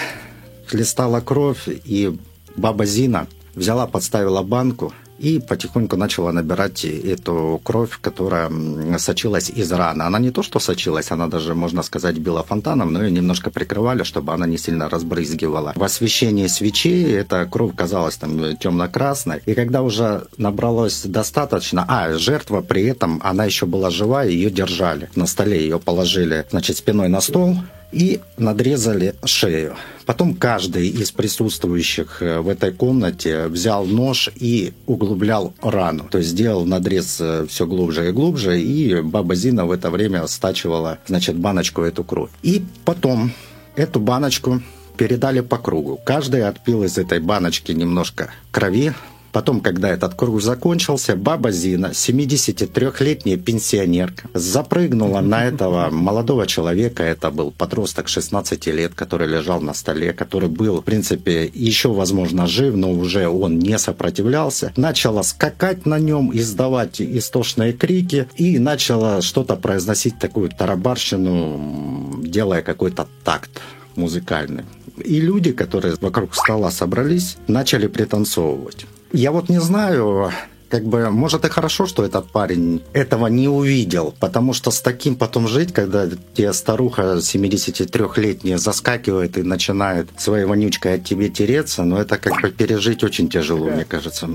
[0.66, 2.18] хлестала кровь, и
[2.56, 8.50] баба Зина взяла, подставила банку, и потихоньку начала набирать эту кровь, которая
[8.98, 10.02] сочилась из раны.
[10.02, 14.02] Она не то, что сочилась, она даже, можно сказать, била фонтаном, но ее немножко прикрывали,
[14.02, 15.72] чтобы она не сильно разбрызгивала.
[15.76, 22.60] В освещении свечей эта кровь казалась там темно-красной, и когда уже набралось достаточно, а, жертва
[22.60, 25.08] при этом, она еще была жива, ее держали.
[25.14, 27.56] На столе ее положили, значит, спиной на стол,
[27.92, 29.76] и надрезали шею.
[30.06, 36.08] Потом каждый из присутствующих э, в этой комнате взял нож и углублял рану.
[36.10, 40.26] То есть сделал надрез э, все глубже и глубже, и баба Зина в это время
[40.26, 42.30] стачивала, значит, баночку эту кровь.
[42.42, 43.32] И потом
[43.76, 44.60] эту баночку
[44.96, 46.00] передали по кругу.
[46.04, 48.92] Каждый отпил из этой баночки немножко крови,
[49.32, 57.02] Потом, когда этот круг закончился, баба Зина, 73-летняя пенсионерка, запрыгнула на этого молодого человека.
[57.02, 62.46] Это был подросток 16 лет, который лежал на столе, который был, в принципе, еще, возможно,
[62.46, 64.72] жив, но уже он не сопротивлялся.
[64.76, 73.08] Начала скакать на нем, издавать истошные крики и начала что-то произносить, такую тарабарщину, делая какой-то
[73.24, 73.60] такт
[73.96, 74.64] музыкальный.
[75.02, 78.86] И люди, которые вокруг стола собрались, начали пританцовывать.
[79.12, 80.32] Я вот не знаю,
[80.72, 85.16] как бы, может и хорошо, что этот парень этого не увидел, потому что с таким
[85.16, 91.98] потом жить, когда тебе старуха 73-летняя заскакивает и начинает своей вонючкой от тебе тереться, ну
[91.98, 94.30] это как бы пережить очень тяжело, мне кажется.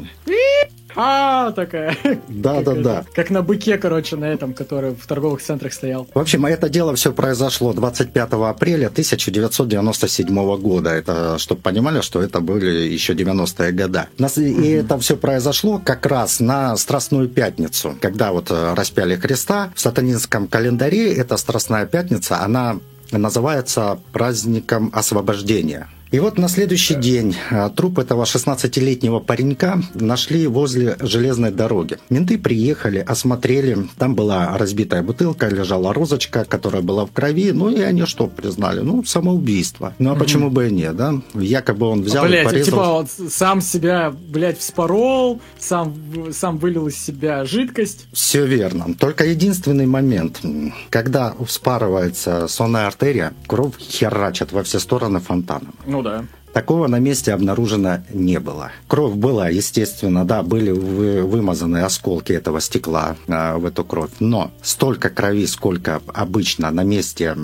[0.98, 1.96] Ха такая.
[2.28, 3.06] Да, да, да.
[3.14, 6.08] Как на быке, короче, на этом, который в торговых центрах стоял.
[6.14, 10.90] В общем, это дело все произошло 25 апреля 1997 года.
[10.90, 14.08] Это, чтобы понимали, что это были еще 90-е года.
[14.38, 19.72] И это все произошло как раз на Страстную Пятницу, когда вот э, распяли Христа.
[19.76, 22.80] В сатанинском календаре эта Страстная Пятница, она
[23.12, 25.88] называется праздником освобождения.
[26.12, 31.98] И вот на следующий день а, труп этого 16-летнего паренька нашли возле железной дороги.
[32.10, 33.90] Менты приехали, осмотрели.
[33.98, 37.52] Там была разбитая бутылка, лежала розочка, которая была в крови.
[37.52, 38.80] Ну и они что признали?
[38.80, 39.94] Ну, самоубийство.
[40.00, 41.14] Ну а mm почему бы и нет, да?
[41.36, 42.66] Якобы он взял блядь, и порезал...
[42.66, 45.94] типа он сам себя, блядь, вспорол, сам,
[46.32, 48.08] сам вылил из себя жидкость.
[48.14, 48.94] Все верно.
[48.98, 50.42] Только единственный момент.
[50.90, 55.74] Когда вспарывается сонная артерия, кровь херачит во все стороны фонтаном.
[55.86, 56.26] Ну да.
[56.54, 58.72] Такого на месте обнаружено не было.
[58.88, 64.52] Кровь была, естественно, да, были вы, вымазаны осколки этого стекла э, в эту кровь, но
[64.62, 67.36] столько крови, сколько обычно на месте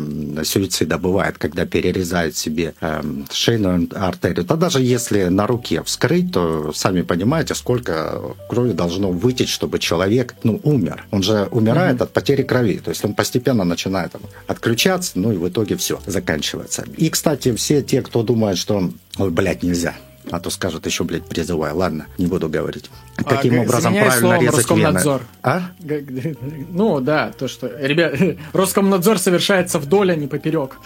[0.43, 6.71] суицида бывает, когда перерезают себе э, шейную артерию, то даже если на руке вскрыть, то
[6.73, 8.19] сами понимаете, сколько
[8.49, 11.05] крови должно вытечь, чтобы человек, ну, умер.
[11.11, 12.03] Он же умирает mm-hmm.
[12.03, 15.99] от потери крови, то есть он постепенно начинает там, отключаться, ну и в итоге все
[16.05, 16.85] заканчивается.
[16.97, 19.95] И, кстати, все те, кто думает, что Ой, блядь, нельзя.
[20.31, 21.75] А то скажут еще, блядь, призываю.
[21.75, 22.89] Ладно, не буду говорить.
[23.17, 25.21] А, Каким образом правильно резать Роскомнадзор.
[25.21, 25.29] вены?
[25.43, 25.61] А?
[26.69, 27.67] Ну, да, то, что...
[27.67, 28.15] Ребят,
[28.53, 30.77] Роскомнадзор совершается вдоль, а не поперек.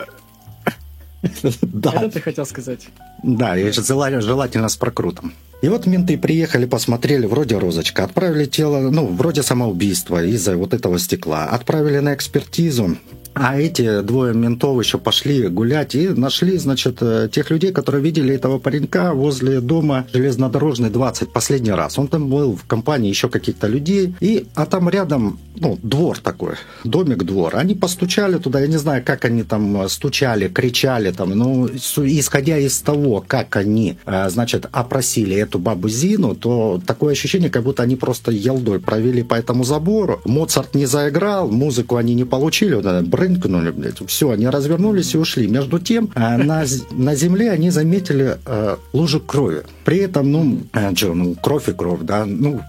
[1.62, 1.92] Да.
[1.94, 2.88] Это ты хотел сказать?
[3.24, 5.34] Да, и желательно с прокрутом.
[5.62, 11.00] И вот менты приехали, посмотрели, вроде розочка, отправили тело, ну, вроде самоубийства из-за вот этого
[11.00, 12.98] стекла, отправили на экспертизу,
[13.40, 18.34] а эти двое ментов еще пошли гулять и нашли, значит, э, тех людей, которые видели
[18.34, 21.98] этого паренька возле дома железнодорожный 20 последний раз.
[22.00, 24.16] Он там был в компании еще каких-то людей.
[24.20, 27.56] И, а там рядом, ну, двор такой, домик-двор.
[27.56, 32.80] Они постучали туда, я не знаю, как они там стучали, кричали там, ну, исходя из
[32.82, 37.96] того, как они, э, значит, опросили эту бабу Зину, то такое ощущение, как будто они
[37.96, 40.22] просто елдой провели по этому забору.
[40.26, 43.98] Моцарт не заиграл, музыку они не получили, вот, рынкнули, блядь.
[44.08, 45.48] Все, они развернулись и ушли.
[45.48, 49.64] Между тем, э, на, на земле они заметили э, лужу крови.
[49.86, 52.62] При этом, ну, э, ну, кровь и кровь, да, ну,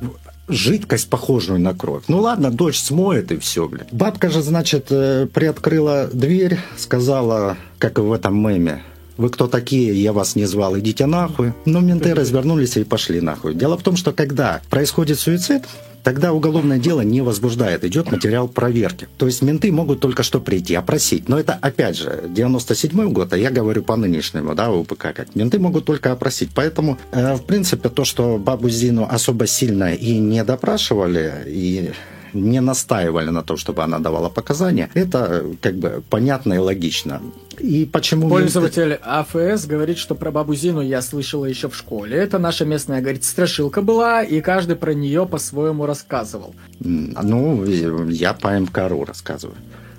[0.49, 2.05] жидкость, похожую на кровь.
[2.09, 3.93] Ну ладно, дождь смоет и все, блядь.
[3.93, 8.83] Бабка же, значит, э, приоткрыла дверь, сказала, как и в этом меме,
[9.19, 11.53] вы кто такие, я вас не звал, идите нахуй.
[11.65, 13.55] Но менты развернулись и пошли нахуй.
[13.55, 15.65] Дело в том, что когда происходит суицид,
[16.03, 19.09] тогда уголовное дело не возбуждает, идет материал проверки.
[19.19, 21.29] То есть менты могут только что прийти, опросить.
[21.29, 25.35] Но это, опять же, 97 год, а я говорю по нынешнему, да, УПК как.
[25.35, 26.51] Менты могут только опросить.
[26.55, 31.93] Поэтому, э, в принципе, то, что бабу Зину особо сильно и не допрашивали, и
[32.33, 37.21] не настаивали на том, чтобы она давала показания, это как бы понятно и логично.
[37.59, 38.29] И почему...
[38.29, 42.17] Пользователь АФС говорит, что про бабу Зину я слышала еще в школе.
[42.17, 46.55] Это наша местная, говорит, страшилка была, и каждый про нее по-своему рассказывал.
[46.81, 49.57] Ну, я по МКРУ рассказываю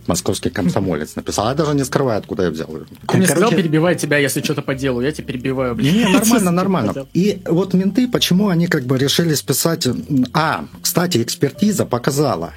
[0.10, 1.48] московский комсомолец написал.
[1.48, 2.86] А я даже не скрываю, откуда я взял ее.
[3.08, 5.02] Ты мне сказал перебивать тебя, если что-то по делу.
[5.02, 5.76] Я тебя перебиваю.
[5.76, 5.94] Блин.
[5.94, 7.08] Не, нормально, нормально.
[7.14, 9.88] И вот менты, почему они как бы решили списать...
[10.34, 12.54] А, кстати, экспертиза показала,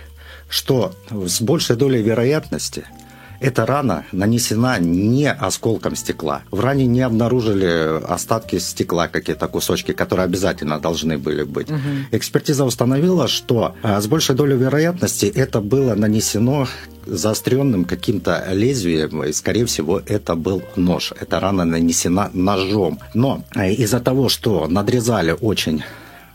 [0.48, 2.84] что с большей долей вероятности
[3.42, 6.42] эта рана нанесена не осколком стекла.
[6.50, 11.70] В ране не обнаружили остатки стекла, какие-то кусочки, которые обязательно должны были быть.
[11.70, 11.78] Угу.
[12.12, 16.68] Экспертиза установила, что а, с большей долей вероятности это было нанесено
[17.06, 21.12] заостренным каким-то лезвием, и, скорее всего, это был нож.
[21.20, 23.00] Эта рана нанесена ножом.
[23.14, 25.82] Но а, из-за того, что надрезали очень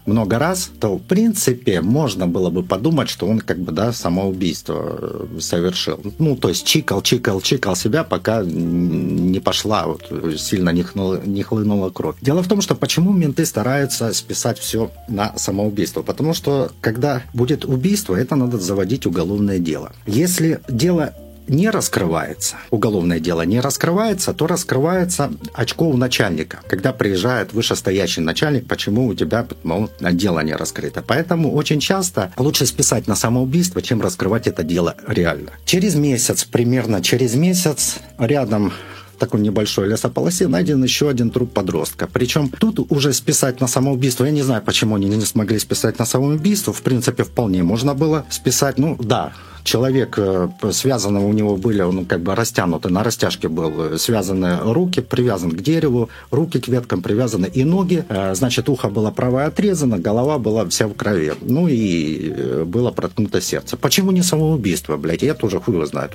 [0.07, 5.27] много раз, то в принципе можно было бы подумать, что он как бы да самоубийство
[5.35, 5.99] э, совершил.
[6.19, 11.43] Ну то есть чикал, чикал, чикал себя, пока не пошла вот сильно не, хнула, не
[11.43, 12.15] хлынула кровь.
[12.21, 17.65] Дело в том, что почему менты стараются списать все на самоубийство, потому что когда будет
[17.65, 19.91] убийство, это надо заводить уголовное дело.
[20.05, 21.13] Если дело
[21.47, 26.59] не раскрывается, уголовное дело не раскрывается, то раскрывается очко у начальника.
[26.67, 31.03] Когда приезжает вышестоящий начальник, почему у тебя мол, дело не раскрыто.
[31.05, 35.51] Поэтому очень часто лучше списать на самоубийство, чем раскрывать это дело реально.
[35.65, 38.73] Через месяц, примерно через месяц, рядом
[39.17, 42.07] такой небольшой лесополосе найден еще один труп подростка.
[42.11, 46.05] Причем тут уже списать на самоубийство, я не знаю, почему они не смогли списать на
[46.05, 49.33] самоубийство, в принципе, вполне можно было списать, ну да,
[49.67, 54.59] человек, э, связанный у него были, он как бы растянуты, на растяжке был, э, связаны
[54.61, 58.05] руки, привязан к дереву, руки к веткам привязаны и ноги.
[58.09, 61.33] Э, значит, ухо было правое отрезано, голова была вся в крови.
[61.41, 63.77] Ну и было проткнуто сердце.
[63.77, 65.21] Почему не самоубийство, блядь?
[65.21, 66.11] Я тоже хуй его знает.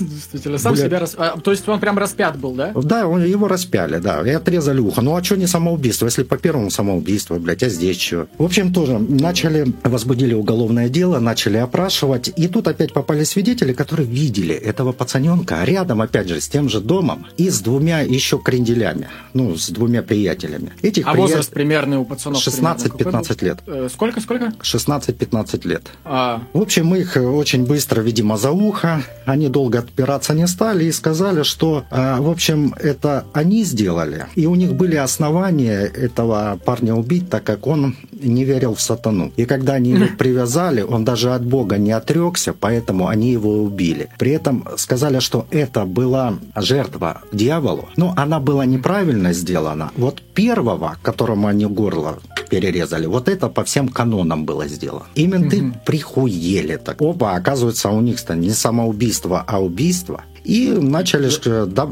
[0.00, 1.14] Действительно, сам себя рас...
[1.16, 2.72] А, то есть он прям распят был, да?
[2.74, 5.00] Да, его распяли, да, и отрезали ухо.
[5.00, 6.04] Ну а что не самоубийство?
[6.06, 8.26] Если по первому самоубийство, блядь, а здесь что?
[8.36, 14.08] В общем, тоже начали, возбудили уголовное дело, начали опрашивать, и тут опять попали свидетели, которые
[14.08, 19.08] видели этого пацаненка рядом, опять же, с тем же домом и с двумя еще кренделями,
[19.32, 20.72] ну, с двумя приятелями.
[20.82, 21.28] Этих а прият...
[21.28, 22.44] возраст примерный у пацанов?
[22.44, 23.58] 16-15 лет.
[23.68, 24.46] Э, сколько, сколько?
[24.60, 25.82] 16-15 лет.
[26.04, 26.42] А.
[26.52, 31.44] В общем, их очень быстро, видимо, за ухо, они долго отпираться не стали и сказали,
[31.44, 37.30] что, а, в общем, это они сделали, и у них были основания этого парня убить,
[37.30, 39.32] так как он не верил в сатану.
[39.36, 41.92] И когда они его привязали, он даже от Бога не
[42.32, 44.08] отрекся, поэтому они его убили.
[44.18, 49.90] При этом сказали, что это была жертва дьяволу, но она была неправильно сделана.
[49.96, 52.18] Вот первого, которому они горло
[52.50, 55.06] перерезали, вот это по всем канонам было сделано.
[55.14, 57.02] Именно ты прихуели так.
[57.02, 60.22] Опа, оказывается, у них-то не самоубийство, а убийство.
[60.44, 61.28] И начали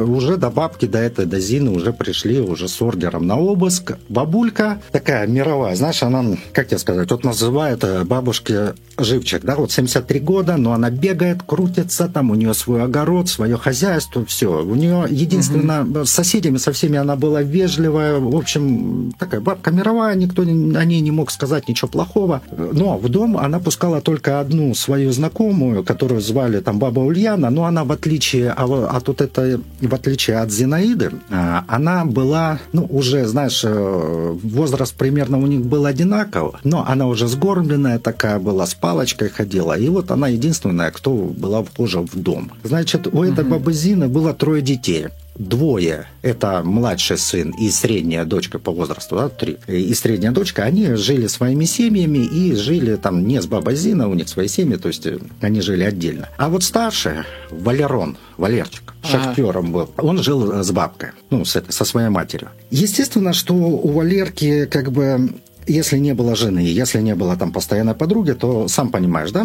[0.03, 3.93] уже до бабки, до этой, до Зины уже пришли уже с ордером на обыск.
[4.09, 9.73] Бабулька такая мировая, знаешь, она, как тебе сказать, вот называют э, бабушки живчик, да, вот
[9.73, 14.63] 73 года, но она бегает, крутится, там у нее свой огород, свое хозяйство, все.
[14.63, 16.05] У нее единственное, угу.
[16.05, 20.45] с соседями со всеми она была вежливая, в общем, такая бабка мировая, никто о
[20.85, 22.43] ней не мог сказать ничего плохого.
[22.51, 27.65] Но в дом она пускала только одну свою знакомую, которую звали там баба Ульяна, но
[27.65, 32.59] она в отличие отличие а от вот этой, в отличие от Зинаиды, а, она была,
[32.73, 38.39] ну, уже, знаешь, э, возраст примерно у них был одинаковый, но она уже сгорбленная такая
[38.39, 42.53] была, с палочкой ходила, и вот она единственная, кто была вхожа в дом.
[42.65, 45.09] Значит, у этой бабы Зины было трое детей
[45.41, 50.95] двое, это младший сын и средняя дочка по возрасту, да, три, и средняя дочка, они
[50.95, 54.89] жили своими семьями и жили там не с бабой Зина, у них свои семьи, то
[54.89, 56.29] есть э, они жили отдельно.
[56.37, 62.11] А вот старший, Валерон, Валерчик, шахтером был, он жил с бабкой, ну, с, со своей
[62.11, 62.51] матерью.
[62.71, 65.31] Естественно, что у Валерки как бы
[65.71, 69.45] если не было жены, если не было там постоянной подруги, то сам понимаешь, да,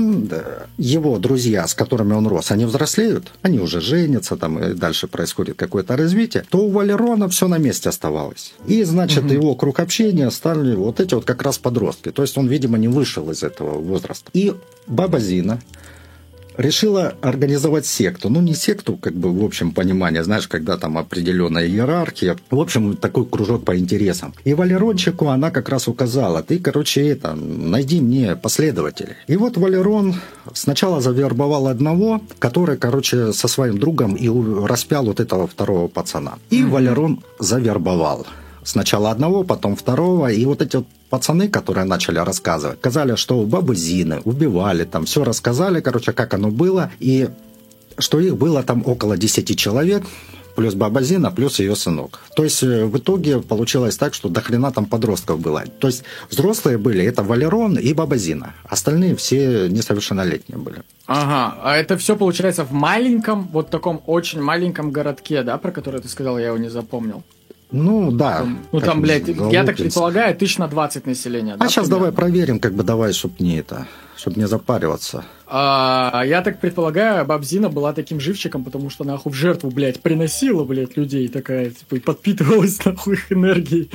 [0.78, 5.58] его друзья, с которыми он рос, они взрослеют, они уже женятся, там и дальше происходит
[5.58, 8.54] какое-то развитие, то у Валерона все на месте оставалось.
[8.68, 9.34] И, значит, угу.
[9.34, 12.12] его круг общения стали вот эти вот как раз подростки.
[12.12, 14.30] То есть он, видимо, не вышел из этого возраста.
[14.34, 14.54] И
[14.88, 15.60] баба Зина,
[16.58, 18.30] решила организовать секту.
[18.30, 22.36] Ну, не секту, как бы, в общем понимании, знаешь, когда там определенная иерархия.
[22.50, 24.34] В общем, такой кружок по интересам.
[24.44, 29.16] И Валерончику она как раз указала, ты, короче, это, найди мне последователей.
[29.28, 30.16] И вот Валерон
[30.54, 34.30] сначала завербовал одного, который, короче, со своим другом и
[34.66, 36.40] распял вот этого второго пацана.
[36.50, 36.70] И mm-hmm.
[36.70, 38.26] Валерон завербовал.
[38.64, 40.32] Сначала одного, потом второго.
[40.32, 45.06] И вот эти вот пацаны, которые начали рассказывать, сказали, что у бабы Зины убивали, там
[45.06, 46.90] все рассказали, короче, как оно было.
[47.00, 47.30] И
[47.98, 50.04] что их было там около 10 человек,
[50.56, 52.20] плюс баба Зина, плюс ее сынок.
[52.36, 55.64] То есть э, в итоге получилось так, что до хрена там подростков было.
[55.80, 58.54] То есть взрослые были, это Валерон и баба Зина.
[58.70, 60.82] Остальные все несовершеннолетние были.
[61.08, 66.02] Ага, а это все получается в маленьком, вот таком очень маленьком городке, да, про который
[66.02, 67.24] ты сказал, я его не запомнил.
[67.72, 68.46] Ну, да.
[68.72, 71.54] Ну, там, блядь, я так предполагаю, тысяч на 20 населения.
[71.54, 71.98] А да, сейчас примерно?
[71.98, 75.26] давай проверим, как бы давай, чтобы не это, чтобы не запариваться.
[75.48, 80.64] А, я так предполагаю, Бабзина была таким живчиком, потому что нахуй в жертву, блядь, приносила,
[80.64, 83.90] блядь, людей такая, типа, и подпитывалась нахуй их энергией.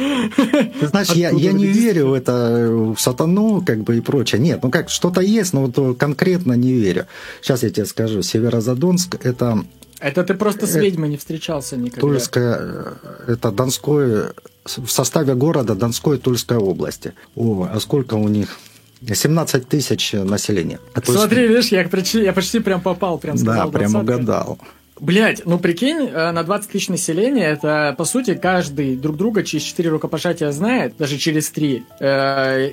[0.81, 4.41] Ты знаешь, я, я не верю в это, в сатану, как бы, и прочее.
[4.41, 7.07] Нет, ну как, что-то есть, но вот конкретно не верю.
[7.41, 9.65] Сейчас я тебе скажу, Северозадонск– это
[10.01, 12.01] это ты просто с э, ведьмой не встречался никогда.
[12.01, 12.95] Тульская, э,
[13.29, 14.33] это Донское,
[14.65, 17.13] в составе города Донской Тульской области.
[17.37, 18.59] О, а сколько у них?
[19.07, 20.79] 17 тысяч населения.
[20.95, 21.51] А Смотри, есть...
[21.51, 24.59] видишь, я почти, я почти прям попал, прям сказал Да, прям угадал.
[24.99, 29.65] Блять, ну прикинь, э, на 20 тысяч населения, это, по сути, каждый друг друга через
[29.65, 31.85] 4 рукопожатия знает, даже через 3.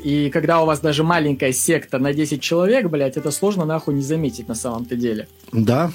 [0.04, 4.02] И когда у вас даже маленькая секта на 10 человек, блять, это сложно нахуй не
[4.02, 5.28] заметить на самом-то деле.
[5.54, 5.92] Да,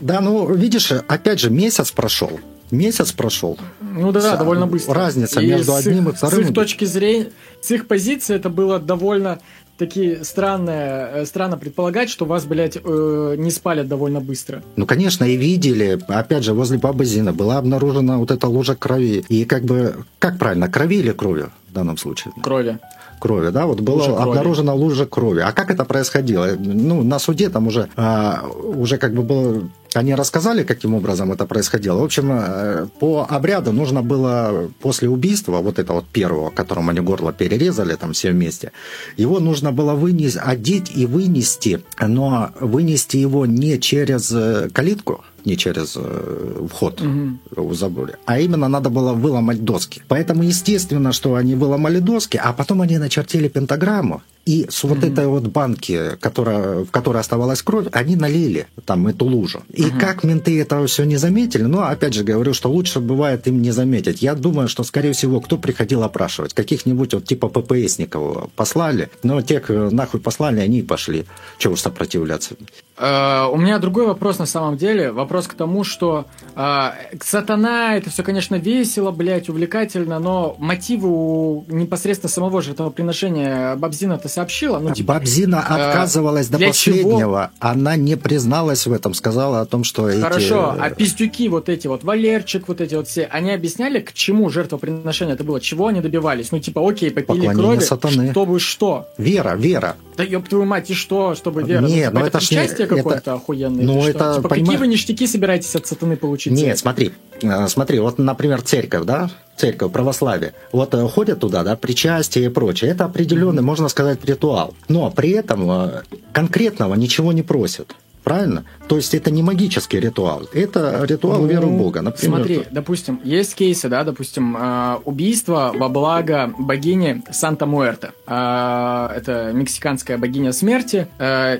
[0.00, 2.40] да, ну, видишь, опять же, месяц прошел.
[2.70, 3.58] Месяц прошел.
[3.80, 4.94] Ну да, Вся довольно быстро.
[4.94, 6.44] Разница и между одним их, и вторым.
[6.44, 7.30] С их точки зрения,
[7.62, 9.38] с их позиции это было довольно
[9.78, 14.62] такие странные, э, странно предполагать, что вас, блядь, э, не спалят довольно быстро.
[14.76, 15.98] Ну, конечно, и видели.
[16.08, 19.24] Опять же, возле бабы Зины была обнаружена вот эта лужа крови.
[19.28, 22.34] И как бы, как правильно, крови или кровью в данном случае?
[22.42, 22.78] Крови.
[23.18, 25.40] Крови, да, вот было обнаружена лужа крови.
[25.40, 26.48] А как это происходило?
[26.58, 29.62] Ну, на суде там уже, а, уже как бы было
[29.94, 32.00] они рассказали, каким образом это происходило.
[32.00, 37.00] В общем, э, по обряду нужно было после убийства, вот этого вот первого, которому они
[37.00, 38.72] горло перерезали там все вместе,
[39.16, 45.56] его нужно было вынести, одеть и вынести, но вынести его не через э, калитку, не
[45.56, 47.74] через э, вход угу.
[47.74, 50.02] заборе, а именно надо было выломать доски.
[50.08, 55.12] Поэтому естественно, что они выломали доски, а потом они начертили пентаграмму, и с вот mm-hmm.
[55.12, 59.62] этой вот банки, которая, в которой оставалась кровь, они налили там эту лужу.
[59.70, 60.00] И mm-hmm.
[60.00, 63.72] как менты этого все не заметили, но опять же говорю, что лучше бывает им не
[63.72, 64.22] заметить.
[64.22, 66.54] Я думаю, что, скорее всего, кто приходил опрашивать?
[66.54, 71.26] Каких-нибудь вот типа ППСников послали, но тех нахуй послали, они и пошли.
[71.58, 72.54] Чего уж сопротивляться?
[73.00, 75.12] Uh, у меня другой вопрос на самом деле.
[75.12, 76.26] Вопрос к тому, что
[76.56, 76.92] uh,
[77.22, 84.80] сатана, это все, конечно, весело, блядь, увлекательно, но мотивы у непосредственно самого жертвоприношения Бабзина-то сообщила.
[84.80, 87.18] Ну, типа, Бабзина э, отказывалась до последнего.
[87.18, 87.48] Чего?
[87.60, 90.82] Она не призналась в этом, сказала о том, что Хорошо, эти...
[90.82, 95.34] а пиздюки вот эти вот, Валерчик, вот эти вот все, они объясняли, к чему жертвоприношение
[95.34, 95.60] это было?
[95.60, 96.50] Чего они добивались?
[96.50, 98.32] Ну, типа, окей, попили крови, сатаны.
[98.32, 99.06] чтобы что?
[99.18, 99.94] Вера, вера.
[100.16, 101.86] Да ёб твою мать, и что, чтобы вера?
[101.86, 103.32] Нет, ну это, это счастье какое-то это...
[103.34, 103.84] охуенное.
[103.84, 104.66] Ну, это, типа, понимаешь...
[104.66, 106.52] какие вы ништяки собираетесь от сатаны получить?
[106.52, 107.12] Нет, смотри,
[107.42, 110.54] э, смотри, вот, например, церковь, да, церковь, православие.
[110.72, 112.90] Вот э, ходят туда, да, причастие и прочее.
[112.90, 114.74] Это определенный, можно сказать, ритуал.
[114.88, 116.02] Но при этом э,
[116.32, 117.94] конкретного ничего не просят.
[118.28, 118.64] Правильно?
[118.88, 122.02] То есть это не магический ритуал, это ритуал ну, веры в Бога.
[122.02, 122.66] Например, смотри, то...
[122.70, 128.12] допустим, есть кейсы, да, допустим, э, убийство во благо богини Санта-Муэрте.
[128.26, 131.08] Это мексиканская богиня смерти.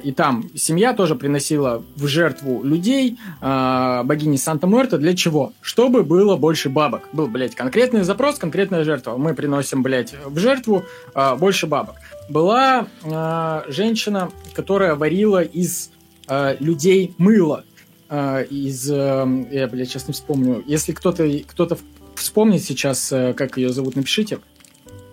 [0.05, 4.99] И там семья тоже приносила в жертву людей богини Санта-Муэрте.
[4.99, 5.53] Для чего?
[5.63, 7.09] Чтобы было больше бабок.
[7.13, 9.17] Был, блядь, конкретный запрос, конкретная жертва.
[9.17, 10.85] Мы приносим, блядь, в жертву
[11.39, 11.97] больше бабок.
[12.29, 12.87] Была
[13.69, 15.91] женщина, которая варила из
[16.29, 17.65] э, людей мыло
[18.09, 18.91] э, из...
[18.91, 20.63] Э, я, блядь, сейчас не вспомню.
[20.67, 21.77] Если кто-то кто
[22.15, 24.39] вспомнит сейчас, э, как ее зовут, напишите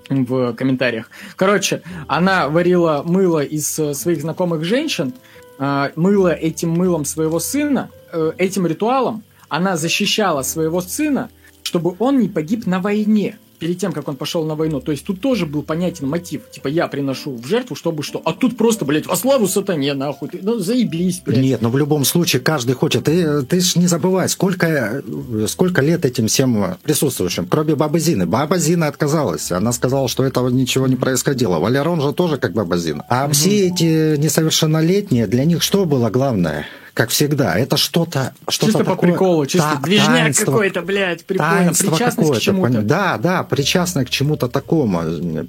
[0.09, 1.09] в комментариях.
[1.35, 5.13] Короче, она варила мыло из э, своих знакомых женщин,
[5.59, 11.29] э, мыло этим мылом своего сына, э, этим ритуалом она защищала своего сына,
[11.63, 14.81] чтобы он не погиб на войне перед тем, как он пошел на войну.
[14.81, 16.41] То есть тут тоже был понятен мотив.
[16.51, 18.21] Типа, я приношу в жертву, чтобы что.
[18.25, 20.29] А тут просто, блядь, во славу сатане, нахуй.
[20.29, 21.39] Ты, ну, заебись, блядь.
[21.39, 23.05] Нет, но в любом случае каждый хочет.
[23.05, 25.03] Ты, ты ж не забывай, сколько,
[25.47, 27.47] сколько лет этим всем присутствующим.
[27.47, 28.25] Кроме Бабы Зины.
[28.25, 29.51] Баба Зина отказалась.
[29.51, 31.59] Она сказала, что этого ничего не происходило.
[31.59, 33.05] Валерон же тоже как Баба Зина.
[33.09, 33.33] А угу.
[33.33, 36.65] все эти несовершеннолетние, для них что было главное?
[36.95, 37.59] Как всегда.
[37.59, 41.73] Это что-то что Чисто такое, по приколу, чисто та, движняк какой-то, блядь, прикольно.
[41.77, 42.81] Причастность к чему-то.
[42.81, 44.99] Да, да, причастность к чему-то такому,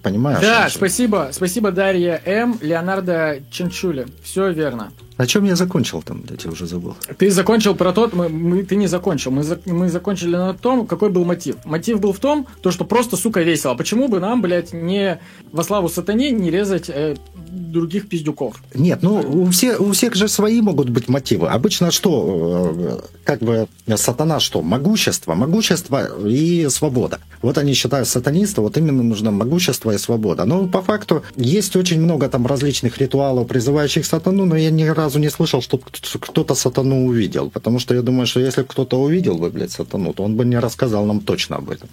[0.03, 0.41] понимаешь?
[0.41, 1.31] Да, спасибо.
[1.33, 2.59] Спасибо, Дарья М.
[2.61, 4.07] Леонардо Ченчули.
[4.25, 4.91] Все верно.
[5.19, 6.95] На чем я закончил там, я тебе уже забыл.
[7.17, 9.31] Ты закончил про тот, мы, мы, ты не закончил.
[9.31, 11.57] Мы, за, мы закончили на том, какой был мотив.
[11.65, 13.75] Мотив был в том, то, что просто, сука, весело.
[13.75, 15.19] Почему бы нам, блядь, не
[15.53, 18.63] во славу сатане не резать э, других пиздюков?
[18.75, 21.36] Нет, ну, у, все, у всех же свои могут быть мотивы.
[21.45, 24.63] Обычно что, э, как бы, сатана что?
[24.63, 27.19] Могущество, могущество и свобода.
[27.43, 30.45] Вот они считают сатанисты, вот именно нужно могущество и свобода.
[30.45, 35.19] Но по факту есть очень много там различных ритуалов, призывающих сатану, но я ни разу
[35.19, 35.79] не слышал, что
[36.21, 37.51] кто-то сатану увидел.
[37.51, 40.59] Потому что я думаю, что если кто-то увидел бы, блядь, сатану, то он бы не
[40.59, 41.89] рассказал нам точно об этом.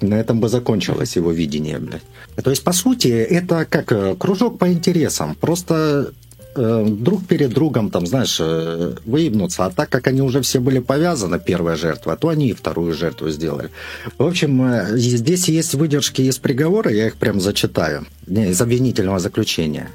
[0.00, 2.02] На этом бы закончилось его видение, блядь.
[2.42, 5.34] То есть, по сути, это как э, кружок по интересам.
[5.34, 6.12] Просто
[6.54, 9.66] э, друг перед другом, там, знаешь, э, выебнуться.
[9.66, 13.30] А так как они уже все были повязаны, первая жертва, то они и вторую жертву
[13.30, 13.70] сделали.
[14.18, 19.18] В общем, э, здесь есть выдержки из приговора, я их прям зачитаю, не, из обвинительного
[19.18, 19.88] заключения.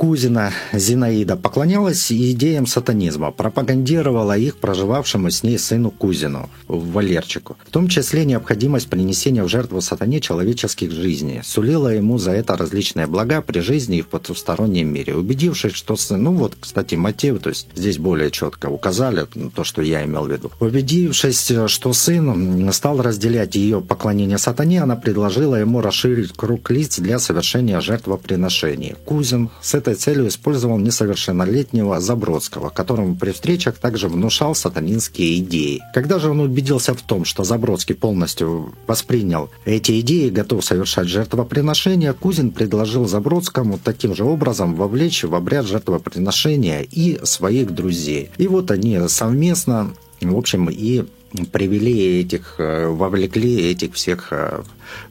[0.00, 7.58] Кузина Зинаида поклонялась идеям сатанизма, пропагандировала их проживавшему с ней сыну Кузину, Валерчику.
[7.66, 11.42] В том числе необходимость принесения в жертву сатане человеческих жизней.
[11.44, 15.14] Сулила ему за это различные блага при жизни и в потустороннем мире.
[15.14, 16.22] Убедившись, что сын...
[16.22, 20.32] Ну вот, кстати, мотив, то есть здесь более четко указали то, что я имел в
[20.32, 20.50] виду.
[20.60, 27.18] Убедившись, что сын стал разделять ее поклонение сатане, она предложила ему расширить круг лиц для
[27.18, 28.94] совершения жертвоприношений.
[29.04, 35.82] Кузин с этой этой целью использовал несовершеннолетнего Забродского, которому при встречах также внушал сатанинские идеи.
[35.94, 41.08] Когда же он убедился в том, что Забродский полностью воспринял эти идеи и готов совершать
[41.08, 48.30] жертвоприношения, Кузин предложил Забродскому таким же образом вовлечь в обряд жертвоприношения и своих друзей.
[48.38, 51.04] И вот они совместно, в общем, и
[51.52, 54.62] привели этих, э, вовлекли этих всех э,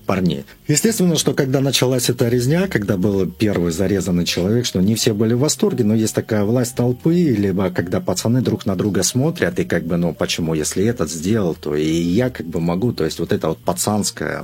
[0.06, 0.46] парней.
[0.68, 5.34] Естественно, что когда началась эта резня, когда был первый зарезанный человек, что не все были
[5.34, 9.64] в восторге, но есть такая власть толпы, либо когда пацаны друг на друга смотрят, и
[9.64, 13.20] как бы, ну, почему, если этот сделал, то и я как бы могу, то есть
[13.20, 14.44] вот это вот пацанское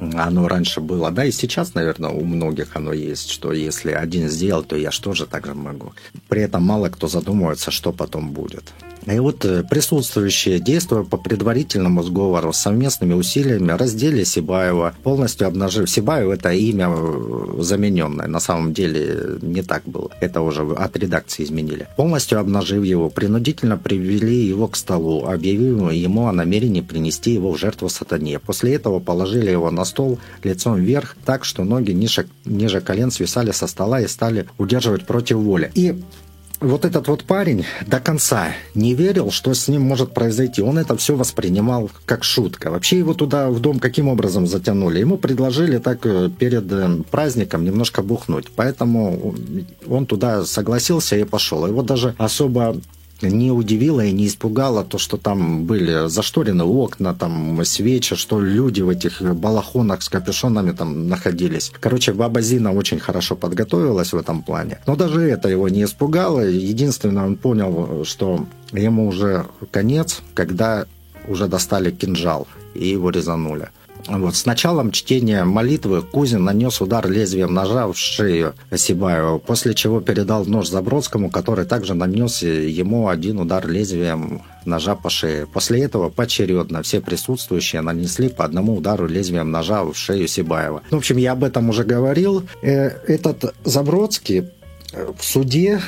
[0.00, 4.62] оно раньше было, да, и сейчас, наверное, у многих оно есть, что если один сделал,
[4.62, 5.92] то я что же так же могу.
[6.28, 8.72] При этом мало кто задумывается, что потом будет.
[9.10, 16.30] И вот э, присутствующие, действуя по предварительному сговору, совместными усилиями раздели Сибаева, полностью обнажив Сибаев,
[16.30, 21.88] это имя э, замененное, на самом деле не так было, это уже от редакции изменили.
[21.96, 27.58] Полностью обнажив его, принудительно привели его к столу, объявив ему о намерении принести его в
[27.58, 28.38] жертву сатане.
[28.38, 33.52] После этого положили его на стол лицом вверх, так что ноги ниже, ниже колен свисали
[33.52, 35.70] со стола и стали удерживать против воли.
[35.74, 36.02] И
[36.60, 40.62] вот этот вот парень до конца не верил, что с ним может произойти.
[40.62, 42.70] Он это все воспринимал как шутка.
[42.70, 45.00] Вообще его туда в дом каким образом затянули?
[45.00, 48.46] Ему предложили так э, перед э, праздником немножко бухнуть.
[48.54, 49.34] Поэтому
[49.88, 51.66] он туда согласился и пошел.
[51.66, 52.76] Его даже особо
[53.22, 58.82] не удивило и не испугало то, что там были зашторены окна, там свечи, что люди
[58.82, 61.72] в этих балахонах с капюшонами там находились.
[61.80, 64.78] Короче, баба Зина очень хорошо подготовилась в этом плане.
[64.86, 66.40] Но даже это его не испугало.
[66.40, 70.86] Единственное, он понял, что ему уже конец, когда
[71.26, 73.68] уже достали кинжал и его резанули.
[74.06, 74.36] Вот.
[74.36, 80.44] С началом чтения молитвы Кузин нанес удар лезвием ножа в шею Сибаеву, после чего передал
[80.46, 85.46] нож Забродскому, который также нанес ему один удар лезвием ножа по шее.
[85.46, 90.82] После этого поочередно все присутствующие нанесли по одному удару лезвием ножа в шею Сибаева.
[90.90, 92.44] В общем, я об этом уже говорил.
[92.62, 94.44] Э, этот Забродский
[94.92, 95.80] в суде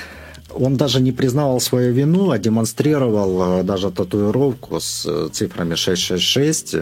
[0.55, 6.77] он даже не признавал свою вину, а демонстрировал э, даже татуировку с э, цифрами 666,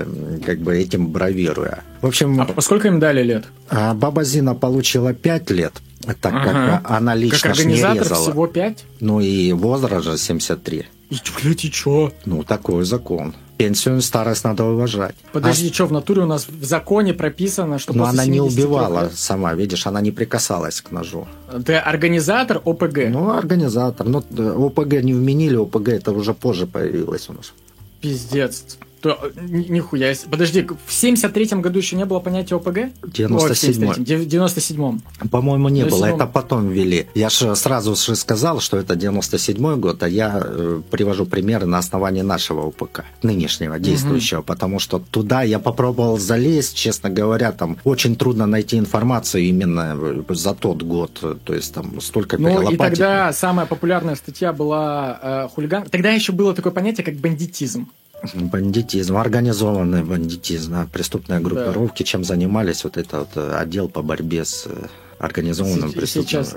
[0.45, 1.83] как бы этим бравируя.
[2.01, 2.41] В общем...
[2.41, 3.45] А поскольку им дали лет?
[3.69, 5.73] А Баба Зина получила 5 лет,
[6.21, 6.81] так ага.
[6.83, 8.23] как она лично как организатор не резала.
[8.23, 8.85] всего 5?
[9.01, 10.85] Ну и возраст же 73.
[11.11, 12.13] И, блядь, и чё?
[12.25, 15.15] Ну, такой закон пенсию старость надо уважать.
[15.33, 15.75] Подожди, а...
[15.75, 19.15] что в натуре у нас в законе прописано, что Но она не убивала лет...
[19.15, 21.27] сама, видишь, она не прикасалась к ножу.
[21.67, 22.99] Ты организатор ОПГ?
[23.09, 24.07] Ну, организатор.
[24.07, 27.53] Но ну, ОПГ не вменили, ОПГ это уже позже появилось у нас.
[28.01, 28.79] Пиздец.
[29.01, 30.15] То, нихуя.
[30.31, 32.79] Подожди, в 73-м году еще не было понятия ОПГ?
[33.03, 33.93] 97-м.
[34.03, 35.03] 97-м.
[35.31, 36.07] По-моему, не 97 было.
[36.17, 37.07] Это потом ввели.
[37.15, 41.79] Я же сразу же сказал, что это 97-й год, а я э, привожу примеры на
[41.79, 44.47] основании нашего ОПК, нынешнего, действующего, угу.
[44.47, 50.55] потому что туда я попробовал залезть, честно говоря, там очень трудно найти информацию именно за
[50.55, 51.39] тот год.
[51.45, 55.85] То есть там столько Ну и тогда самая популярная статья была э, хулиган.
[55.85, 57.89] Тогда еще было такое понятие, как бандитизм.
[58.35, 62.07] Бандитизм, организованный бандитизм, да, преступные группировки, да.
[62.07, 64.87] чем занимались вот этот вот отдел по борьбе с э,
[65.19, 66.45] организованным преступлением.
[66.45, 66.57] Сейчас,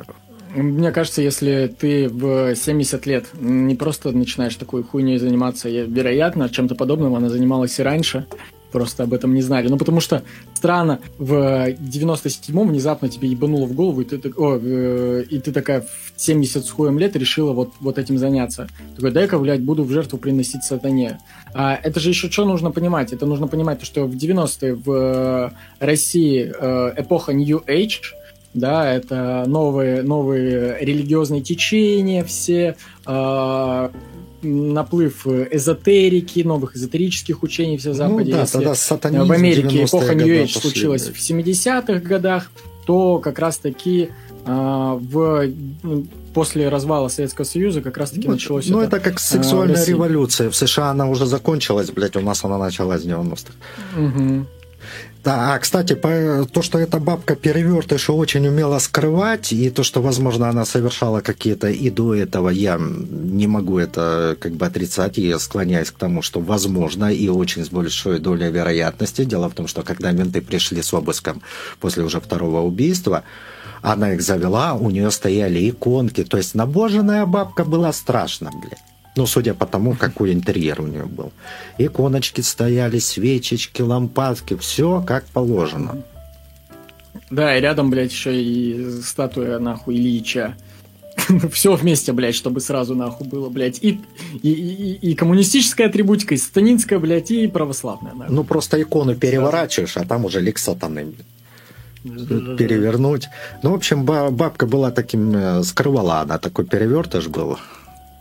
[0.55, 6.75] мне кажется, если ты в 70 лет не просто начинаешь такой хуйней заниматься, вероятно, чем-то
[6.75, 8.25] подобным она занималась и раньше,
[8.71, 9.67] просто об этом не знали.
[9.67, 10.23] Ну, потому что
[10.53, 11.33] странно, в
[11.69, 16.65] 97-м внезапно тебе ебануло в голову, и ты, о, э, и ты такая в 70
[16.65, 18.67] с хуем лет решила вот, вот этим заняться.
[18.95, 21.19] Такой, дай-ка, блядь, буду в жертву приносить сатане.
[21.53, 23.13] А это же еще что нужно понимать?
[23.13, 28.13] Это нужно понимать, то, что в 90-е в России э, эпоха New Age,
[28.53, 32.75] да, это новые, новые религиозные течения все,
[33.05, 33.89] э,
[34.41, 38.31] наплыв эзотерики, новых эзотерических учений в Западе.
[38.31, 42.51] Ну, да, тогда сатанизм в Америке эпоха New Age случилась в 70-х годах,
[42.85, 44.09] то как раз-таки
[44.45, 45.49] а, в
[45.83, 49.85] ну, после развала Советского Союза как раз-таки ну, началось Ну, это, это как сексуальная а,
[49.85, 50.49] революция.
[50.49, 53.53] В США она уже закончилась, блядь, у нас она началась в 90-х.
[53.99, 54.45] Угу.
[55.23, 60.01] Да, а, кстати, по, то, что эта бабка перевертыш очень умела скрывать, и то, что,
[60.01, 65.37] возможно, она совершала какие-то и до этого, я не могу это как бы отрицать, и
[65.37, 69.23] склоняюсь к тому, что возможно, и очень с большой долей вероятности.
[69.23, 71.43] Дело в том, что когда менты пришли с обыском
[71.79, 73.23] после уже второго убийства,
[73.83, 78.90] она их завела, у нее стояли иконки, то есть набоженная бабка была страшна, блядь.
[79.15, 81.31] Ну, судя по тому, какой интерьер у нее был.
[81.77, 86.01] Иконочки стояли, свечечки, лампадки, все как положено.
[87.29, 90.55] Да, и рядом, блядь, еще и статуя, нахуй, Ильича.
[91.51, 93.79] все вместе, блядь, чтобы сразу нахуй было, блядь.
[93.83, 93.99] И,
[94.41, 98.13] и, и, и коммунистическая атрибутика, и сатанинская, блядь, и православная.
[98.13, 98.35] Нахуй.
[98.35, 101.13] Ну, просто икону переворачиваешь, а там уже лик сатаны,
[102.03, 103.27] перевернуть.
[103.61, 107.57] Ну, в общем, бабка была таким, э, скрывала она, такой перевертыш был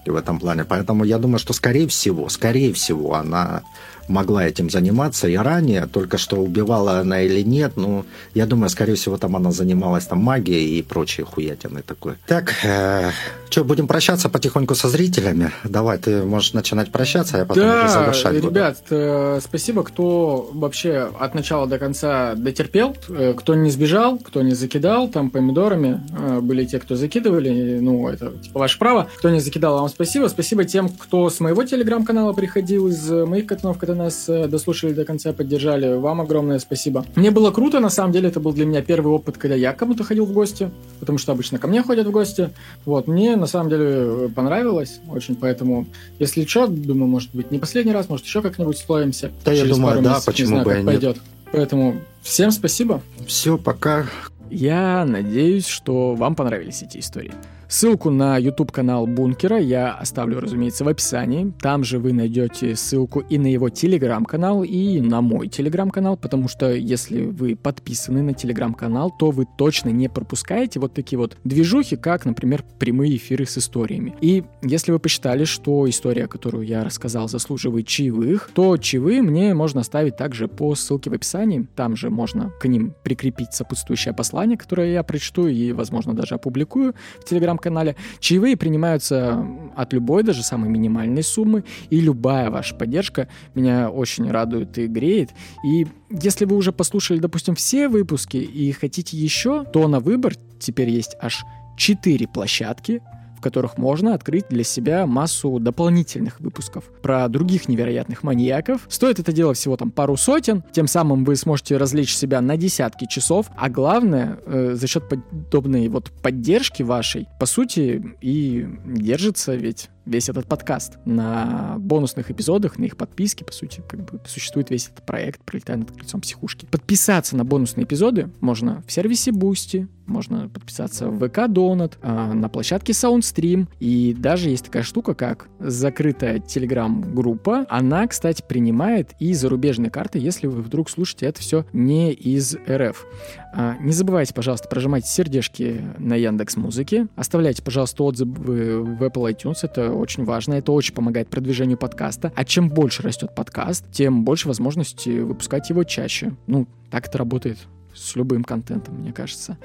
[0.07, 0.65] в этом плане.
[0.65, 3.63] Поэтому я думаю, что скорее всего, скорее всего, она
[4.09, 8.05] могла этим заниматься и ранее, только что убивала она или нет, ну,
[8.35, 12.15] я думаю, скорее всего, там она занималась там магией и прочей хуятиной такой.
[12.27, 13.11] Так, э,
[13.51, 15.51] что, будем прощаться потихоньку со зрителями?
[15.65, 19.01] Давай, ты можешь начинать прощаться, а я потом да, уже завершать ребят, буду.
[19.01, 24.55] Э, спасибо, кто вообще от начала до конца дотерпел, э, кто не сбежал, кто не
[24.55, 29.41] закидал там помидорами, э, были те, кто закидывали, ну, это типа ваше право, кто не
[29.41, 34.29] закидал, вам спасибо, спасибо тем, кто с моего телеграм-канала приходил, из моих катанов, которые нас
[34.29, 35.95] э, дослушали до конца, поддержали.
[35.95, 37.05] Вам огромное спасибо.
[37.15, 40.05] Мне было круто, на самом деле, это был для меня первый опыт, когда я кому-то
[40.05, 42.51] ходил в гости, потому что обычно ко мне ходят в гости.
[42.85, 45.87] Вот, мне на самом деле понравилось очень, поэтому,
[46.19, 49.31] если что, думаю, может быть, не последний раз, может, еще как-нибудь словимся.
[49.45, 51.19] Да, я думаю, да, почему знаю, бы и пойдет.
[51.53, 53.03] Поэтому всем спасибо.
[53.27, 54.07] Все, пока.
[54.51, 57.33] Я надеюсь, что вам понравились эти истории.
[57.73, 61.55] Ссылку на YouTube-канал Бункера я оставлю, разумеется, в описании.
[61.61, 66.73] Там же вы найдете ссылку и на его Телеграм-канал, и на мой Телеграм-канал, потому что
[66.73, 72.25] если вы подписаны на Телеграм-канал, то вы точно не пропускаете вот такие вот движухи, как,
[72.25, 74.17] например, прямые эфиры с историями.
[74.21, 79.83] И если вы посчитали, что история, которую я рассказал, заслуживает чаевых, то чаевые мне можно
[79.83, 81.69] оставить также по ссылке в описании.
[81.77, 86.97] Там же можно к ним прикрепить сопутствующее послание, которое я прочту и, возможно, даже опубликую
[87.21, 87.97] в Телеграм телеграм-канале.
[88.19, 89.47] Чаевые принимаются
[89.77, 95.31] от любой, даже самой минимальной суммы, и любая ваша поддержка меня очень радует и греет.
[95.65, 100.91] И если вы уже послушали, допустим, все выпуски и хотите еще, то на выбор теперь
[100.91, 101.45] есть аж
[101.77, 103.03] 4 площадки,
[103.41, 108.83] в которых можно открыть для себя массу дополнительных выпусков про других невероятных маньяков.
[108.91, 113.07] Стоит это дело всего там пару сотен, тем самым вы сможете развлечь себя на десятки
[113.07, 119.89] часов, а главное, э, за счет подобной вот поддержки вашей, по сути, и держится ведь
[120.07, 120.99] весь этот подкаст.
[121.05, 125.77] На бонусных эпизодах, на их подписке, по сути, как бы существует весь этот проект «Пролетая
[125.77, 126.67] над крыльцом психушки».
[126.67, 132.49] Подписаться на бонусные эпизоды можно в сервисе Boosty, можно подписаться в ВК Донат, а, на
[132.49, 137.67] площадке Soundstream, и даже есть такая штука, как закрытая телеграм-группа.
[137.69, 143.07] Она, кстати, принимает и зарубежные карты, если вы вдруг слушаете это все не из РФ.
[143.55, 149.59] А, не забывайте, пожалуйста, прожимать сердечки на Яндекс Музыке, оставляйте, пожалуйста, отзывы в Apple iTunes,
[149.63, 152.33] это очень важно, это очень помогает продвижению подкаста.
[152.35, 156.35] А чем больше растет подкаст, тем больше возможности выпускать его чаще.
[156.47, 157.59] Ну, так это работает
[157.95, 159.59] с любым контентом, мне кажется.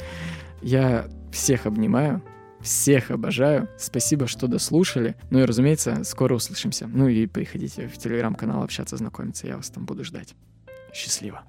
[0.62, 2.22] Я всех обнимаю,
[2.62, 3.70] всех обожаю.
[3.78, 5.16] Спасибо, что дослушали.
[5.30, 6.88] Ну и, разумеется, скоро услышимся.
[6.88, 9.48] Ну и приходите в телеграм-канал общаться, знакомиться.
[9.48, 10.36] Я вас там буду ждать.
[10.94, 11.44] Счастливо.